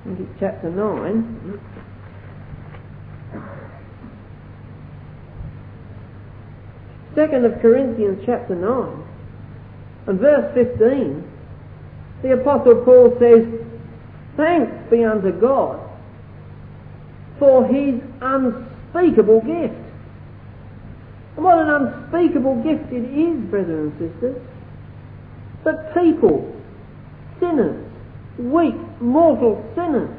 I 0.00 0.04
think 0.04 0.20
it's 0.20 0.40
chapter 0.40 0.70
9, 0.70 1.60
Second 7.14 7.44
of 7.44 7.60
Corinthians 7.60 8.22
chapter 8.24 8.54
9 8.54 9.04
and 10.06 10.18
verse 10.18 10.52
15, 10.54 11.30
the 12.22 12.32
Apostle 12.32 12.82
Paul 12.84 13.16
says, 13.20 13.46
Thanks 14.36 14.72
be 14.90 15.04
unto 15.04 15.30
God 15.38 15.78
for 17.38 17.66
his 17.66 18.00
unspeakable 18.20 19.42
gift. 19.42 19.81
And 21.36 21.44
what 21.44 21.58
an 21.58 21.68
unspeakable 21.70 22.62
gift 22.62 22.92
it 22.92 23.04
is, 23.04 23.40
brothers 23.48 23.92
and 23.92 24.12
sisters, 24.12 24.42
that 25.64 25.94
people, 25.94 26.54
sinners, 27.40 27.90
weak, 28.38 28.74
mortal 29.00 29.64
sinners, 29.74 30.10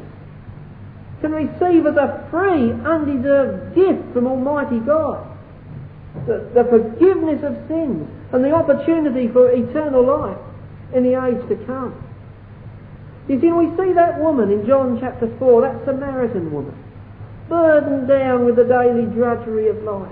can 1.22 1.32
receive 1.32 1.86
as 1.86 1.96
a 1.96 2.28
free, 2.32 2.72
undeserved 2.84 3.76
gift 3.76 4.14
from 4.14 4.28
Almighty 4.28 4.80
God. 4.80 5.30
The, 6.26 6.50
the 6.54 6.64
forgiveness 6.66 7.44
of 7.44 7.58
sins 7.68 8.10
and 8.32 8.44
the 8.44 8.52
opportunity 8.52 9.28
for 9.28 9.52
eternal 9.52 10.06
life 10.06 10.38
in 10.94 11.04
the 11.04 11.14
age 11.26 11.48
to 11.50 11.56
come. 11.66 11.96
You 13.28 13.40
see, 13.40 13.52
we 13.52 13.70
see 13.78 13.94
that 13.94 14.20
woman 14.20 14.52
in 14.52 14.66
John 14.66 15.00
chapter 15.00 15.34
4, 15.40 15.62
that 15.62 15.86
Samaritan 15.86 16.52
woman, 16.52 16.76
burdened 17.48 18.08
down 18.08 18.46
with 18.46 18.58
the 18.58 18.66
daily 18.66 19.06
drudgery 19.06 19.70
of 19.70 19.82
life 19.84 20.12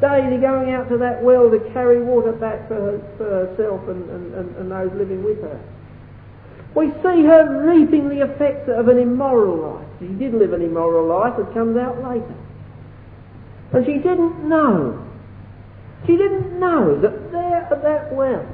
daily 0.00 0.38
going 0.38 0.72
out 0.72 0.88
to 0.88 0.98
that 0.98 1.22
well 1.22 1.50
to 1.50 1.58
carry 1.72 2.02
water 2.02 2.32
back 2.32 2.68
for, 2.68 2.74
her, 2.74 3.14
for 3.16 3.24
herself 3.24 3.88
and, 3.88 4.10
and, 4.10 4.56
and, 4.56 4.70
those 4.70 4.92
living 4.94 5.22
with 5.22 5.40
her. 5.42 5.60
We 6.74 6.90
see 7.02 7.24
her 7.24 7.64
reaping 7.66 8.08
the 8.08 8.22
effects 8.22 8.68
of 8.68 8.88
an 8.88 8.98
immoral 8.98 9.74
life. 9.74 9.88
She 10.00 10.08
did 10.08 10.34
live 10.34 10.52
an 10.52 10.62
immoral 10.62 11.06
life, 11.06 11.38
it 11.38 11.54
comes 11.54 11.76
out 11.76 12.02
later. 12.02 12.34
And 13.72 13.86
she 13.86 13.94
didn't 13.94 14.48
know. 14.48 15.04
She 16.06 16.16
didn't 16.16 16.58
know 16.58 17.00
that 17.00 17.32
there 17.32 17.68
at 17.70 17.82
that 17.82 18.12
well 18.12 18.46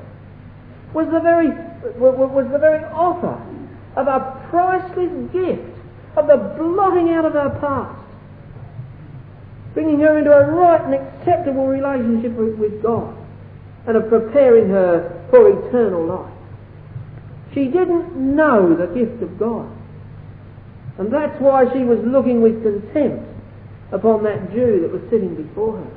was 0.93 1.07
the 1.11 1.21
very 1.21 1.49
was 1.99 2.51
the 2.51 2.59
very 2.59 2.85
offer 2.87 3.41
of 3.97 4.07
a 4.07 4.47
priceless 4.51 5.33
gift 5.33 5.79
of 6.17 6.27
the 6.27 6.37
blotting 6.59 7.11
out 7.11 7.25
of 7.25 7.33
her 7.33 7.51
past 7.61 8.00
bringing 9.75 10.01
her 10.01 10.19
into 10.19 10.33
a 10.33 10.47
right 10.47 10.81
and 10.83 10.95
acceptable 10.95 11.67
relationship 11.67 12.33
with, 12.33 12.83
God 12.83 13.17
and 13.87 13.97
of 13.97 14.09
preparing 14.09 14.69
her 14.69 15.27
for 15.31 15.49
eternal 15.49 16.07
life. 16.07 16.33
She 17.55 17.65
didn't 17.65 18.15
know 18.15 18.77
the 18.77 18.87
gift 18.87 19.23
of 19.23 19.39
God. 19.39 19.71
And 20.99 21.13
that's 21.13 21.41
why 21.41 21.65
she 21.73 21.81
was 21.81 21.99
looking 22.05 22.43
with 22.43 22.63
contempt 22.63 23.27
upon 23.91 24.23
that 24.25 24.53
Jew 24.53 24.81
that 24.83 24.93
was 24.93 25.03
sitting 25.11 25.35
before 25.35 25.79
her. 25.79 25.91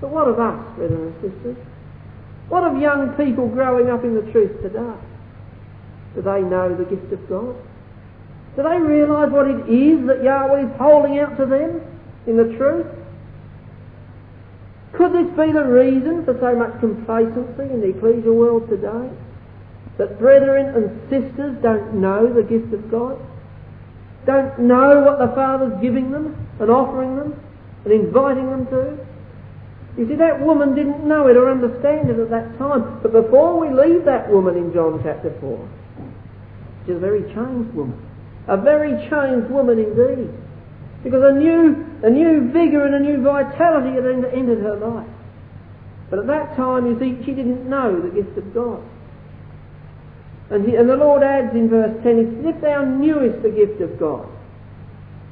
But 0.00 0.10
what 0.10 0.28
of 0.28 0.38
us, 0.38 0.76
brothers 0.76 1.12
and 1.12 1.14
sisters? 1.20 1.56
What 2.48 2.62
of 2.62 2.80
young 2.80 3.12
people 3.16 3.48
growing 3.48 3.90
up 3.90 4.04
in 4.04 4.14
the 4.14 4.32
truth 4.32 4.62
today? 4.62 4.94
Do 6.14 6.22
they 6.22 6.40
know 6.42 6.74
the 6.74 6.84
gift 6.84 7.12
of 7.12 7.28
God? 7.28 7.56
Do 8.54 8.62
they 8.62 8.78
realise 8.78 9.30
what 9.30 9.48
it 9.48 9.68
is 9.68 10.06
that 10.06 10.22
Yahweh 10.22 10.70
is 10.70 10.78
holding 10.78 11.18
out 11.18 11.36
to 11.36 11.44
them? 11.44 11.82
In 12.26 12.36
the 12.36 12.56
truth? 12.56 12.86
Could 14.92 15.12
this 15.12 15.30
be 15.36 15.52
the 15.52 15.64
reason 15.64 16.24
for 16.24 16.38
so 16.40 16.56
much 16.56 16.80
complacency 16.80 17.72
in 17.72 17.80
the 17.80 17.92
ecclesial 17.92 18.34
world 18.34 18.68
today? 18.68 19.10
That 19.98 20.18
brethren 20.18 20.74
and 20.74 21.00
sisters 21.10 21.56
don't 21.62 21.94
know 21.94 22.32
the 22.32 22.42
gift 22.42 22.72
of 22.72 22.90
God? 22.90 23.18
Don't 24.24 24.58
know 24.58 25.00
what 25.00 25.18
the 25.18 25.34
Father's 25.34 25.80
giving 25.80 26.10
them 26.10 26.34
and 26.60 26.70
offering 26.70 27.16
them 27.16 27.40
and 27.84 27.92
inviting 27.92 28.50
them 28.50 28.66
to? 28.66 28.98
You 29.96 30.08
see, 30.08 30.14
that 30.16 30.40
woman 30.40 30.74
didn't 30.74 31.06
know 31.06 31.28
it 31.28 31.36
or 31.36 31.50
understand 31.50 32.10
it 32.10 32.18
at 32.18 32.30
that 32.30 32.58
time. 32.58 33.00
But 33.02 33.12
before 33.12 33.58
we 33.58 33.68
leave 33.72 34.04
that 34.04 34.30
woman 34.30 34.56
in 34.56 34.72
John 34.72 35.00
chapter 35.02 35.34
4, 35.40 35.68
she's 36.84 36.96
a 36.96 36.98
very 36.98 37.22
changed 37.34 37.72
woman. 37.74 38.02
A 38.48 38.56
very 38.56 38.92
changed 39.08 39.50
woman 39.50 39.78
indeed. 39.78 40.30
Because 41.02 41.22
a 41.22 41.38
new, 41.38 41.86
a 42.02 42.10
new 42.10 42.50
vigour 42.52 42.86
and 42.86 42.94
a 42.94 43.00
new 43.00 43.22
vitality 43.22 43.94
had 43.94 44.06
entered 44.06 44.62
her 44.62 44.76
life. 44.76 45.08
But 46.10 46.20
at 46.20 46.26
that 46.26 46.56
time, 46.56 46.86
you 46.86 46.98
see, 46.98 47.24
she 47.24 47.32
didn't 47.32 47.68
know 47.68 48.00
the 48.00 48.10
gift 48.10 48.36
of 48.38 48.54
God. 48.54 48.82
And, 50.50 50.68
he, 50.68 50.76
and 50.76 50.88
the 50.88 50.96
Lord 50.96 51.22
adds 51.22 51.54
in 51.54 51.68
verse 51.68 52.00
10, 52.02 52.44
If 52.46 52.60
thou 52.60 52.84
knewest 52.84 53.42
the 53.42 53.50
gift 53.50 53.80
of 53.80 53.98
God, 53.98 54.28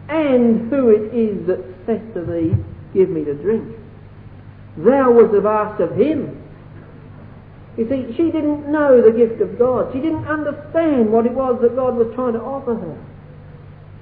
and 0.08 0.70
who 0.70 0.90
it 0.90 1.14
is 1.14 1.46
that 1.46 1.60
saith 1.86 2.14
to 2.14 2.24
thee, 2.24 2.54
Give 2.92 3.08
me 3.08 3.24
to 3.24 3.34
drink. 3.34 3.76
thou 4.76 5.10
wouldst 5.10 5.34
have 5.34 5.46
asked 5.46 5.80
of 5.80 5.96
him. 5.96 6.40
You 7.76 7.88
see, 7.88 8.14
she 8.16 8.30
didn't 8.30 8.70
know 8.70 9.02
the 9.02 9.10
gift 9.10 9.40
of 9.40 9.58
God. 9.58 9.92
She 9.92 9.98
didn't 9.98 10.26
understand 10.26 11.10
what 11.10 11.26
it 11.26 11.32
was 11.32 11.60
that 11.62 11.74
God 11.74 11.96
was 11.96 12.12
trying 12.14 12.34
to 12.34 12.40
offer 12.40 12.76
her. 12.76 13.04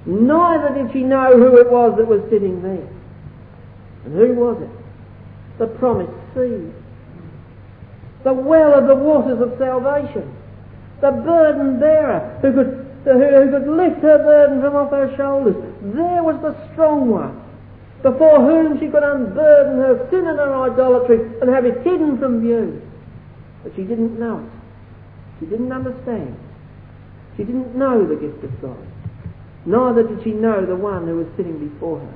Neither 0.05 0.73
did 0.75 0.91
she 0.91 1.03
know 1.03 1.37
who 1.37 1.57
it 1.57 1.71
was 1.71 1.97
that 1.97 2.07
was 2.07 2.21
sitting 2.29 2.61
there. 2.61 2.87
And 4.05 4.15
who 4.15 4.33
was 4.33 4.61
it? 4.61 4.69
The 5.59 5.67
promised 5.67 6.11
seed. 6.35 6.73
The 8.23 8.33
well 8.33 8.73
of 8.73 8.87
the 8.87 8.95
waters 8.95 9.39
of 9.39 9.57
salvation. 9.57 10.35
The 11.01 11.11
burden 11.11 11.79
bearer 11.79 12.39
who 12.41 12.53
could, 12.53 12.87
who 13.03 13.51
could 13.51 13.67
lift 13.67 14.01
her 14.01 14.17
burden 14.19 14.61
from 14.61 14.75
off 14.75 14.91
her 14.91 15.13
shoulders. 15.15 15.55
There 15.81 16.23
was 16.23 16.39
the 16.41 16.55
strong 16.71 17.09
one 17.09 17.39
before 18.01 18.41
whom 18.41 18.79
she 18.79 18.87
could 18.87 19.03
unburden 19.03 19.77
her 19.79 20.07
sin 20.09 20.27
and 20.27 20.37
her 20.37 20.71
idolatry 20.71 21.19
and 21.41 21.49
have 21.49 21.65
it 21.65 21.83
hidden 21.83 22.19
from 22.19 22.41
view. 22.41 22.81
But 23.63 23.73
she 23.75 23.83
didn't 23.83 24.19
know 24.19 24.39
it. 24.39 24.51
She 25.39 25.45
didn't 25.45 25.71
understand. 25.71 26.37
She 27.37 27.43
didn't 27.43 27.75
know 27.75 28.05
the 28.05 28.15
gift 28.15 28.43
of 28.43 28.61
God. 28.61 28.77
Neither 29.65 30.03
did 30.03 30.23
she 30.23 30.31
know 30.31 30.65
the 30.65 30.75
one 30.75 31.07
who 31.07 31.17
was 31.17 31.27
sitting 31.37 31.69
before 31.69 31.99
her. 31.99 32.13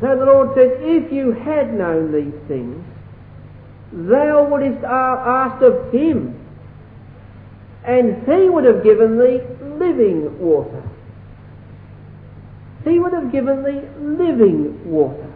So 0.00 0.18
the 0.18 0.26
Lord 0.26 0.50
said, 0.54 0.78
If 0.82 1.12
you 1.12 1.32
had 1.32 1.72
known 1.72 2.12
these 2.12 2.34
things, 2.48 2.84
thou 3.92 4.48
wouldst 4.50 4.82
have 4.82 5.18
asked 5.18 5.62
of 5.62 5.92
him, 5.92 6.40
and 7.84 8.26
he 8.26 8.50
would 8.50 8.64
have 8.64 8.82
given 8.82 9.18
thee 9.18 9.40
living 9.78 10.38
water. 10.38 10.82
He 12.84 12.98
would 12.98 13.12
have 13.12 13.32
given 13.32 13.62
thee 13.62 13.80
living 14.00 14.90
water. 14.90 15.30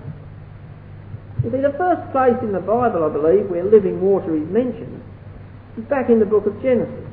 You 1.44 1.50
see, 1.52 1.60
the 1.60 1.74
first 1.78 2.10
place 2.10 2.36
in 2.42 2.52
the 2.52 2.60
Bible, 2.60 3.04
I 3.04 3.08
believe, 3.08 3.48
where 3.48 3.64
living 3.64 4.00
water 4.00 4.34
is 4.34 4.48
mentioned 4.50 5.02
is 5.78 5.84
back 5.84 6.10
in 6.10 6.18
the 6.18 6.26
book 6.26 6.46
of 6.46 6.60
Genesis, 6.60 7.06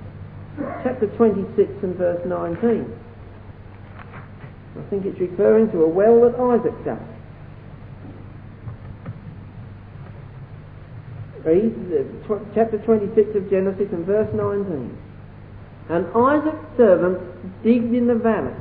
chapter 0.83 1.07
26 1.15 1.69
and 1.83 1.95
verse 1.95 2.25
19. 2.25 3.04
I 4.77 4.89
think 4.89 5.05
it's 5.05 5.19
referring 5.19 5.71
to 5.71 5.83
a 5.83 5.87
well 5.87 6.21
that 6.21 6.39
Isaac 6.39 6.85
dug. 6.85 6.99
Read 11.45 11.73
chapter 12.55 12.77
26 12.79 13.35
of 13.35 13.49
Genesis 13.49 13.87
and 13.91 14.05
verse 14.05 14.29
19. 14.33 14.97
And 15.89 16.07
Isaac's 16.15 16.77
servants 16.77 17.21
digged 17.63 17.93
in 17.93 18.07
the 18.07 18.15
valley, 18.15 18.55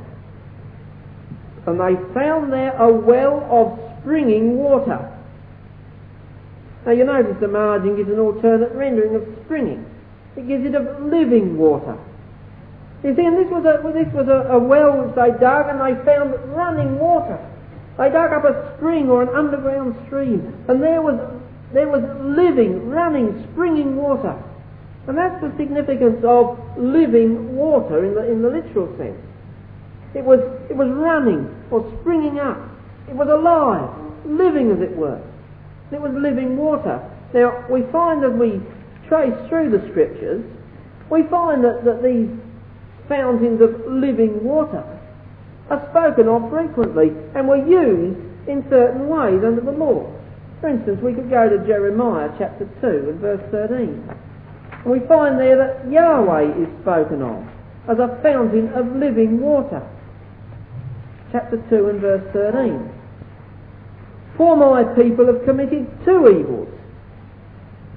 and 1.65 1.79
they 1.79 1.95
found 2.13 2.53
there 2.53 2.77
a 2.77 2.91
well 2.93 3.41
of 3.49 3.79
springing 3.99 4.57
water. 4.57 5.11
Now 6.85 6.91
you 6.91 7.03
notice 7.03 7.35
the 7.41 7.47
margin 7.47 7.95
gives 7.97 8.09
an 8.09 8.19
alternate 8.19 8.71
rendering 8.73 9.15
of 9.15 9.23
springing. 9.45 9.83
It 10.37 10.47
gives 10.47 10.63
it 10.65 10.75
of 10.75 11.01
living 11.01 11.57
water. 11.57 11.97
You 13.05 13.15
see, 13.15 13.21
and 13.21 13.37
this 13.37 13.51
was 13.53 13.63
a 13.69 13.85
this 13.93 14.11
was 14.17 14.27
a, 14.27 14.49
a 14.49 14.59
well 14.59 15.05
which 15.05 15.13
they 15.13 15.29
dug 15.37 15.69
and 15.69 15.77
they 15.77 15.93
found 16.03 16.33
running 16.57 16.97
water. 16.97 17.37
They 18.01 18.09
dug 18.09 18.33
up 18.33 18.43
a 18.43 18.75
spring 18.75 19.09
or 19.09 19.21
an 19.21 19.29
underground 19.29 19.95
stream, 20.07 20.41
and 20.67 20.81
there 20.81 21.03
was 21.05 21.21
there 21.71 21.87
was 21.87 22.01
living, 22.23 22.89
running, 22.89 23.47
springing 23.51 23.95
water. 23.95 24.41
And 25.07 25.17
that's 25.17 25.39
the 25.41 25.53
significance 25.57 26.23
of 26.23 26.57
living 26.77 27.55
water 27.55 28.05
in 28.05 28.15
the, 28.15 28.31
in 28.31 28.41
the 28.41 28.49
literal 28.49 28.87
sense. 28.97 29.19
It 30.15 30.23
was, 30.23 30.39
it 30.69 30.75
was 30.75 30.87
running 30.89 31.45
or 31.69 31.83
springing 31.99 32.39
up. 32.39 32.57
It 33.09 33.15
was 33.15 33.27
alive, 33.27 33.91
living 34.25 34.71
as 34.71 34.81
it 34.81 34.95
were. 34.95 35.21
It 35.91 36.01
was 36.01 36.11
living 36.13 36.57
water. 36.57 37.03
Now, 37.33 37.67
we 37.69 37.83
find 37.91 38.23
as 38.23 38.33
we 38.33 38.61
trace 39.07 39.35
through 39.49 39.69
the 39.69 39.85
scriptures, 39.91 40.43
we 41.11 41.23
find 41.27 41.63
that, 41.63 41.83
that 41.85 42.01
these 42.01 42.31
fountains 43.07 43.61
of 43.61 43.85
living 43.87 44.43
water 44.43 44.83
are 45.69 45.87
spoken 45.89 46.27
of 46.27 46.49
frequently 46.49 47.11
and 47.33 47.47
were 47.47 47.65
used 47.65 48.19
in 48.47 48.63
certain 48.69 49.07
ways 49.07 49.41
under 49.43 49.61
the 49.61 49.71
law. 49.71 50.11
For 50.61 50.69
instance, 50.69 51.01
we 51.01 51.13
could 51.13 51.29
go 51.29 51.49
to 51.49 51.65
Jeremiah 51.65 52.29
chapter 52.37 52.65
2 52.81 53.09
and 53.09 53.19
verse 53.19 53.41
13. 53.51 54.09
And 54.85 54.91
we 54.91 54.99
find 55.07 55.39
there 55.39 55.57
that 55.57 55.91
Yahweh 55.91 56.61
is 56.61 56.69
spoken 56.81 57.21
of 57.21 57.43
as 57.89 57.99
a 57.99 58.19
fountain 58.21 58.69
of 58.73 58.95
living 58.95 59.41
water. 59.41 59.81
Chapter 61.31 61.57
2 61.69 61.89
and 61.89 62.01
verse 62.01 62.33
13. 62.33 62.91
For 64.37 64.55
my 64.57 64.83
people 64.95 65.27
have 65.27 65.45
committed 65.45 65.87
two 66.03 66.29
evils. 66.29 66.69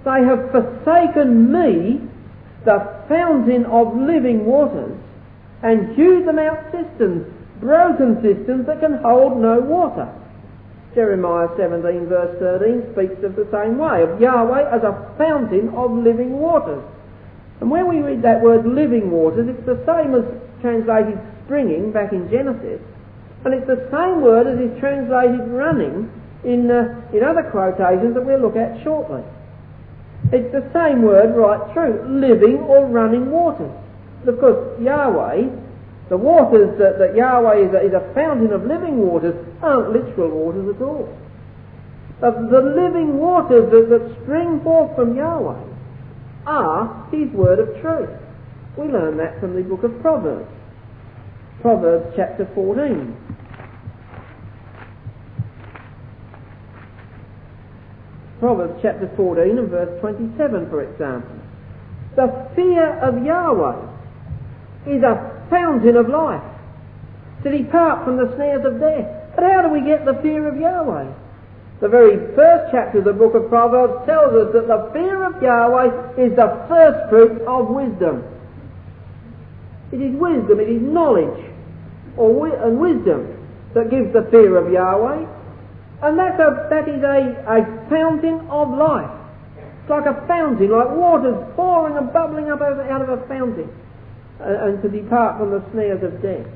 They 0.04 0.22
have 0.24 0.50
forsaken 0.50 1.52
me, 1.52 2.00
the 2.64 2.97
fountain 3.08 3.64
of 3.66 3.96
living 3.96 4.44
waters, 4.44 4.96
and 5.62 5.96
hewed 5.96 6.26
them 6.26 6.38
out 6.38 6.70
cisterns, 6.70 7.26
broken 7.60 8.22
cisterns 8.22 8.66
that 8.66 8.80
can 8.80 8.98
hold 9.02 9.40
no 9.40 9.60
water. 9.60 10.06
Jeremiah 10.94 11.48
17 11.56 12.06
verse 12.06 12.38
13 12.38 12.92
speaks 12.92 13.22
of 13.24 13.36
the 13.36 13.48
same 13.52 13.78
way, 13.78 14.02
of 14.02 14.20
Yahweh 14.20 14.70
as 14.74 14.82
a 14.82 15.14
fountain 15.18 15.68
of 15.70 15.92
living 15.92 16.38
waters. 16.38 16.82
And 17.60 17.70
when 17.70 17.88
we 17.88 17.98
read 17.98 18.22
that 18.22 18.42
word 18.42 18.66
living 18.66 19.10
waters, 19.10 19.48
it's 19.48 19.66
the 19.66 19.82
same 19.84 20.14
as 20.14 20.24
translated 20.60 21.18
springing 21.44 21.92
back 21.92 22.12
in 22.12 22.30
Genesis, 22.30 22.80
and 23.44 23.54
it's 23.54 23.66
the 23.66 23.88
same 23.90 24.22
word 24.22 24.46
as 24.46 24.58
is 24.58 24.78
translated 24.80 25.48
running 25.48 26.10
in, 26.44 26.70
uh, 26.70 27.00
in 27.12 27.22
other 27.22 27.48
quotations 27.50 28.14
that 28.14 28.24
we'll 28.24 28.40
look 28.40 28.56
at 28.56 28.82
shortly. 28.82 29.22
It's 30.30 30.52
the 30.52 30.68
same 30.72 31.02
word 31.02 31.36
right 31.36 31.72
through, 31.72 32.04
living 32.08 32.58
or 32.58 32.86
running 32.86 33.30
waters. 33.30 33.72
Of 34.26 34.38
course, 34.40 34.80
Yahweh 34.80 35.48
the 36.08 36.16
waters 36.16 36.78
that, 36.78 36.98
that 36.98 37.14
Yahweh 37.14 37.68
is 37.68 37.74
a, 37.74 37.80
is 37.84 37.92
a, 37.92 38.14
fountain 38.14 38.52
of 38.52 38.64
living 38.64 38.98
waters 38.98 39.36
aren't 39.62 39.92
literal 39.92 40.30
waters 40.30 40.74
at 40.74 40.80
all. 40.80 41.08
The, 42.20 42.30
the 42.50 42.62
living 42.64 43.18
waters 43.18 43.70
that, 43.70 43.88
that 43.90 44.16
spring 44.22 44.60
forth 44.64 44.96
from 44.96 45.16
Yahweh 45.16 45.62
are 46.46 47.08
His 47.12 47.30
word 47.32 47.58
of 47.58 47.80
truth. 47.82 48.10
We 48.78 48.86
learn 48.86 49.18
that 49.18 49.38
from 49.38 49.54
the 49.54 49.62
book 49.62 49.84
of 49.84 50.00
Proverbs. 50.00 50.48
Proverbs 51.60 52.14
chapter 52.16 52.48
14. 52.54 53.27
Proverbs 58.38 58.78
chapter 58.82 59.10
14 59.16 59.58
and 59.58 59.68
verse 59.68 60.00
27, 60.00 60.70
for 60.70 60.82
example. 60.82 61.36
The 62.16 62.48
fear 62.54 62.98
of 63.00 63.24
Yahweh 63.24 63.86
is 64.86 65.02
a 65.02 65.46
fountain 65.50 65.96
of 65.96 66.08
life, 66.08 66.42
to 67.42 67.50
depart 67.50 68.04
from 68.04 68.16
the 68.16 68.34
snares 68.36 68.64
of 68.64 68.80
death. 68.80 69.34
But 69.34 69.44
how 69.44 69.62
do 69.62 69.68
we 69.68 69.80
get 69.80 70.04
the 70.04 70.14
fear 70.22 70.48
of 70.48 70.58
Yahweh? 70.58 71.12
The 71.80 71.88
very 71.88 72.34
first 72.34 72.72
chapter 72.72 72.98
of 72.98 73.04
the 73.04 73.12
book 73.12 73.34
of 73.34 73.48
Proverbs 73.48 74.04
tells 74.06 74.34
us 74.34 74.52
that 74.52 74.66
the 74.66 74.90
fear 74.92 75.22
of 75.24 75.40
Yahweh 75.40 76.18
is 76.18 76.34
the 76.34 76.64
first 76.68 77.08
fruit 77.08 77.42
of 77.42 77.68
wisdom. 77.68 78.24
It 79.92 80.00
is 80.02 80.14
wisdom, 80.14 80.60
it 80.60 80.68
is 80.68 80.82
knowledge 80.82 81.44
or 82.16 82.48
and 82.48 82.78
wisdom 82.80 83.34
that 83.74 83.90
gives 83.90 84.12
the 84.12 84.26
fear 84.30 84.56
of 84.56 84.72
Yahweh. 84.72 85.37
And 86.02 86.18
that's 86.18 86.38
a, 86.38 86.68
that 86.70 86.88
is 86.88 87.02
a, 87.02 87.34
a 87.46 87.88
fountain 87.90 88.46
of 88.50 88.70
life. 88.70 89.10
It's 89.82 89.90
like 89.90 90.06
a 90.06 90.26
fountain, 90.28 90.70
like 90.70 90.90
waters 90.94 91.36
pouring 91.56 91.96
and 91.96 92.12
bubbling 92.12 92.50
up 92.50 92.60
out 92.62 93.02
of 93.02 93.08
a 93.08 93.26
fountain 93.26 93.70
uh, 94.40 94.68
and 94.68 94.82
to 94.82 94.88
depart 94.88 95.38
from 95.38 95.50
the 95.50 95.64
snares 95.72 96.02
of 96.04 96.22
death. 96.22 96.46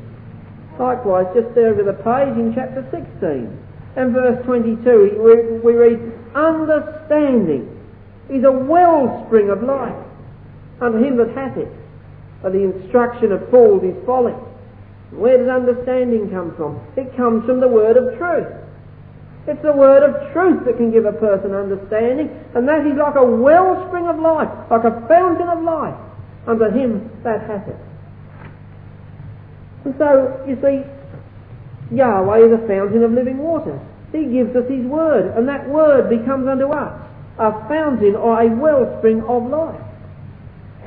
Likewise, 0.79 1.27
just 1.35 1.55
there 1.55 1.75
over 1.75 1.83
the 1.83 1.99
page 2.05 2.39
in 2.39 2.55
chapter 2.55 2.87
16 2.91 3.51
and 3.97 4.13
verse 4.13 4.45
22, 4.47 5.61
we 5.65 5.73
read, 5.73 5.99
Understanding 6.35 7.69
is 8.31 8.45
a 8.45 8.53
wellspring 8.53 9.51
of 9.51 9.63
life 9.63 10.07
unto 10.81 10.99
him 10.99 11.17
that 11.19 11.35
hath 11.35 11.57
it, 11.59 11.69
but 12.43 12.53
the 12.53 12.63
instruction 12.63 13.33
of 13.33 13.51
fools 13.51 13.83
is 13.83 13.97
folly. 14.07 14.33
Where 15.11 15.37
does 15.37 15.49
understanding 15.49 16.31
come 16.31 16.55
from? 16.57 16.81
It 16.97 17.15
comes 17.17 17.45
from 17.45 17.61
the 17.61 17.69
word 17.69 17.97
of 17.97 18.17
truth. 18.17 18.62
It's 19.47 19.63
the 19.63 19.73
word 19.73 20.03
of 20.03 20.33
truth 20.33 20.65
that 20.67 20.77
can 20.77 20.93
give 20.93 21.05
a 21.05 21.13
person 21.13 21.53
understanding, 21.53 22.31
and 22.55 22.69
that 22.69 22.87
is 22.87 22.97
like 22.97 23.17
a 23.17 23.25
wellspring 23.25 24.07
of 24.07 24.19
life, 24.19 24.51
like 24.71 24.85
a 24.85 25.05
fountain 25.09 25.49
of 25.49 25.63
life 25.63 25.99
unto 26.47 26.71
him 26.71 27.11
that 27.25 27.43
hath 27.43 27.67
it. 27.67 27.77
And 29.85 29.95
so, 29.99 30.45
you 30.47 30.55
see, 30.63 30.87
Yahweh 31.95 32.47
is 32.47 32.53
a 32.53 32.67
fountain 32.69 33.03
of 33.03 33.11
living 33.11 33.39
water. 33.39 33.81
He 34.13 34.27
gives 34.27 34.55
us 34.55 34.69
His 34.69 34.87
word, 34.87 35.37
and 35.37 35.49
that 35.49 35.69
word 35.69 36.09
becomes 36.09 36.47
unto 36.47 36.69
us 36.69 36.93
a 37.39 37.51
fountain 37.69 38.15
or 38.15 38.41
a 38.41 38.49
wellspring 38.49 39.23
of 39.23 39.49
life. 39.49 39.81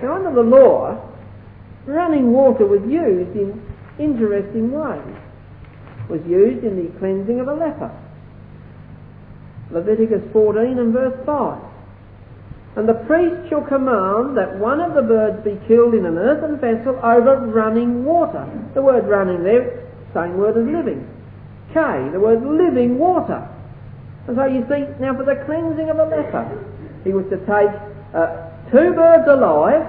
Now, 0.02 0.16
under 0.16 0.32
the 0.32 0.48
law, 0.48 1.12
running 1.86 2.32
water 2.32 2.66
was 2.66 2.82
used 2.88 3.36
in 3.36 3.62
interesting 4.00 4.72
ways. 4.72 5.18
It 6.04 6.10
was 6.10 6.22
used 6.28 6.64
in 6.64 6.86
the 6.86 7.00
cleansing 7.00 7.40
of 7.40 7.48
a 7.48 7.54
leper. 7.54 7.92
Leviticus 9.76 10.24
14 10.32 10.80
and 10.80 10.94
verse 10.94 11.20
5. 11.26 11.62
And 12.78 12.88
the 12.88 13.04
priest 13.08 13.50
shall 13.50 13.64
command 13.64 14.36
that 14.40 14.60
one 14.60 14.80
of 14.80 14.96
the 14.96 15.02
birds 15.02 15.44
be 15.44 15.60
killed 15.68 15.94
in 15.94 16.06
an 16.06 16.18
earthen 16.18 16.60
vessel 16.60 16.96
over 17.04 17.44
running 17.48 18.04
water. 18.04 18.48
The 18.74 18.82
word 18.82 19.08
running 19.08 19.44
there, 19.44 19.84
same 20.14 20.38
word 20.38 20.56
as 20.56 20.64
living. 20.64 21.04
K, 21.76 21.80
the 22.12 22.20
word 22.20 22.44
living 22.44 22.98
water. 22.98 23.44
And 24.28 24.36
so 24.36 24.46
you 24.46 24.64
see, 24.72 24.88
now 25.00 25.16
for 25.16 25.24
the 25.24 25.44
cleansing 25.44 25.90
of 25.90 26.00
a 26.00 26.08
leper, 26.08 26.48
he 27.04 27.12
was 27.12 27.28
to 27.32 27.38
take 27.44 27.72
uh, 28.16 28.48
two 28.72 28.96
birds 28.96 29.28
alive, 29.28 29.88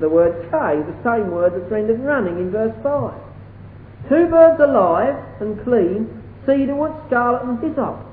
the 0.00 0.08
word 0.08 0.48
K, 0.48 0.80
the 0.80 0.96
same 1.04 1.30
word 1.30 1.52
that's 1.52 1.70
rendered 1.70 2.00
running 2.00 2.36
in 2.36 2.50
verse 2.50 2.74
5. 2.82 3.12
Two 4.08 4.28
birds 4.28 4.60
alive 4.60 5.16
and 5.40 5.62
clean, 5.64 6.22
cedarwood, 6.44 6.92
scarlet 7.08 7.44
and 7.44 7.60
hyssop. 7.60 8.05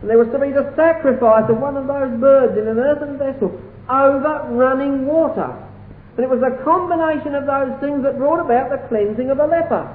And 0.00 0.10
there 0.10 0.18
was 0.18 0.28
to 0.30 0.38
be 0.38 0.50
the 0.50 0.72
sacrifice 0.76 1.50
of 1.50 1.58
one 1.58 1.76
of 1.76 1.86
those 1.86 2.14
birds 2.20 2.54
in 2.58 2.68
an 2.68 2.78
earthen 2.78 3.18
vessel 3.18 3.50
over 3.90 4.46
running 4.54 5.06
water. 5.06 5.50
And 6.16 6.22
it 6.22 6.30
was 6.30 6.42
a 6.42 6.54
combination 6.62 7.34
of 7.34 7.46
those 7.46 7.78
things 7.80 8.02
that 8.02 8.18
brought 8.18 8.42
about 8.42 8.70
the 8.70 8.78
cleansing 8.88 9.30
of 9.30 9.38
a 9.38 9.46
leper. 9.46 9.86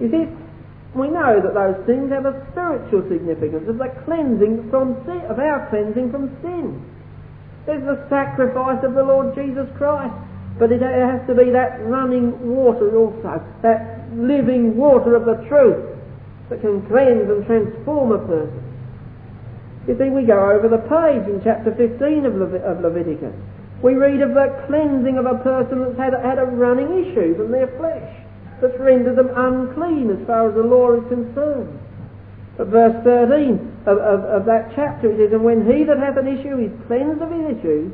You 0.00 0.10
see, 0.10 0.26
we 0.94 1.08
know 1.10 1.42
that 1.42 1.54
those 1.54 1.78
things 1.86 2.10
have 2.10 2.26
a 2.26 2.34
spiritual 2.50 3.02
significance 3.10 3.66
of 3.66 3.78
the 3.78 3.90
cleansing 4.06 4.70
from 4.70 4.98
sin, 5.06 5.22
of 5.26 5.38
our 5.38 5.66
cleansing 5.70 6.10
from 6.10 6.30
sin. 6.42 6.82
There's 7.66 7.82
the 7.82 8.06
sacrifice 8.10 8.82
of 8.84 8.94
the 8.94 9.02
Lord 9.02 9.34
Jesus 9.34 9.66
Christ, 9.78 10.14
but 10.58 10.70
it 10.70 10.82
has 10.82 11.18
to 11.26 11.34
be 11.34 11.50
that 11.50 11.82
running 11.82 12.30
water 12.54 12.94
also, 12.94 13.42
that 13.62 14.06
living 14.14 14.76
water 14.76 15.16
of 15.16 15.24
the 15.24 15.42
truth 15.48 15.98
that 16.50 16.60
can 16.60 16.86
cleanse 16.86 17.30
and 17.30 17.46
transform 17.46 18.12
a 18.12 18.18
person. 18.18 18.62
You 19.86 19.96
see, 20.00 20.08
we 20.08 20.24
go 20.24 20.40
over 20.48 20.68
the 20.68 20.80
page 20.88 21.28
in 21.28 21.44
chapter 21.44 21.68
15 21.76 22.24
of, 22.24 22.34
Levit- 22.40 22.64
of 22.64 22.80
Leviticus. 22.80 23.36
We 23.84 24.00
read 24.00 24.24
of 24.24 24.32
the 24.32 24.64
cleansing 24.64 25.18
of 25.20 25.28
a 25.28 25.36
person 25.44 25.84
that's 25.84 25.98
had, 26.00 26.16
had 26.24 26.40
a 26.40 26.48
running 26.48 27.04
issue 27.04 27.36
from 27.36 27.52
their 27.52 27.68
flesh, 27.76 28.08
that's 28.64 28.80
rendered 28.80 29.16
them 29.16 29.28
unclean 29.36 30.08
as 30.08 30.24
far 30.26 30.48
as 30.48 30.54
the 30.56 30.64
law 30.64 30.96
is 30.96 31.04
concerned. 31.12 31.68
But 32.56 32.68
verse 32.68 32.96
13 33.04 33.84
of, 33.84 33.98
of, 33.98 34.20
of 34.24 34.42
that 34.46 34.72
chapter 34.72 35.12
it 35.12 35.20
says, 35.20 35.32
And 35.36 35.44
when 35.44 35.68
he 35.68 35.84
that 35.84 36.00
hath 36.00 36.16
an 36.16 36.32
issue 36.32 36.56
is 36.64 36.72
cleansed 36.88 37.20
of 37.20 37.28
his 37.28 37.60
issue, 37.60 37.92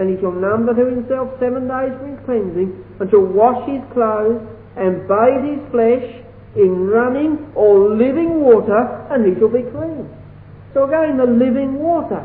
and 0.00 0.08
he 0.08 0.16
shall 0.20 0.32
number 0.32 0.72
to 0.72 0.88
himself 0.88 1.36
seven 1.36 1.68
days 1.68 1.92
for 2.00 2.06
his 2.08 2.20
cleansing, 2.24 2.72
and 2.96 3.10
shall 3.10 3.28
wash 3.28 3.60
his 3.68 3.84
clothes, 3.92 4.40
and 4.80 5.04
bathe 5.04 5.44
his 5.44 5.60
flesh 5.68 6.06
in 6.56 6.88
running 6.88 7.52
or 7.52 7.92
living 7.92 8.40
water, 8.40 9.04
and 9.12 9.28
he 9.28 9.36
shall 9.36 9.52
be 9.52 9.68
clean. 9.68 10.08
So 10.76 10.84
again, 10.84 11.16
the 11.16 11.24
living 11.24 11.80
water 11.80 12.20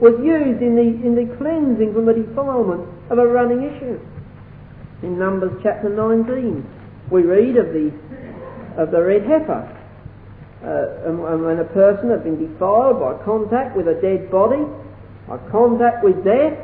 was 0.00 0.18
used 0.18 0.58
in 0.58 0.74
the, 0.74 0.82
in 1.06 1.14
the 1.14 1.30
cleansing 1.38 1.94
from 1.94 2.06
the 2.06 2.12
defilement 2.12 2.90
of 3.08 3.22
a 3.22 3.24
running 3.24 3.62
issue. 3.62 4.02
In 5.06 5.16
Numbers 5.16 5.54
chapter 5.62 5.88
19, 5.88 6.66
we 7.12 7.22
read 7.22 7.54
of 7.54 7.70
the, 7.70 7.94
of 8.82 8.90
the 8.90 8.98
red 8.98 9.22
heifer. 9.22 9.62
Uh, 10.58 11.06
and, 11.06 11.22
and 11.22 11.46
when 11.46 11.60
a 11.60 11.70
person 11.70 12.10
had 12.10 12.24
been 12.24 12.34
defiled 12.34 12.98
by 12.98 13.14
contact 13.22 13.76
with 13.76 13.86
a 13.86 13.94
dead 14.02 14.28
body, 14.28 14.66
by 15.28 15.38
contact 15.54 16.02
with 16.02 16.18
death, 16.24 16.58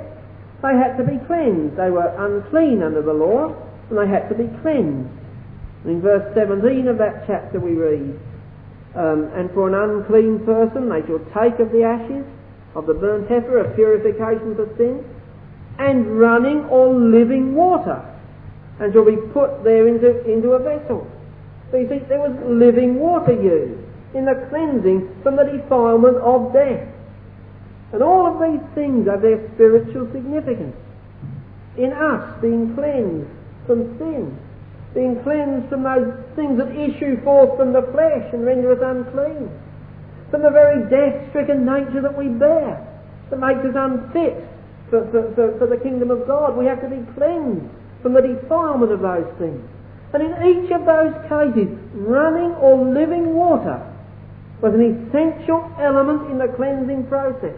they 0.67 0.75
had 0.75 0.99
to 0.99 1.07
be 1.07 1.23
cleansed. 1.31 1.79
They 1.79 1.95
were 1.95 2.11
unclean 2.19 2.83
under 2.83 3.03
the 3.03 3.15
law, 3.15 3.55
and 3.87 3.95
they 3.95 4.11
had 4.11 4.27
to 4.31 4.35
be 4.35 4.51
cleansed. 4.67 5.07
And 5.87 5.95
in 5.95 6.01
verse 6.03 6.27
17 6.35 6.89
of 6.89 6.99
that 6.99 7.23
chapter 7.29 7.61
we 7.61 7.79
read, 7.79 8.19
um, 8.95 9.31
and 9.35 9.51
for 9.53 9.69
an 9.69 9.75
unclean 9.75 10.45
person 10.45 10.89
they 10.89 11.07
shall 11.07 11.23
take 11.35 11.59
of 11.61 11.71
the 11.73 11.85
ashes 11.85 12.25
of 12.75 12.87
the 12.87 12.95
burnt 12.95 13.29
heifer 13.29 13.59
a 13.59 13.75
purification 13.75 14.55
for 14.55 14.69
sin, 14.77 15.05
and 15.79 16.19
running 16.19 16.65
or 16.67 16.93
living 16.93 17.55
water, 17.55 18.05
and 18.79 18.93
shall 18.93 19.05
be 19.05 19.17
put 19.33 19.65
there 19.65 19.89
into, 19.89 20.23
into 20.31 20.51
a 20.53 20.59
vessel. 20.59 21.07
So 21.71 21.79
you 21.79 21.89
see, 21.89 21.99
there 22.09 22.19
was 22.19 22.37
living 22.47 22.97
water 22.99 23.33
used 23.33 23.81
in 24.15 24.25
the 24.25 24.47
cleansing 24.51 25.23
from 25.23 25.37
the 25.37 25.45
defilement 25.45 26.17
of 26.19 26.53
death. 26.53 26.87
And 27.93 28.03
all 28.03 28.27
of 28.27 28.39
these 28.39 28.63
things 28.75 29.09
have 29.09 29.23
their 29.23 29.51
spiritual 29.55 30.11
significance. 30.13 30.77
In 31.77 31.93
us 31.93 32.41
being 32.41 32.75
cleansed 32.75 33.31
from 33.67 33.99
sin, 33.99 34.39
being 34.95 35.23
cleansed 35.23 35.69
from 35.69 35.83
those 35.85 36.11
things 36.35 36.59
that 36.59 36.75
issue 36.75 37.23
forth 37.23 37.57
from 37.57 37.73
the 37.73 37.83
flesh 37.95 38.27
and 38.33 38.45
render 38.45 38.73
us 38.75 38.83
unclean, 38.83 39.51
from 40.31 40.43
the 40.43 40.51
very 40.51 40.83
death-stricken 40.91 41.65
nature 41.65 42.03
that 42.03 42.17
we 42.17 42.27
bear, 42.27 42.83
that 43.31 43.39
makes 43.39 43.63
us 43.63 43.75
unfit 43.75 44.35
for, 44.91 45.07
for, 45.11 45.31
for, 45.35 45.59
for 45.59 45.67
the 45.67 45.79
kingdom 45.79 46.11
of 46.11 46.27
God. 46.27 46.57
We 46.57 46.67
have 46.67 46.83
to 46.83 46.91
be 46.91 47.03
cleansed 47.15 47.71
from 48.03 48.15
the 48.15 48.23
defilement 48.23 48.91
of 48.91 49.01
those 49.01 49.31
things. 49.39 49.63
And 50.13 50.27
in 50.27 50.33
each 50.43 50.71
of 50.75 50.83
those 50.83 51.15
cases, 51.31 51.71
running 51.95 52.51
or 52.59 52.83
living 52.83 53.35
water 53.35 53.79
was 54.61 54.75
an 54.75 54.83
essential 54.83 55.71
element 55.79 56.31
in 56.31 56.39
the 56.39 56.49
cleansing 56.57 57.07
process. 57.07 57.55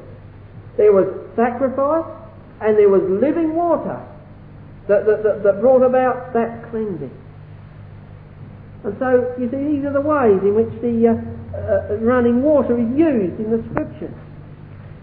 There 0.76 0.92
was 0.92 1.08
sacrifice 1.34 2.04
and 2.60 2.76
there 2.76 2.88
was 2.88 3.02
living 3.08 3.54
water 3.54 4.04
that, 4.88 5.06
that, 5.06 5.22
that, 5.22 5.42
that 5.42 5.60
brought 5.60 5.82
about 5.82 6.32
that 6.34 6.70
cleansing. 6.70 7.10
And 8.84 8.96
so, 8.98 9.34
you 9.38 9.46
see, 9.46 9.78
these 9.78 9.84
are 9.86 9.94
the 9.94 10.02
ways 10.02 10.42
in 10.42 10.58
which 10.58 10.74
the 10.82 11.06
uh, 11.06 11.14
uh, 11.54 12.02
running 12.02 12.42
water 12.42 12.74
is 12.74 12.90
used 12.98 13.38
in 13.38 13.54
the 13.54 13.62
scriptures. 13.70 14.14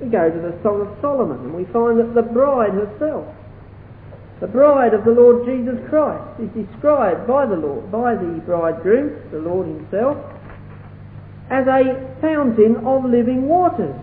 We 0.03 0.11
go 0.11 0.27
to 0.27 0.39
the 0.39 0.55
Song 0.63 0.83
of 0.83 0.91
Solomon 0.99 1.39
and 1.47 1.53
we 1.55 1.63
find 1.71 1.99
that 1.99 2.11
the 2.15 2.23
bride 2.23 2.75
herself, 2.75 3.27
the 4.39 4.47
bride 4.47 4.93
of 4.93 5.03
the 5.03 5.11
Lord 5.11 5.45
Jesus 5.47 5.79
Christ, 5.87 6.23
is 6.39 6.51
described 6.55 7.27
by 7.27 7.45
the 7.45 7.55
Lord, 7.55 7.91
by 7.91 8.15
the 8.15 8.39
bridegroom, 8.43 9.15
the 9.31 9.39
Lord 9.39 9.67
himself, 9.67 10.15
as 11.51 11.67
a 11.67 11.99
fountain 12.21 12.83
of 12.83 13.03
living 13.03 13.47
waters. 13.47 13.95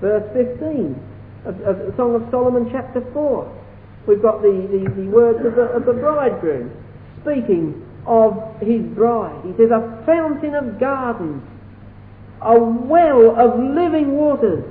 Verse 0.00 0.24
15 0.32 0.96
of, 1.44 1.60
of 1.64 1.76
the 1.88 1.94
Song 1.96 2.14
of 2.14 2.24
Solomon, 2.30 2.68
chapter 2.72 3.00
4. 3.12 3.48
We've 4.06 4.22
got 4.22 4.40
the, 4.40 4.52
the, 4.68 4.84
the 4.96 5.08
words 5.08 5.44
of 5.44 5.56
the, 5.56 5.72
of 5.72 5.84
the 5.84 5.92
bridegroom 5.92 6.72
speaking 7.20 7.87
of 8.06 8.60
his 8.60 8.82
bride. 8.94 9.44
He 9.44 9.52
says, 9.56 9.70
a 9.70 10.02
fountain 10.06 10.54
of 10.54 10.78
gardens, 10.80 11.42
a 12.42 12.58
well 12.58 13.34
of 13.38 13.58
living 13.58 14.16
waters, 14.16 14.64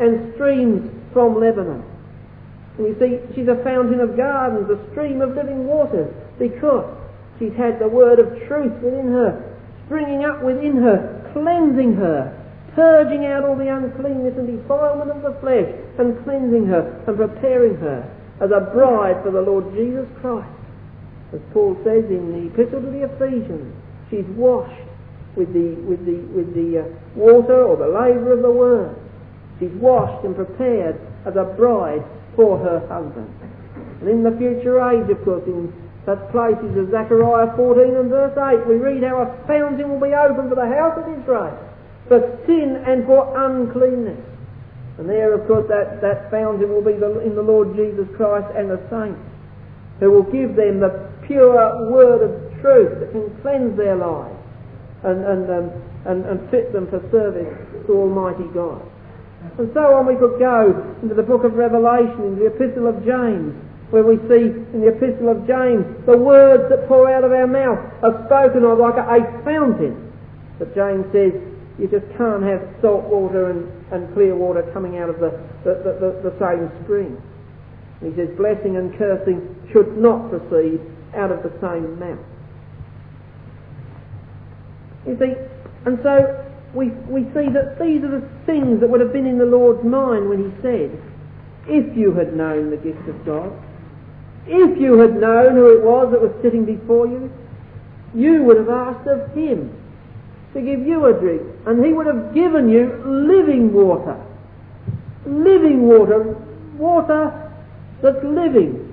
and 0.00 0.34
streams 0.34 0.90
from 1.12 1.40
Lebanon. 1.40 1.82
And 2.78 2.86
you 2.86 2.96
see, 2.98 3.34
she's 3.34 3.48
a 3.48 3.62
fountain 3.62 4.00
of 4.00 4.16
gardens, 4.16 4.68
a 4.68 4.90
stream 4.90 5.20
of 5.20 5.36
living 5.36 5.66
waters, 5.66 6.12
because 6.38 6.90
she's 7.38 7.54
had 7.54 7.78
the 7.78 7.88
word 7.88 8.18
of 8.18 8.26
truth 8.48 8.74
within 8.82 9.08
her, 9.12 9.58
springing 9.86 10.24
up 10.24 10.42
within 10.42 10.82
her, 10.82 11.30
cleansing 11.32 11.94
her, 11.94 12.34
purging 12.74 13.24
out 13.26 13.44
all 13.44 13.54
the 13.54 13.70
uncleanness 13.70 14.34
and 14.36 14.58
defilement 14.58 15.10
of 15.10 15.22
the 15.22 15.38
flesh, 15.40 15.70
and 15.98 16.22
cleansing 16.24 16.66
her 16.66 17.04
and 17.06 17.16
preparing 17.16 17.76
her 17.76 18.02
as 18.40 18.50
a 18.50 18.60
bride 18.74 19.22
for 19.22 19.30
the 19.30 19.40
Lord 19.40 19.72
Jesus 19.74 20.08
Christ. 20.20 20.50
As 21.34 21.40
Paul 21.52 21.74
says 21.82 22.06
in 22.06 22.30
the 22.30 22.54
Epistle 22.54 22.80
to 22.80 22.90
the 22.94 23.10
Ephesians, 23.10 23.74
she's 24.08 24.26
washed 24.38 24.86
with 25.34 25.52
the, 25.52 25.74
with 25.82 26.06
the, 26.06 26.22
with 26.30 26.54
the 26.54 26.78
uh, 26.78 26.84
water 27.18 27.66
or 27.66 27.76
the 27.76 27.90
laver 27.90 28.38
of 28.38 28.42
the 28.42 28.50
Word. 28.50 28.94
She's 29.58 29.74
washed 29.82 30.24
and 30.24 30.34
prepared 30.34 30.94
as 31.26 31.34
a 31.34 31.42
bride 31.58 32.06
for 32.36 32.58
her 32.58 32.86
husband. 32.86 33.26
And 34.00 34.08
in 34.08 34.22
the 34.22 34.30
future 34.38 34.78
age, 34.78 35.10
of 35.10 35.18
course, 35.24 35.42
in 35.46 35.74
such 36.06 36.22
places 36.30 36.70
as 36.78 36.90
Zechariah 36.94 37.56
14 37.56 37.82
and 37.82 38.10
verse 38.10 38.36
8, 38.38 38.68
we 38.68 38.76
read 38.76 39.02
how 39.02 39.26
a 39.26 39.46
fountain 39.50 39.90
will 39.90 40.02
be 40.02 40.14
opened 40.14 40.50
for 40.50 40.58
the 40.60 40.70
house 40.70 40.94
of 41.02 41.08
Israel 41.18 41.58
for 42.08 42.20
sin 42.46 42.76
and 42.86 43.06
for 43.06 43.24
uncleanness. 43.32 44.20
And 44.98 45.08
there, 45.08 45.32
of 45.34 45.46
course, 45.48 45.66
that, 45.68 46.00
that 46.02 46.30
fountain 46.30 46.68
will 46.68 46.84
be 46.84 46.92
the, 46.92 47.20
in 47.20 47.34
the 47.34 47.42
Lord 47.42 47.74
Jesus 47.74 48.06
Christ 48.16 48.46
and 48.54 48.70
the 48.70 48.78
saints, 48.90 49.18
who 49.98 50.10
will 50.10 50.28
give 50.28 50.54
them 50.54 50.78
the 50.80 51.10
pure 51.26 51.90
word 51.90 52.22
of 52.22 52.60
truth 52.60 53.00
that 53.00 53.12
can 53.12 53.30
cleanse 53.42 53.76
their 53.76 53.96
lives 53.96 54.36
and, 55.04 55.24
and, 55.24 55.50
um, 55.50 55.70
and, 56.06 56.24
and 56.24 56.50
fit 56.50 56.72
them 56.72 56.88
for 56.88 57.00
service 57.10 57.52
to 57.86 57.92
Almighty 57.92 58.48
God. 58.54 58.80
And 59.58 59.70
so 59.74 59.94
on 59.94 60.06
we 60.06 60.16
could 60.16 60.40
go 60.40 60.72
into 61.02 61.14
the 61.14 61.22
book 61.22 61.44
of 61.44 61.54
Revelation, 61.54 62.32
into 62.32 62.48
the 62.48 62.50
epistle 62.50 62.88
of 62.88 63.04
James, 63.04 63.52
where 63.92 64.02
we 64.02 64.16
see 64.26 64.50
in 64.72 64.80
the 64.80 64.88
epistle 64.88 65.28
of 65.28 65.46
James 65.46 65.84
the 66.06 66.16
words 66.16 66.64
that 66.70 66.88
pour 66.88 67.12
out 67.12 67.22
of 67.22 67.32
our 67.32 67.46
mouth 67.46 67.78
are 68.02 68.24
spoken 68.26 68.64
of 68.64 68.80
like 68.80 68.96
a, 68.96 69.20
fountain. 69.44 70.10
But 70.58 70.74
James 70.74 71.04
says 71.12 71.36
you 71.78 71.86
just 71.86 72.06
can't 72.16 72.42
have 72.42 72.62
salt 72.80 73.04
water 73.04 73.50
and, 73.50 73.68
and 73.92 74.12
clear 74.14 74.34
water 74.34 74.64
coming 74.72 74.98
out 74.98 75.10
of 75.10 75.20
the, 75.20 75.30
the, 75.62 75.74
the, 76.00 76.30
the, 76.30 76.34
same 76.40 76.70
spring. 76.82 77.20
He 78.00 78.14
says 78.16 78.30
blessing 78.36 78.76
and 78.76 78.96
cursing 78.96 79.42
should 79.72 79.98
not 79.98 80.30
proceed 80.30 80.80
out 81.14 81.30
of 81.30 81.42
the 81.42 81.52
same 81.60 81.98
mouth. 81.98 82.18
You 85.06 85.16
see, 85.18 85.34
and 85.86 85.98
so 86.02 86.44
we, 86.74 86.88
we 87.08 87.24
see 87.34 87.48
that 87.52 87.78
these 87.80 88.02
are 88.02 88.20
the 88.20 88.28
things 88.46 88.80
that 88.80 88.88
would 88.88 89.00
have 89.00 89.12
been 89.12 89.26
in 89.26 89.38
the 89.38 89.44
Lord's 89.44 89.84
mind 89.84 90.28
when 90.28 90.50
he 90.50 90.62
said, 90.62 90.90
if 91.66 91.96
you 91.96 92.12
had 92.12 92.36
known 92.36 92.70
the 92.70 92.76
gift 92.76 93.08
of 93.08 93.24
God, 93.24 93.52
if 94.46 94.78
you 94.78 94.98
had 94.98 95.16
known 95.16 95.54
who 95.54 95.78
it 95.78 95.82
was 95.82 96.12
that 96.12 96.20
was 96.20 96.32
sitting 96.42 96.64
before 96.64 97.06
you, 97.06 97.32
you 98.14 98.42
would 98.44 98.58
have 98.58 98.68
asked 98.68 99.08
of 99.08 99.32
him 99.32 99.72
to 100.52 100.60
give 100.60 100.86
you 100.86 101.06
a 101.06 101.12
drink, 101.12 101.42
and 101.66 101.84
he 101.84 101.92
would 101.92 102.06
have 102.06 102.34
given 102.34 102.68
you 102.68 103.02
living 103.04 103.72
water. 103.72 104.20
Living 105.26 105.82
water. 105.82 106.36
Water 106.76 107.52
that's 108.02 108.22
living. 108.22 108.83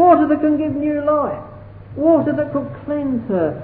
Water 0.00 0.26
that 0.28 0.40
can 0.40 0.56
give 0.56 0.72
new 0.72 1.04
life. 1.04 1.44
Water 1.94 2.32
that 2.32 2.54
could 2.54 2.72
cleanse 2.86 3.28
her, 3.28 3.60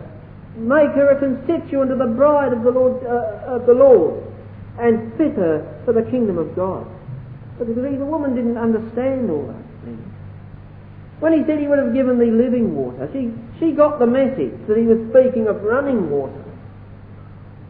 make 0.56 0.92
her 0.92 1.08
a 1.08 1.18
constituent 1.18 1.90
of 1.90 1.96
the 1.96 2.12
bride 2.12 2.52
of 2.52 2.62
the 2.62 2.70
Lord, 2.70 3.02
uh, 3.06 3.56
of 3.56 3.64
the 3.64 3.72
Lord, 3.72 4.22
and 4.78 5.16
fit 5.16 5.32
her 5.40 5.64
for 5.86 5.94
the 5.94 6.02
kingdom 6.10 6.36
of 6.36 6.54
God. 6.54 6.86
But 7.56 7.68
the 7.68 8.04
woman 8.04 8.36
didn't 8.36 8.58
understand 8.58 9.30
all 9.30 9.48
things. 9.82 10.04
When 11.20 11.32
he 11.32 11.40
said 11.46 11.58
he 11.58 11.68
would 11.68 11.78
have 11.78 11.94
given 11.94 12.18
thee 12.18 12.30
living 12.30 12.76
water, 12.76 13.08
she, 13.14 13.32
she 13.58 13.72
got 13.72 13.98
the 13.98 14.06
message 14.06 14.52
that 14.68 14.76
he 14.76 14.84
was 14.84 15.00
speaking 15.08 15.48
of 15.48 15.62
running 15.62 16.10
water. 16.10 16.44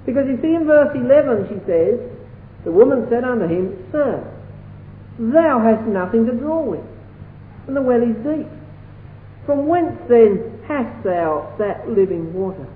Because 0.04 0.26
you 0.26 0.42
see 0.42 0.58
in 0.58 0.66
verse 0.66 0.90
11 0.90 1.54
she 1.54 1.62
says, 1.70 2.02
the 2.64 2.72
woman 2.72 3.06
said 3.10 3.22
unto 3.22 3.46
him, 3.46 3.78
Sir, 3.92 4.26
thou 5.20 5.62
hast 5.62 5.86
nothing 5.86 6.26
to 6.26 6.32
draw 6.32 6.62
with, 6.62 6.82
and 7.68 7.76
the 7.76 7.82
well 7.82 8.02
is 8.02 8.16
deep. 8.26 8.55
From 9.46 9.68
whence 9.68 9.96
then 10.08 10.60
hast 10.66 11.04
thou 11.04 11.54
that 11.58 11.88
living 11.88 12.34
water? 12.34 12.66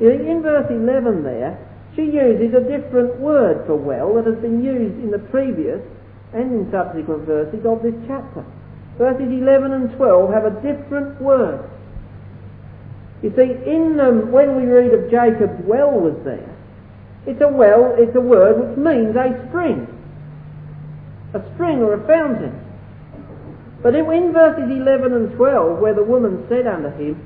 In 0.00 0.40
verse 0.42 0.66
11 0.70 1.22
there, 1.22 1.58
she 1.94 2.02
uses 2.02 2.54
a 2.54 2.60
different 2.60 3.20
word 3.20 3.66
for 3.66 3.76
well 3.76 4.14
that 4.14 4.26
has 4.26 4.40
been 4.40 4.64
used 4.64 4.96
in 5.04 5.10
the 5.10 5.18
previous 5.18 5.80
and 6.32 6.50
in 6.52 6.70
subsequent 6.72 7.26
verses 7.26 7.64
of 7.66 7.82
this 7.82 7.94
chapter. 8.08 8.44
Verses 8.96 9.28
11 9.28 9.72
and 9.72 9.96
12 9.96 10.32
have 10.32 10.44
a 10.44 10.56
different 10.62 11.20
word. 11.20 11.68
You 13.22 13.30
see, 13.36 13.52
in 13.70 14.00
um, 14.00 14.32
when 14.32 14.56
we 14.56 14.64
read 14.64 14.92
of 14.92 15.10
Jacob's 15.10 15.62
well 15.64 15.92
was 15.92 16.16
there, 16.24 16.48
it's 17.26 17.40
a 17.40 17.48
well, 17.48 17.94
it's 17.96 18.16
a 18.16 18.20
word 18.20 18.58
which 18.58 18.78
means 18.78 19.14
a 19.14 19.46
spring. 19.48 19.86
A 21.34 21.54
spring 21.54 21.78
or 21.78 21.94
a 21.94 22.06
fountain. 22.06 22.61
But 23.82 23.94
in, 23.96 24.32
verses 24.32 24.70
11 24.70 25.12
and 25.12 25.32
12, 25.36 25.80
where 25.80 25.94
the 25.94 26.04
woman 26.04 26.46
said 26.48 26.66
unto 26.66 26.90
him, 26.90 27.18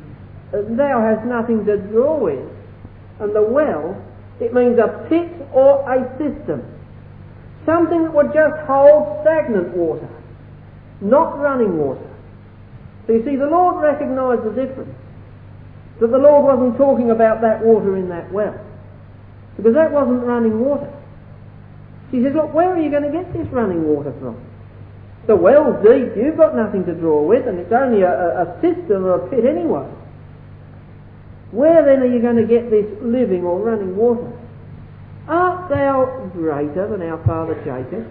Thou 0.52 1.00
hast 1.02 1.26
nothing 1.26 1.66
to 1.66 1.76
draw 1.76 2.18
with, 2.18 2.48
and 3.20 3.34
the 3.34 3.42
well, 3.42 4.02
it 4.40 4.54
means 4.54 4.78
a 4.78 5.06
pit 5.08 5.30
or 5.52 5.84
a 5.90 6.08
cistern. 6.16 6.64
Something 7.66 8.04
that 8.04 8.14
would 8.14 8.32
just 8.32 8.56
hold 8.66 9.20
stagnant 9.22 9.76
water, 9.76 10.08
not 11.00 11.38
running 11.38 11.76
water. 11.76 12.08
So 13.06 13.12
you 13.12 13.24
see, 13.24 13.36
the 13.36 13.46
Lord 13.46 13.82
recognised 13.82 14.44
the 14.44 14.50
difference. 14.50 14.94
That 16.00 16.08
the 16.08 16.18
Lord 16.18 16.44
wasn't 16.44 16.76
talking 16.76 17.10
about 17.10 17.40
that 17.40 17.64
water 17.64 17.96
in 17.96 18.08
that 18.10 18.30
well. 18.32 18.58
Because 19.56 19.74
that 19.74 19.90
wasn't 19.90 20.22
running 20.24 20.60
water. 20.60 20.92
She 22.10 22.22
says, 22.22 22.34
look, 22.34 22.52
where 22.52 22.70
are 22.70 22.80
you 22.80 22.90
going 22.90 23.02
to 23.02 23.10
get 23.10 23.32
this 23.32 23.46
running 23.48 23.84
water 23.88 24.12
from? 24.20 24.38
The 25.26 25.34
well's 25.34 25.82
deep, 25.82 26.16
you've 26.16 26.36
got 26.36 26.54
nothing 26.54 26.84
to 26.86 26.94
draw 26.94 27.22
with, 27.22 27.48
and 27.48 27.58
it's 27.58 27.72
only 27.72 28.02
a, 28.02 28.10
a, 28.10 28.42
a 28.42 28.60
cistern 28.60 29.02
or 29.02 29.26
a 29.26 29.28
pit 29.28 29.44
anyway. 29.44 29.86
Where 31.50 31.84
then 31.84 32.02
are 32.02 32.12
you 32.12 32.20
going 32.20 32.36
to 32.36 32.46
get 32.46 32.70
this 32.70 32.86
living 33.02 33.42
or 33.42 33.58
running 33.58 33.96
water? 33.96 34.32
Art 35.26 35.68
thou 35.68 36.30
greater 36.32 36.86
than 36.86 37.02
our 37.02 37.22
father 37.24 37.54
Jacob, 37.64 38.06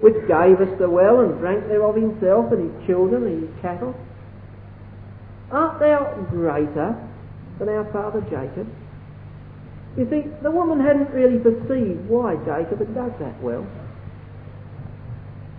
which 0.00 0.18
gave 0.26 0.60
us 0.60 0.78
the 0.78 0.90
well 0.90 1.20
and 1.20 1.38
drank 1.38 1.68
thereof 1.68 1.94
himself 1.94 2.50
and 2.50 2.70
his 2.70 2.86
children 2.86 3.24
and 3.24 3.42
his 3.42 3.62
cattle? 3.62 3.94
Art 5.52 5.78
thou 5.78 6.26
greater 6.30 6.98
than 7.60 7.68
our 7.68 7.84
father 7.92 8.22
Jacob? 8.22 8.66
You 9.96 10.08
see, 10.10 10.30
the 10.42 10.50
woman 10.50 10.80
hadn't 10.80 11.10
really 11.10 11.38
perceived 11.38 12.08
why 12.08 12.36
Jacob 12.36 12.78
had 12.78 12.94
dug 12.94 13.18
that 13.20 13.40
well. 13.40 13.66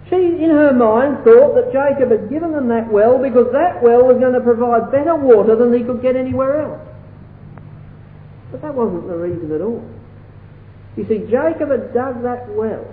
She, 0.09 0.15
in 0.15 0.49
her 0.49 0.73
mind, 0.73 1.23
thought 1.23 1.55
that 1.55 1.71
Jacob 1.71 2.11
had 2.11 2.29
given 2.29 2.51
them 2.51 2.67
that 2.67 2.91
well 2.91 3.17
because 3.17 3.51
that 3.53 3.81
well 3.81 4.03
was 4.03 4.17
going 4.19 4.33
to 4.33 4.41
provide 4.41 4.91
better 4.91 5.15
water 5.15 5.55
than 5.55 5.73
he 5.73 5.83
could 5.83 6.01
get 6.01 6.15
anywhere 6.15 6.61
else. 6.61 6.81
But 8.51 8.61
that 8.61 8.75
wasn't 8.75 9.07
the 9.07 9.15
reason 9.15 9.51
at 9.51 9.61
all. 9.61 9.83
You 10.97 11.07
see, 11.07 11.25
Jacob 11.31 11.71
had 11.71 11.93
dug 11.93 12.21
that 12.23 12.49
well 12.49 12.85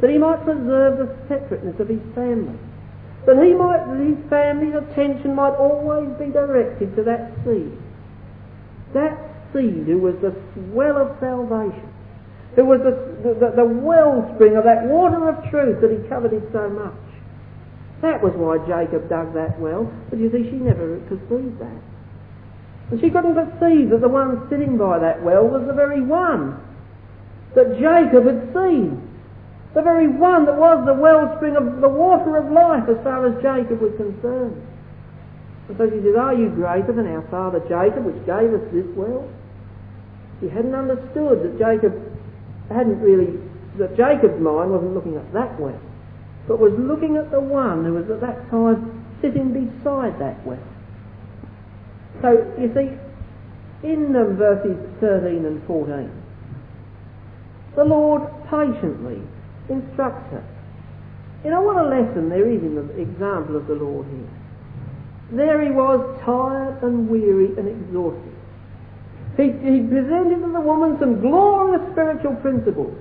that 0.00 0.10
he 0.10 0.18
might 0.18 0.42
preserve 0.42 0.98
the 0.98 1.14
separateness 1.28 1.78
of 1.78 1.88
his 1.88 2.02
family. 2.14 2.58
That 3.26 3.38
he 3.38 3.52
might, 3.54 3.86
his 4.02 4.18
family's 4.28 4.74
attention 4.74 5.36
might 5.36 5.54
always 5.54 6.08
be 6.18 6.26
directed 6.26 6.96
to 6.96 7.04
that 7.04 7.30
seed. 7.44 7.78
That 8.94 9.16
seed 9.52 9.86
who 9.86 9.98
was 9.98 10.16
the 10.20 10.34
well 10.72 10.96
of 10.96 11.20
salvation 11.20 11.91
who 12.54 12.64
was 12.64 12.80
the, 12.84 12.92
the, 13.24 13.56
the 13.56 13.64
wellspring 13.64 14.56
of 14.56 14.64
that 14.64 14.84
water 14.84 15.28
of 15.28 15.48
truth 15.50 15.80
that 15.80 15.90
he 15.90 16.08
coveted 16.08 16.44
so 16.52 16.68
much. 16.68 17.00
That 18.02 18.20
was 18.20 18.34
why 18.34 18.58
Jacob 18.66 19.08
dug 19.08 19.32
that 19.34 19.58
well, 19.58 19.90
but 20.10 20.18
you 20.18 20.28
see, 20.28 20.50
she 20.50 20.58
never 20.58 20.98
perceived 21.08 21.58
that. 21.60 21.80
And 22.90 23.00
she 23.00 23.08
couldn't 23.08 23.38
perceive 23.38 23.88
that 23.88 24.02
the 24.02 24.08
one 24.10 24.44
sitting 24.50 24.76
by 24.76 24.98
that 24.98 25.22
well 25.22 25.48
was 25.48 25.64
the 25.66 25.72
very 25.72 26.02
one 26.02 26.60
that 27.54 27.78
Jacob 27.80 28.26
had 28.26 28.52
seen. 28.52 29.00
The 29.72 29.80
very 29.80 30.08
one 30.08 30.44
that 30.44 30.56
was 30.56 30.84
the 30.84 30.92
wellspring 30.92 31.56
of 31.56 31.80
the 31.80 31.88
water 31.88 32.36
of 32.36 32.52
life 32.52 32.84
as 32.92 33.00
far 33.00 33.24
as 33.24 33.40
Jacob 33.40 33.80
was 33.80 33.96
concerned. 33.96 34.60
And 35.68 35.78
so 35.78 35.88
she 35.88 36.04
says, 36.04 36.16
Are 36.20 36.34
you 36.34 36.50
greater 36.52 36.92
than 36.92 37.08
our 37.08 37.24
father 37.32 37.60
Jacob, 37.64 38.04
which 38.04 38.20
gave 38.28 38.52
us 38.52 38.60
this 38.68 38.84
well? 38.92 39.24
She 40.40 40.52
hadn't 40.52 40.74
understood 40.74 41.40
that 41.40 41.56
Jacob 41.56 41.96
hadn't 42.72 43.00
really, 43.00 43.38
that 43.78 43.96
Jacob's 43.96 44.40
mind 44.40 44.70
wasn't 44.70 44.94
looking 44.94 45.16
at 45.16 45.32
that 45.32 45.58
well, 45.60 45.80
but 46.48 46.58
was 46.58 46.72
looking 46.78 47.16
at 47.16 47.30
the 47.30 47.40
one 47.40 47.84
who 47.84 47.94
was 47.94 48.10
at 48.10 48.20
that 48.20 48.50
time 48.50 49.04
sitting 49.20 49.52
beside 49.52 50.18
that 50.18 50.44
well. 50.46 50.62
So, 52.20 52.42
you 52.58 52.70
see, 52.74 52.90
in 53.86 54.14
um, 54.14 54.36
verses 54.36 54.76
13 55.00 55.44
and 55.44 55.62
14, 55.66 56.10
the 57.74 57.84
Lord 57.84 58.22
patiently 58.50 59.22
instructs 59.68 60.30
her. 60.30 60.44
You 61.44 61.50
know 61.50 61.62
what 61.62 61.76
a 61.76 61.88
lesson 61.88 62.28
there 62.28 62.48
is 62.48 62.62
in 62.62 62.76
the 62.76 63.00
example 63.00 63.56
of 63.56 63.66
the 63.66 63.74
Lord 63.74 64.06
here. 64.06 64.30
There 65.32 65.64
he 65.64 65.70
was, 65.70 65.98
tired 66.24 66.82
and 66.82 67.08
weary 67.08 67.56
and 67.56 67.66
exhausted. 67.66 68.31
He, 69.36 69.44
he 69.44 69.80
presented 69.88 70.44
to 70.44 70.52
the 70.52 70.60
woman 70.60 70.98
some 71.00 71.20
glorious 71.20 71.80
spiritual 71.92 72.36
principles. 72.36 72.92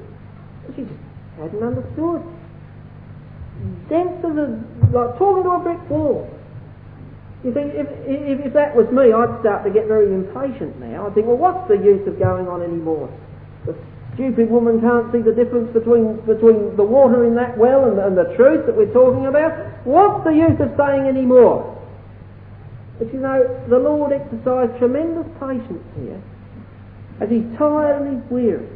She 0.76 0.84
just 0.84 0.96
hadn't 1.38 1.64
understood. 1.64 2.24
Dense 3.90 4.24
as 4.24 4.38
a, 4.38 4.64
like 4.96 5.18
talking 5.18 5.44
to 5.44 5.52
a 5.52 5.60
brick 5.60 5.90
wall. 5.90 6.30
You 7.44 7.54
see, 7.54 7.60
if, 7.60 7.88
if, 8.06 8.46
if 8.48 8.54
that 8.54 8.76
was 8.76 8.88
me, 8.94 9.12
I'd 9.12 9.42
start 9.42 9.66
to 9.66 9.72
get 9.72 9.88
very 9.88 10.14
impatient 10.14 10.80
now. 10.80 11.08
I'd 11.08 11.16
think, 11.16 11.28
well, 11.28 11.38
what's 11.38 11.68
the 11.68 11.76
use 11.76 12.06
of 12.08 12.20
going 12.20 12.48
on 12.48 12.62
anymore? 12.62 13.10
The 13.66 13.76
stupid 14.14 14.50
woman 14.50 14.80
can't 14.80 15.12
see 15.12 15.22
the 15.22 15.34
difference 15.34 15.74
between, 15.74 16.22
between 16.26 16.78
the 16.78 16.84
water 16.84 17.26
in 17.26 17.36
that 17.36 17.58
well 17.58 17.86
and, 17.90 18.00
and 18.00 18.16
the 18.16 18.34
truth 18.38 18.66
that 18.68 18.78
we're 18.78 18.94
talking 18.94 19.26
about. 19.26 19.52
What's 19.86 20.24
the 20.24 20.32
use 20.32 20.60
of 20.62 20.72
saying 20.78 21.08
any 21.08 21.26
more? 21.26 21.71
But 23.02 23.12
you 23.16 23.20
know, 23.20 23.66
the 23.68 23.80
Lord 23.80 24.14
exercised 24.14 24.78
tremendous 24.78 25.26
patience 25.39 25.82
here 25.97 26.22
as 27.20 27.32
he's 27.32 27.49
tired 27.58 27.99
and 27.99 28.22
he's 28.22 28.30
weary. 28.30 28.70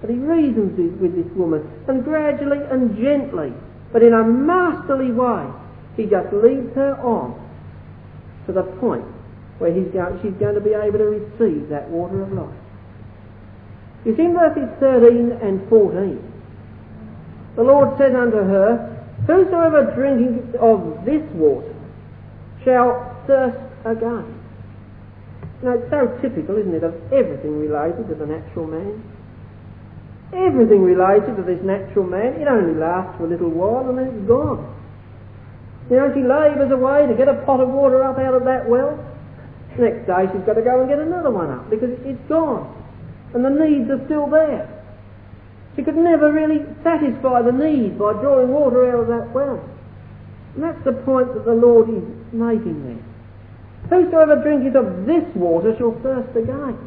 But 0.00 0.10
he 0.10 0.16
reasons 0.16 0.74
with 1.00 1.14
this 1.14 1.30
woman, 1.36 1.70
and 1.86 2.02
gradually 2.02 2.58
and 2.68 2.98
gently, 2.98 3.52
but 3.92 4.02
in 4.02 4.12
a 4.12 4.24
masterly 4.24 5.12
way, 5.12 5.46
he 5.96 6.06
just 6.06 6.32
leads 6.32 6.74
her 6.74 6.98
on 6.98 7.38
to 8.46 8.52
the 8.52 8.64
point 8.82 9.06
where 9.58 9.72
he's 9.72 9.86
going, 9.92 10.18
she's 10.20 10.34
going 10.40 10.56
to 10.56 10.60
be 10.60 10.74
able 10.74 10.98
to 10.98 11.04
receive 11.04 11.68
that 11.68 11.88
water 11.90 12.22
of 12.22 12.32
life. 12.32 12.50
You 14.04 14.16
see 14.16 14.24
in 14.24 14.34
verses 14.34 14.68
13 14.80 15.30
and 15.46 15.68
14, 15.68 16.18
the 17.54 17.62
Lord 17.62 17.96
said 17.98 18.16
unto 18.16 18.38
her, 18.38 19.06
Whosoever 19.28 19.94
drinketh 19.94 20.56
of 20.56 21.04
this 21.04 21.22
water 21.34 21.72
shall 22.64 23.09
thirst 23.26 23.58
again. 23.84 24.40
Now 25.62 25.76
it's 25.76 25.90
so 25.90 26.08
typical, 26.22 26.56
isn't 26.56 26.74
it, 26.74 26.84
of 26.84 26.94
everything 27.12 27.60
related 27.60 28.08
to 28.08 28.14
the 28.14 28.26
natural 28.26 28.66
man. 28.66 29.04
Everything 30.32 30.82
related 30.82 31.36
to 31.36 31.42
this 31.42 31.60
natural 31.60 32.06
man, 32.06 32.40
it 32.40 32.46
only 32.46 32.78
lasts 32.78 33.18
for 33.18 33.26
a 33.26 33.28
little 33.28 33.50
while 33.50 33.90
and 33.90 33.98
then 33.98 34.06
it's 34.08 34.28
gone. 34.28 34.62
You 35.90 35.96
know, 35.96 36.08
she 36.14 36.22
labours 36.22 36.70
away 36.70 37.06
to 37.10 37.14
get 37.18 37.26
a 37.26 37.42
pot 37.42 37.60
of 37.60 37.68
water 37.68 38.02
up 38.04 38.16
out 38.16 38.34
of 38.34 38.44
that 38.44 38.68
well. 38.68 38.94
Next 39.76 40.06
day 40.06 40.30
she's 40.32 40.46
got 40.46 40.54
to 40.54 40.62
go 40.62 40.80
and 40.80 40.88
get 40.88 40.98
another 40.98 41.30
one 41.30 41.50
up 41.50 41.68
because 41.68 41.90
it's 42.06 42.22
gone. 42.28 42.70
And 43.34 43.44
the 43.44 43.50
needs 43.50 43.90
are 43.90 44.00
still 44.06 44.30
there. 44.30 44.70
She 45.76 45.82
could 45.82 45.96
never 45.96 46.32
really 46.32 46.62
satisfy 46.82 47.42
the 47.42 47.52
need 47.52 47.98
by 47.98 48.12
drawing 48.14 48.48
water 48.48 48.86
out 48.86 49.00
of 49.02 49.08
that 49.08 49.34
well. 49.34 49.62
And 50.54 50.62
that's 50.62 50.82
the 50.84 50.92
point 50.92 51.34
that 51.34 51.44
the 51.44 51.54
Lord 51.54 51.90
is 51.90 52.02
making 52.32 52.86
there. 52.86 53.09
Whosoever 53.90 54.36
drinketh 54.36 54.76
of 54.76 55.04
this 55.04 55.24
water 55.34 55.74
shall 55.76 55.98
thirst 56.00 56.36
again. 56.36 56.78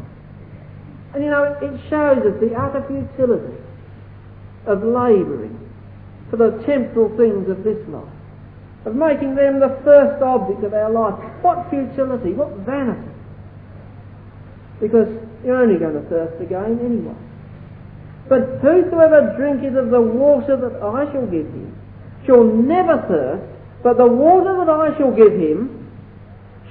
And 1.14 1.24
you 1.24 1.30
know, 1.30 1.44
it 1.44 1.80
shows 1.90 2.24
us 2.26 2.40
the 2.40 2.56
utter 2.56 2.82
futility 2.88 3.60
of 4.66 4.84
labouring 4.84 5.60
for 6.30 6.38
the 6.38 6.64
temporal 6.66 7.16
things 7.18 7.50
of 7.50 7.64
this 7.64 7.78
life, 7.90 8.08
of 8.86 8.96
making 8.96 9.36
them 9.36 9.60
the 9.60 9.78
first 9.84 10.24
object 10.24 10.64
of 10.64 10.74
our 10.74 10.90
life. 10.90 11.20
What 11.44 11.70
futility, 11.70 12.32
what 12.32 12.56
vanity. 12.66 13.12
Because 14.80 15.10
you're 15.46 15.62
only 15.62 15.78
going 15.78 15.94
to 15.94 16.10
thirst 16.10 16.42
again 16.42 16.80
anyway. 16.80 17.16
But 18.30 18.60
whosoever 18.62 19.36
drinketh 19.38 19.76
of 19.76 19.92
the 19.92 20.02
water 20.02 20.56
that 20.56 20.82
I 20.82 21.12
shall 21.12 21.28
give 21.28 21.48
him 21.48 21.76
shall 22.26 22.46
never 22.46 22.98
thirst, 23.08 23.44
but 23.84 23.98
the 23.98 24.08
water 24.08 24.66
that 24.66 24.70
I 24.70 24.98
shall 24.98 25.12
give 25.12 25.34
him 25.34 25.83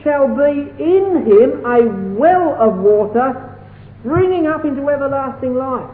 shall 0.02 0.28
be 0.28 0.70
in 0.82 1.26
him 1.26 1.64
a 1.64 2.18
well 2.18 2.54
of 2.60 2.78
water 2.78 3.58
springing 4.00 4.46
up 4.46 4.64
into 4.64 4.88
everlasting 4.88 5.54
life. 5.54 5.90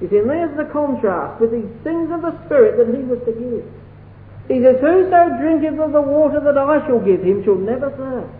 You 0.00 0.08
see, 0.10 0.18
and 0.18 0.28
there's 0.28 0.56
the 0.56 0.64
contrast 0.72 1.40
with 1.40 1.52
these 1.52 1.70
things 1.84 2.10
of 2.10 2.22
the 2.22 2.34
Spirit 2.46 2.76
that 2.78 2.92
he 2.92 3.02
was 3.04 3.20
to 3.24 3.32
give. 3.32 3.64
He 4.48 4.60
says, 4.62 4.80
Whoso 4.80 5.38
drinketh 5.38 5.78
of 5.78 5.92
the 5.92 6.02
water 6.02 6.40
that 6.40 6.58
I 6.58 6.84
shall 6.86 6.98
give 6.98 7.22
him 7.22 7.44
shall 7.44 7.56
never 7.56 7.90
thirst. 7.90 8.34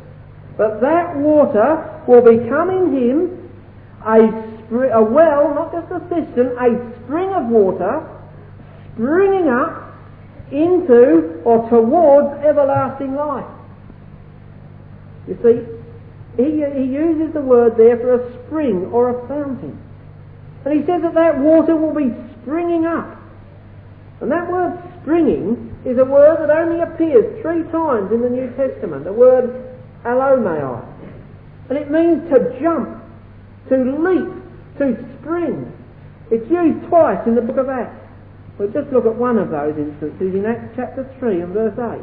But 0.56 0.80
that 0.80 1.16
water 1.16 2.02
will 2.08 2.22
become 2.22 2.70
in 2.70 2.92
him 2.92 3.50
a 4.04 4.52
a 4.72 5.02
well, 5.02 5.54
not 5.54 5.72
just 5.72 5.92
a 5.92 6.00
cistern, 6.08 6.56
a 6.56 7.04
spring 7.04 7.30
of 7.34 7.46
water 7.46 8.08
springing 8.94 9.48
up 9.48 9.92
into 10.50 11.42
or 11.44 11.68
towards 11.68 12.42
everlasting 12.44 13.14
life. 13.14 13.44
You 15.28 15.38
see, 15.42 15.62
he, 16.36 16.64
he 16.64 16.84
uses 16.88 17.34
the 17.34 17.40
word 17.40 17.76
there 17.76 17.96
for 17.96 18.14
a 18.14 18.46
spring 18.46 18.86
or 18.92 19.10
a 19.10 19.28
fountain. 19.28 19.78
And 20.64 20.74
he 20.74 20.86
says 20.86 21.02
that 21.02 21.14
that 21.14 21.38
water 21.38 21.76
will 21.76 21.94
be 21.94 22.14
springing 22.40 22.86
up. 22.86 23.18
And 24.20 24.30
that 24.30 24.50
word 24.50 24.78
springing 25.02 25.76
is 25.84 25.98
a 25.98 26.04
word 26.04 26.38
that 26.38 26.50
only 26.50 26.80
appears 26.80 27.42
three 27.42 27.64
times 27.70 28.12
in 28.12 28.22
the 28.22 28.30
New 28.30 28.48
Testament, 28.54 29.04
the 29.04 29.12
word 29.12 29.50
allomai. 30.04 30.86
And 31.68 31.78
it 31.78 31.90
means 31.90 32.22
to 32.30 32.58
jump, 32.60 33.02
to 33.68 33.76
leap, 33.76 34.30
to 34.78 35.18
spring. 35.18 35.72
It's 36.30 36.48
used 36.50 36.86
twice 36.88 37.18
in 37.26 37.34
the 37.34 37.42
book 37.42 37.58
of 37.58 37.68
Acts. 37.68 37.98
We'll 38.58 38.70
just 38.70 38.92
look 38.92 39.06
at 39.06 39.14
one 39.14 39.38
of 39.38 39.50
those 39.50 39.76
instances 39.76 40.34
in 40.34 40.46
Acts 40.46 40.72
chapter 40.76 41.08
3 41.18 41.40
and 41.40 41.52
verse 41.52 41.74
8. 41.78 42.00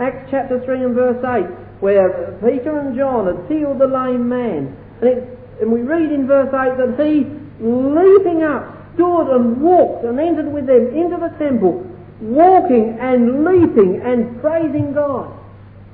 Acts 0.00 0.28
chapter 0.30 0.58
3 0.64 0.82
and 0.82 0.94
verse 0.94 1.22
8, 1.22 1.46
where 1.80 2.38
Peter 2.42 2.78
and 2.78 2.96
John 2.96 3.26
had 3.26 3.46
healed 3.46 3.78
the 3.78 3.86
lame 3.86 4.28
man. 4.28 4.74
And, 5.00 5.08
it, 5.10 5.38
and 5.60 5.70
we 5.70 5.82
read 5.82 6.10
in 6.10 6.26
verse 6.26 6.50
8 6.50 6.76
that 6.78 6.98
he, 6.98 7.30
leaping 7.62 8.42
up, 8.42 8.74
stood 8.94 9.30
and 9.30 9.60
walked 9.62 10.04
and 10.04 10.18
entered 10.18 10.52
with 10.52 10.66
them 10.66 10.90
into 10.94 11.16
the 11.18 11.30
temple, 11.38 11.86
walking 12.20 12.98
and 12.98 13.44
leaping 13.44 14.02
and 14.02 14.40
praising 14.40 14.94
God. 14.94 15.30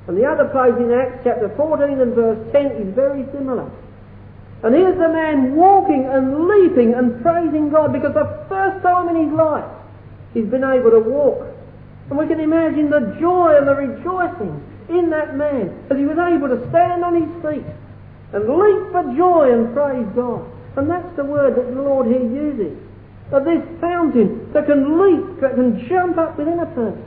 And 0.07 0.17
the 0.17 0.25
other 0.25 0.49
place 0.49 0.73
in 0.81 0.91
Acts 0.91 1.21
chapter 1.23 1.53
14 1.55 1.99
and 1.99 2.15
verse 2.15 2.41
10 2.53 2.65
is 2.81 2.95
very 2.95 3.25
similar. 3.31 3.69
And 4.63 4.75
here's 4.75 4.97
the 4.97 5.09
man 5.09 5.55
walking 5.55 6.05
and 6.05 6.47
leaping 6.47 6.93
and 6.93 7.21
praising 7.21 7.69
God 7.69 7.93
because 7.93 8.13
the 8.13 8.45
first 8.49 8.83
time 8.83 9.09
in 9.09 9.29
his 9.29 9.33
life 9.33 9.65
he's 10.33 10.45
been 10.45 10.63
able 10.63 10.91
to 10.91 10.99
walk. 10.99 11.50
And 12.11 12.19
we 12.19 12.27
can 12.27 12.41
imagine 12.43 12.91
the 12.91 13.15
joy 13.23 13.55
and 13.55 13.63
the 13.63 13.71
rejoicing 13.71 14.59
in 14.91 15.09
that 15.15 15.39
man 15.39 15.71
as 15.87 15.95
he 15.95 16.03
was 16.03 16.19
able 16.19 16.51
to 16.51 16.59
stand 16.67 17.07
on 17.07 17.15
his 17.15 17.31
feet 17.39 17.63
and 18.35 18.43
leap 18.51 18.91
for 18.91 19.07
joy 19.15 19.47
and 19.47 19.71
praise 19.71 20.03
God. 20.11 20.43
And 20.75 20.91
that's 20.91 21.07
the 21.15 21.23
word 21.23 21.55
that 21.55 21.71
the 21.71 21.81
Lord 21.81 22.11
here 22.11 22.19
uses. 22.19 22.75
Of 23.31 23.47
this 23.47 23.63
fountain 23.79 24.51
that 24.51 24.67
can 24.67 24.99
leap, 24.99 25.39
that 25.39 25.55
can 25.55 25.87
jump 25.87 26.17
up 26.17 26.37
within 26.37 26.59
a 26.59 26.67
person. 26.75 26.99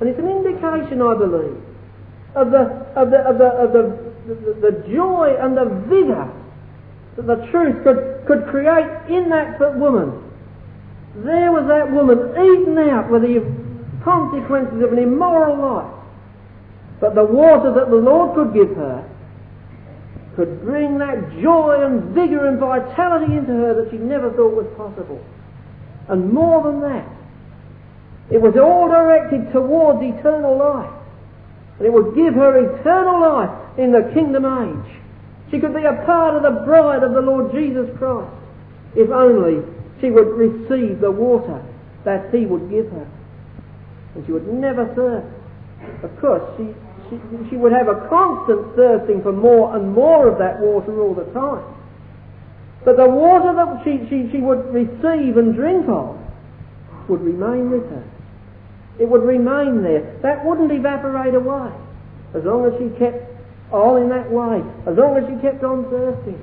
And 0.00 0.08
it's 0.08 0.18
an 0.18 0.32
indication, 0.32 1.04
I 1.04 1.12
believe, 1.12 1.60
of 2.32 2.48
the, 2.48 2.88
of 2.96 3.12
the, 3.12 3.20
of 3.28 3.36
the, 3.36 3.48
of 3.52 3.68
the, 3.76 3.84
the, 4.32 4.72
the 4.72 4.72
joy 4.88 5.36
and 5.36 5.52
the 5.52 5.68
vigour 5.92 6.32
that 7.16 7.26
the 7.28 7.36
truth 7.52 7.84
could, 7.84 8.24
could 8.24 8.48
create 8.48 8.88
in 9.12 9.28
that 9.28 9.60
woman. 9.76 10.24
There 11.20 11.52
was 11.52 11.68
that 11.68 11.92
woman 11.92 12.32
eaten 12.32 12.78
out 12.88 13.10
with 13.12 13.20
the 13.20 13.36
consequences 14.04 14.82
of 14.82 14.92
an 14.92 14.98
immoral 14.98 15.56
life. 15.56 15.94
But 17.00 17.14
the 17.14 17.24
water 17.24 17.72
that 17.72 17.90
the 17.90 17.96
Lord 17.96 18.34
could 18.34 18.54
give 18.54 18.76
her 18.76 19.08
could 20.36 20.62
bring 20.62 20.98
that 20.98 21.40
joy 21.42 21.84
and 21.84 22.14
vigour 22.14 22.46
and 22.46 22.58
vitality 22.58 23.36
into 23.36 23.52
her 23.52 23.74
that 23.74 23.90
she 23.90 23.98
never 23.98 24.30
thought 24.32 24.54
was 24.54 24.66
possible. 24.76 25.22
And 26.08 26.32
more 26.32 26.62
than 26.62 26.80
that, 26.80 27.06
it 28.30 28.40
was 28.40 28.56
all 28.56 28.88
directed 28.88 29.52
towards 29.52 30.00
eternal 30.02 30.56
life. 30.56 30.90
And 31.78 31.86
it 31.86 31.92
would 31.92 32.14
give 32.14 32.34
her 32.34 32.56
eternal 32.56 33.20
life 33.20 33.78
in 33.78 33.92
the 33.92 34.10
kingdom 34.14 34.46
age. 34.46 34.96
She 35.50 35.58
could 35.58 35.74
be 35.74 35.84
a 35.84 36.02
part 36.06 36.36
of 36.36 36.42
the 36.42 36.64
bride 36.64 37.02
of 37.02 37.12
the 37.12 37.20
Lord 37.20 37.52
Jesus 37.52 37.90
Christ 37.98 38.32
if 38.94 39.10
only 39.10 39.62
she 40.00 40.10
would 40.10 40.28
receive 40.28 41.00
the 41.00 41.10
water 41.10 41.64
that 42.04 42.34
He 42.34 42.46
would 42.46 42.70
give 42.70 42.90
her. 42.90 43.06
And 44.14 44.26
she 44.26 44.32
would 44.32 44.46
never 44.46 44.86
thirst. 44.94 45.26
Of 46.04 46.20
course, 46.20 46.42
she, 46.56 46.74
she, 47.10 47.16
she 47.50 47.56
would 47.56 47.72
have 47.72 47.88
a 47.88 48.06
constant 48.08 48.76
thirsting 48.76 49.22
for 49.22 49.32
more 49.32 49.76
and 49.76 49.92
more 49.92 50.28
of 50.28 50.38
that 50.38 50.60
water 50.60 51.00
all 51.00 51.14
the 51.14 51.24
time. 51.32 51.64
But 52.84 52.96
the 52.96 53.08
water 53.08 53.54
that 53.54 53.84
she, 53.84 54.06
she, 54.10 54.30
she 54.32 54.38
would 54.38 54.72
receive 54.72 55.36
and 55.36 55.54
drink 55.54 55.88
of 55.88 56.18
would 57.08 57.20
remain 57.22 57.70
with 57.70 57.88
her. 57.90 58.04
It 58.98 59.08
would 59.08 59.22
remain 59.22 59.82
there. 59.82 60.18
That 60.22 60.44
wouldn't 60.44 60.70
evaporate 60.70 61.34
away 61.34 61.72
as 62.34 62.44
long 62.44 62.66
as 62.66 62.72
she 62.78 62.88
kept 62.98 63.28
all 63.72 63.96
in 63.96 64.08
that 64.08 64.30
way, 64.30 64.62
as 64.86 64.96
long 64.96 65.16
as 65.16 65.24
she 65.28 65.40
kept 65.40 65.64
on 65.64 65.88
thirsting. 65.90 66.40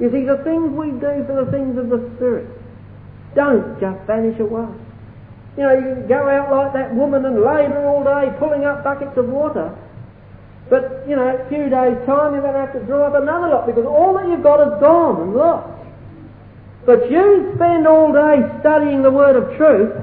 You 0.00 0.10
see, 0.10 0.24
the 0.24 0.42
things 0.44 0.72
we 0.72 0.90
do 0.92 1.24
for 1.26 1.44
the 1.44 1.50
things 1.50 1.78
of 1.78 1.88
the 1.88 2.10
Spirit 2.16 2.48
don't 3.34 3.78
just 3.80 4.00
vanish 4.06 4.38
away. 4.40 4.68
You 5.56 5.62
know, 5.62 5.74
you 5.74 5.82
can 5.82 6.06
go 6.08 6.28
out 6.28 6.50
like 6.50 6.72
that 6.74 6.94
woman 6.94 7.24
and 7.24 7.36
labour 7.36 7.86
all 7.86 8.02
day 8.02 8.34
pulling 8.38 8.64
up 8.64 8.82
buckets 8.82 9.16
of 9.16 9.28
water. 9.28 9.76
But, 10.68 11.04
you 11.06 11.14
know, 11.14 11.28
a 11.28 11.48
few 11.48 11.68
days' 11.68 12.00
time 12.06 12.34
you're 12.34 12.42
going 12.42 12.54
to 12.54 12.66
have 12.66 12.72
to 12.72 12.84
draw 12.86 13.06
up 13.06 13.14
another 13.14 13.48
lot 13.48 13.66
because 13.66 13.84
all 13.84 14.14
that 14.14 14.26
you've 14.26 14.42
got 14.42 14.60
is 14.60 14.80
gone 14.80 15.20
and 15.20 15.34
lost. 15.34 15.70
But 16.86 17.10
you 17.10 17.52
spend 17.54 17.86
all 17.86 18.12
day 18.12 18.42
studying 18.60 19.02
the 19.02 19.10
Word 19.10 19.36
of 19.36 19.56
truth 19.56 19.94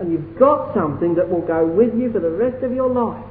and 0.00 0.10
you've 0.10 0.38
got 0.38 0.74
something 0.74 1.14
that 1.14 1.28
will 1.28 1.42
go 1.42 1.66
with 1.66 1.94
you 1.94 2.10
for 2.10 2.20
the 2.20 2.30
rest 2.30 2.64
of 2.64 2.72
your 2.72 2.88
life. 2.88 3.22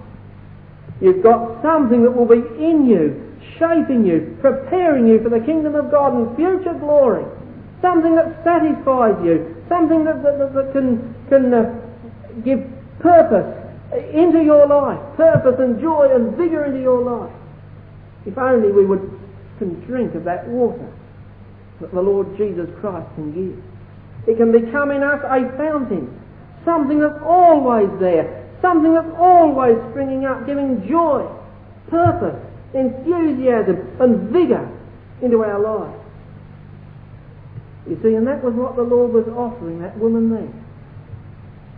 You've 1.02 1.24
got 1.24 1.62
something 1.64 2.04
that 2.04 2.12
will 2.12 2.28
be 2.28 2.46
in 2.62 2.86
you, 2.86 3.36
shaping 3.58 4.06
you, 4.06 4.38
preparing 4.40 5.08
you 5.08 5.20
for 5.24 5.30
the 5.30 5.40
kingdom 5.40 5.74
of 5.74 5.90
God 5.90 6.14
and 6.14 6.36
future 6.36 6.78
glory. 6.78 7.26
Something 7.82 8.16
that 8.16 8.44
satisfies 8.44 9.18
you, 9.26 9.56
something 9.70 10.04
that, 10.04 10.24
that, 10.24 10.54
that 10.54 10.74
can, 10.74 11.16
can 11.30 11.54
uh, 11.54 11.80
give 12.44 12.60
purpose 13.00 13.56
into 14.14 14.44
your 14.44 14.68
life, 14.68 15.00
purpose 15.16 15.56
and 15.60 15.80
joy 15.80 16.14
and 16.14 16.36
vigour 16.36 16.66
into 16.66 16.82
your 16.82 17.02
life. 17.02 17.34
If 18.26 18.38
only 18.38 18.72
we 18.72 18.86
would 18.86 19.18
can 19.58 19.80
drink 19.86 20.16
of 20.16 20.24
that 20.24 20.48
water 20.48 20.90
that 21.82 21.94
the 21.94 22.02
Lord 22.02 22.38
Jesus 22.38 22.70
Christ 22.80 23.08
can 23.16 23.32
give. 23.32 23.64
It 24.28 24.38
can 24.38 24.52
become 24.52 24.91
in 24.91 25.04
us 25.04 25.20
a 25.24 25.58
fountain, 25.58 26.08
something 26.66 27.00
that's 27.00 27.20
always 27.24 27.90
there, 28.00 28.40
Something 28.62 28.94
that's 28.94 29.16
always 29.18 29.78
springing 29.91 30.26
up, 30.26 30.46
giving 30.46 30.86
joy, 30.88 31.26
purpose, 31.90 32.36
enthusiasm, 32.74 33.88
and 34.00 34.30
vigour 34.30 34.70
into 35.22 35.44
our 35.44 35.60
lives. 35.60 35.98
You 37.90 37.98
see, 38.03 38.14
and 38.14 38.28
that 38.28 38.44
was 38.44 38.53
what 38.53 38.76
the 38.76 38.84
Lord 38.84 39.11
was 39.11 39.26
offering 39.34 39.82
that 39.82 39.98
woman 39.98 40.30
there. 40.30 40.53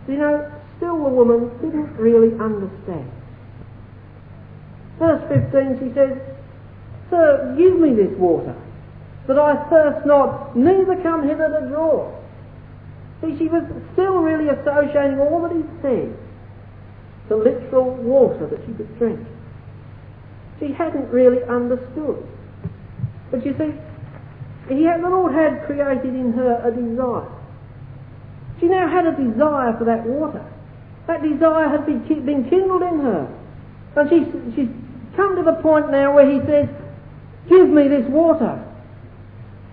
You 0.08 0.20
know, 0.20 0.52
still 0.76 1.02
the 1.02 1.08
woman 1.08 1.48
didn't 1.64 1.96
really 1.96 2.36
understand. 2.38 3.10
Verse 4.98 5.24
15, 5.32 5.80
she 5.80 5.94
says, 5.94 6.20
Sir, 7.08 7.56
give 7.56 7.80
me 7.80 7.96
this 7.96 8.12
water, 8.18 8.54
that 9.26 9.38
I 9.38 9.56
thirst 9.70 10.06
not, 10.06 10.54
neither 10.54 11.00
come 11.02 11.26
hither 11.26 11.48
to 11.48 11.68
draw. 11.68 12.12
See, 13.22 13.38
she 13.38 13.48
was 13.48 13.64
still 13.94 14.20
really 14.20 14.48
associating 14.52 15.18
all 15.18 15.40
that 15.48 15.56
he 15.56 15.64
said 15.80 16.12
the 17.28 17.36
literal 17.36 17.94
water 17.96 18.46
that 18.48 18.60
she 18.66 18.74
could 18.74 18.98
drink. 18.98 19.20
She 20.60 20.72
hadn't 20.72 21.08
really 21.08 21.42
understood 21.44 22.28
But 23.30 23.46
you 23.46 23.54
see, 23.56 23.72
he 24.68 24.84
had, 24.84 25.02
the 25.02 25.08
Lord 25.08 25.34
had 25.34 25.66
created 25.66 26.14
in 26.14 26.32
her 26.34 26.62
a 26.64 26.70
desire. 26.70 27.28
She 28.60 28.66
now 28.66 28.88
had 28.88 29.06
a 29.06 29.16
desire 29.16 29.76
for 29.76 29.84
that 29.84 30.06
water. 30.06 30.44
That 31.06 31.22
desire 31.22 31.68
had 31.68 31.84
been, 31.84 32.06
kindled 32.06 32.82
in 32.82 33.00
her. 33.00 33.26
And 33.96 34.08
she's, 34.08 34.54
she's 34.54 34.70
come 35.16 35.36
to 35.36 35.42
the 35.42 35.58
point 35.60 35.90
now 35.90 36.14
where 36.14 36.30
he 36.30 36.38
says, 36.46 36.68
Give 37.48 37.68
me 37.68 37.88
this 37.88 38.06
water, 38.08 38.62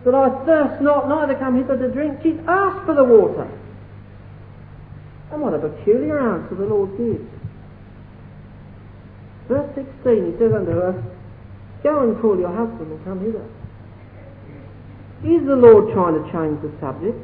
that 0.05 0.15
I 0.15 0.29
thirst 0.45 0.81
not, 0.81 1.07
neither 1.07 1.35
come 1.35 1.55
hither 1.55 1.77
to 1.77 1.91
drink. 1.91 2.19
She's 2.23 2.39
asked 2.47 2.85
for 2.85 2.95
the 2.95 3.03
water. 3.03 3.47
And 5.31 5.41
what 5.41 5.53
a 5.53 5.59
peculiar 5.59 6.19
answer 6.19 6.55
the 6.55 6.65
Lord 6.65 6.97
gives. 6.97 7.29
Verse 9.47 9.69
16, 9.75 10.33
he 10.33 10.37
says 10.39 10.51
unto 10.53 10.71
her, 10.71 11.03
Go 11.83 11.99
and 12.01 12.19
call 12.19 12.39
your 12.39 12.51
husband 12.51 12.91
and 12.91 13.03
come 13.05 13.19
hither. 13.23 13.45
Is 15.23 15.45
the 15.45 15.55
Lord 15.55 15.93
trying 15.93 16.15
to 16.15 16.23
change 16.31 16.61
the 16.63 16.71
subject? 16.79 17.17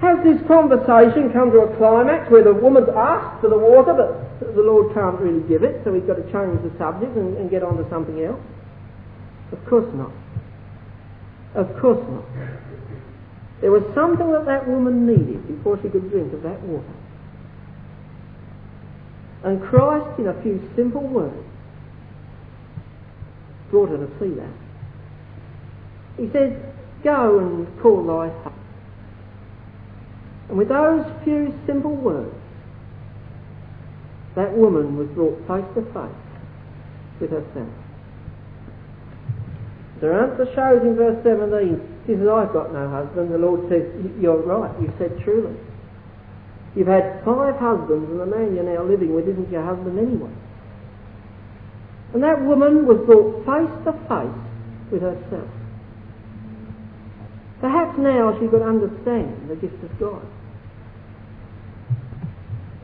Has 0.00 0.16
this 0.24 0.40
conversation 0.48 1.28
come 1.32 1.52
to 1.52 1.68
a 1.68 1.76
climax 1.76 2.30
where 2.32 2.42
the 2.42 2.54
woman's 2.54 2.88
asked 2.88 3.42
for 3.42 3.50
the 3.50 3.58
water, 3.58 3.92
but 3.92 4.56
the 4.56 4.62
Lord 4.64 4.94
can't 4.94 5.20
really 5.20 5.46
give 5.46 5.62
it, 5.62 5.84
so 5.84 5.92
he's 5.92 6.04
got 6.04 6.16
to 6.16 6.24
change 6.32 6.56
the 6.64 6.72
subject 6.80 7.12
and, 7.16 7.36
and 7.36 7.50
get 7.50 7.62
on 7.62 7.76
to 7.76 7.84
something 7.90 8.24
else? 8.24 8.40
Of 9.52 9.60
course 9.68 9.84
not. 9.92 10.12
Of 11.54 11.68
course 11.80 12.00
not. 12.08 12.24
There 13.60 13.70
was 13.70 13.84
something 13.94 14.32
that 14.32 14.46
that 14.46 14.66
woman 14.66 15.04
needed 15.04 15.46
before 15.46 15.76
she 15.82 15.90
could 15.90 16.08
drink 16.10 16.32
of 16.32 16.42
that 16.42 16.62
water. 16.62 16.94
And 19.44 19.60
Christ, 19.60 20.18
in 20.18 20.28
a 20.28 20.42
few 20.42 20.64
simple 20.76 21.06
words, 21.06 21.36
brought 23.70 23.90
her 23.90 23.98
to 23.98 24.08
see 24.18 24.32
that. 24.40 24.69
He 26.20 26.28
says, 26.32 26.52
Go 27.02 27.38
and 27.38 27.66
call 27.80 28.04
thy 28.04 28.28
husband. 28.28 28.54
And 30.50 30.58
with 30.58 30.68
those 30.68 31.06
few 31.24 31.58
simple 31.66 31.96
words, 31.96 32.36
that 34.36 34.52
woman 34.52 34.98
was 34.98 35.08
brought 35.16 35.40
face 35.48 35.64
to 35.74 35.82
face 35.96 36.20
with 37.20 37.30
herself. 37.30 37.72
The 40.00 40.12
answer 40.12 40.44
shows 40.54 40.82
in 40.82 40.96
verse 40.96 41.16
17, 41.24 42.04
she 42.06 42.12
says, 42.12 42.28
I've 42.28 42.52
got 42.52 42.72
no 42.72 42.88
husband. 42.88 43.32
The 43.32 43.38
Lord 43.38 43.64
says, 43.70 43.88
You're 44.20 44.44
right, 44.44 44.74
you've 44.80 44.92
said 44.98 45.16
truly. 45.24 45.56
You've 46.76 46.88
had 46.88 47.24
five 47.24 47.56
husbands, 47.56 48.10
and 48.10 48.20
the 48.20 48.26
man 48.26 48.54
you're 48.54 48.68
now 48.68 48.84
living 48.84 49.14
with 49.14 49.26
isn't 49.26 49.50
your 49.50 49.64
husband 49.64 49.98
anyway. 49.98 50.32
And 52.12 52.22
that 52.22 52.44
woman 52.44 52.86
was 52.86 53.00
brought 53.06 53.40
face 53.48 53.72
to 53.88 53.92
face 54.04 54.92
with 54.92 55.00
herself. 55.00 55.48
Perhaps 57.60 57.98
now 57.98 58.38
she 58.40 58.48
could 58.48 58.62
understand 58.62 59.48
the 59.48 59.56
gift 59.56 59.82
of 59.84 59.98
God. 60.00 60.26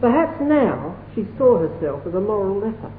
Perhaps 0.00 0.40
now 0.42 0.96
she 1.14 1.26
saw 1.38 1.58
herself 1.58 2.06
as 2.06 2.14
a 2.14 2.20
moral 2.20 2.60
leper. 2.60 2.92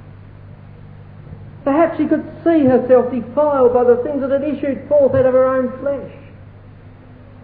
Perhaps 1.64 1.98
she 1.98 2.08
could 2.08 2.26
see 2.44 2.66
herself 2.66 3.12
defiled 3.12 3.74
by 3.74 3.84
the 3.84 3.98
things 4.04 4.22
that 4.22 4.32
had 4.32 4.44
issued 4.44 4.88
forth 4.88 5.14
out 5.14 5.26
of 5.26 5.34
her 5.34 5.45
own 5.45 5.78
flesh. 5.80 6.16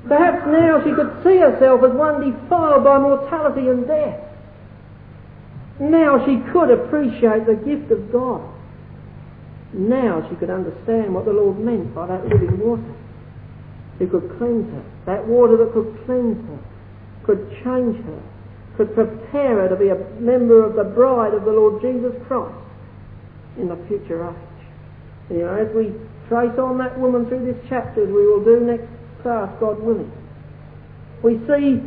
Perhaps 0.08 0.48
now 0.48 0.84
she 0.84 0.94
could 0.94 1.12
see 1.24 1.38
herself 1.38 1.84
as 1.84 1.92
one 1.94 2.32
defiled 2.32 2.84
by 2.84 2.98
mortality 2.98 3.70
and 3.70 3.88
death. 3.88 4.20
Now 5.80 6.26
she 6.26 6.38
could 6.52 6.72
appreciate 6.72 7.46
the 7.46 7.56
gift 7.56 7.92
of 7.92 8.12
God. 8.12 8.50
Now 9.74 10.28
she 10.30 10.36
could 10.36 10.50
understand 10.50 11.14
what 11.14 11.26
the 11.26 11.34
Lord 11.34 11.60
meant 11.60 11.94
by 11.94 12.08
that 12.08 12.28
living 12.28 12.60
water. 12.60 12.96
It 14.04 14.12
could 14.12 14.36
cleanse 14.38 14.68
her. 14.68 14.84
That 15.06 15.26
water 15.26 15.56
that 15.56 15.72
could 15.72 15.96
cleanse 16.04 16.36
her, 16.36 16.60
could 17.24 17.48
change 17.64 17.96
her, 18.04 18.22
could 18.76 18.94
prepare 18.94 19.64
her 19.64 19.70
to 19.70 19.78
be 19.78 19.88
a 19.88 19.96
member 20.20 20.66
of 20.66 20.76
the 20.76 20.84
bride 20.84 21.34
of 21.34 21.46
the 21.46 21.52
Lord 21.52 21.82
Jesus 21.82 22.12
Christ 22.28 22.54
in 23.58 23.70
the 23.70 23.80
future 23.88 24.28
age. 24.28 24.36
You 25.30 25.48
know, 25.48 25.56
as 25.56 25.74
we 25.74 25.96
trace 26.28 26.52
on 26.60 26.78
that 26.80 27.00
woman 27.00 27.28
through 27.28 27.46
this 27.46 27.56
chapter, 27.70 28.04
as 28.04 28.10
we 28.10 28.28
will 28.28 28.44
do 28.44 28.60
next 28.60 28.92
class, 29.22 29.48
God 29.62 29.80
willing, 29.80 30.12
we 31.24 31.40
see 31.48 31.80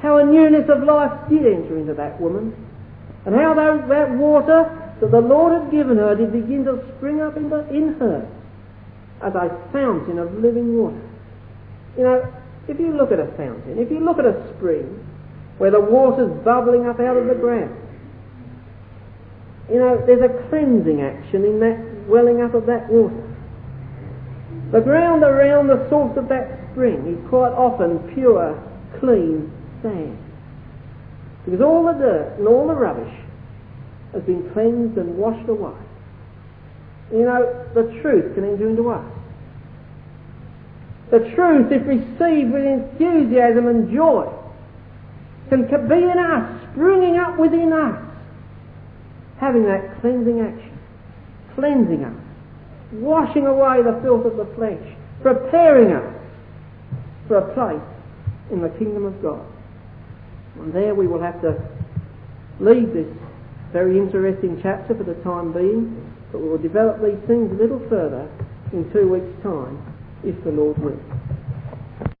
how 0.00 0.16
a 0.16 0.24
newness 0.24 0.64
of 0.70 0.82
life 0.82 1.28
did 1.28 1.44
enter 1.44 1.76
into 1.76 1.92
that 1.92 2.18
woman, 2.18 2.56
and 3.26 3.34
how 3.34 3.52
that, 3.52 3.86
that 3.88 4.10
water 4.16 4.96
that 5.00 5.10
the 5.10 5.20
Lord 5.20 5.60
had 5.60 5.70
given 5.70 5.98
her 5.98 6.14
did 6.14 6.32
begin 6.32 6.64
to 6.64 6.80
spring 6.96 7.20
up 7.20 7.36
in, 7.36 7.50
the, 7.50 7.68
in 7.68 8.00
her 8.00 8.24
as 9.20 9.34
a 9.34 9.68
fountain 9.72 10.18
of 10.18 10.32
living 10.40 10.78
water. 10.78 11.03
You 11.96 12.04
know, 12.04 12.32
if 12.68 12.80
you 12.80 12.96
look 12.96 13.12
at 13.12 13.20
a 13.20 13.26
fountain, 13.36 13.78
if 13.78 13.90
you 13.90 14.00
look 14.00 14.18
at 14.18 14.24
a 14.24 14.54
spring, 14.56 15.04
where 15.58 15.70
the 15.70 15.80
water's 15.80 16.32
bubbling 16.44 16.86
up 16.86 16.98
out 17.00 17.16
of 17.16 17.26
the 17.26 17.34
ground. 17.34 17.76
You 19.70 19.78
know, 19.78 20.02
there's 20.04 20.22
a 20.22 20.48
cleansing 20.48 21.00
action 21.00 21.44
in 21.44 21.60
that 21.60 22.08
welling 22.08 22.42
up 22.42 22.54
of 22.54 22.66
that 22.66 22.90
water. 22.90 23.22
The 24.72 24.80
ground 24.80 25.22
around 25.22 25.68
the 25.68 25.88
source 25.88 26.16
of 26.18 26.28
that 26.28 26.70
spring 26.72 27.06
is 27.06 27.28
quite 27.28 27.52
often 27.52 27.98
pure, 28.14 28.60
clean 28.98 29.52
sand. 29.82 30.18
Because 31.44 31.60
all 31.60 31.86
the 31.86 31.92
dirt 31.92 32.38
and 32.38 32.48
all 32.48 32.66
the 32.66 32.74
rubbish 32.74 33.14
has 34.12 34.22
been 34.24 34.50
cleansed 34.52 34.98
and 34.98 35.16
washed 35.16 35.48
away. 35.48 35.78
You 37.12 37.24
know, 37.24 37.66
the 37.74 38.00
truth 38.02 38.34
can 38.34 38.44
enter 38.44 38.68
into 38.68 38.90
us. 38.90 39.13
The 41.10 41.20
truth, 41.34 41.70
if 41.70 41.86
received 41.86 42.52
with 42.52 42.64
enthusiasm 42.64 43.68
and 43.68 43.92
joy, 43.92 44.32
can 45.48 45.68
be 45.88 45.96
in 45.96 46.18
us, 46.18 46.70
springing 46.72 47.16
up 47.18 47.38
within 47.38 47.72
us, 47.72 48.02
having 49.38 49.64
that 49.64 50.00
cleansing 50.00 50.40
action, 50.40 50.78
cleansing 51.54 52.04
us, 52.04 52.14
washing 52.94 53.46
away 53.46 53.82
the 53.82 54.00
filth 54.02 54.26
of 54.26 54.36
the 54.36 54.46
flesh, 54.56 54.82
preparing 55.22 55.92
us 55.92 56.14
for 57.28 57.38
a 57.38 57.54
place 57.54 57.82
in 58.50 58.60
the 58.60 58.70
kingdom 58.70 59.04
of 59.04 59.22
God. 59.22 59.44
And 60.58 60.72
there 60.72 60.94
we 60.94 61.06
will 61.06 61.22
have 61.22 61.40
to 61.42 61.56
leave 62.60 62.92
this 62.92 63.08
very 63.72 63.98
interesting 63.98 64.60
chapter 64.62 64.94
for 64.94 65.04
the 65.04 65.14
time 65.22 65.52
being, 65.52 66.12
but 66.30 66.40
we 66.40 66.48
will 66.48 66.58
develop 66.58 67.02
these 67.02 67.18
things 67.26 67.50
a 67.50 67.54
little 67.54 67.80
further 67.88 68.28
in 68.72 68.90
two 68.92 69.08
weeks' 69.08 69.42
time, 69.42 69.93
if 70.24 70.44
the 70.44 70.52
Lord 70.52 70.78
wills. 70.78 71.13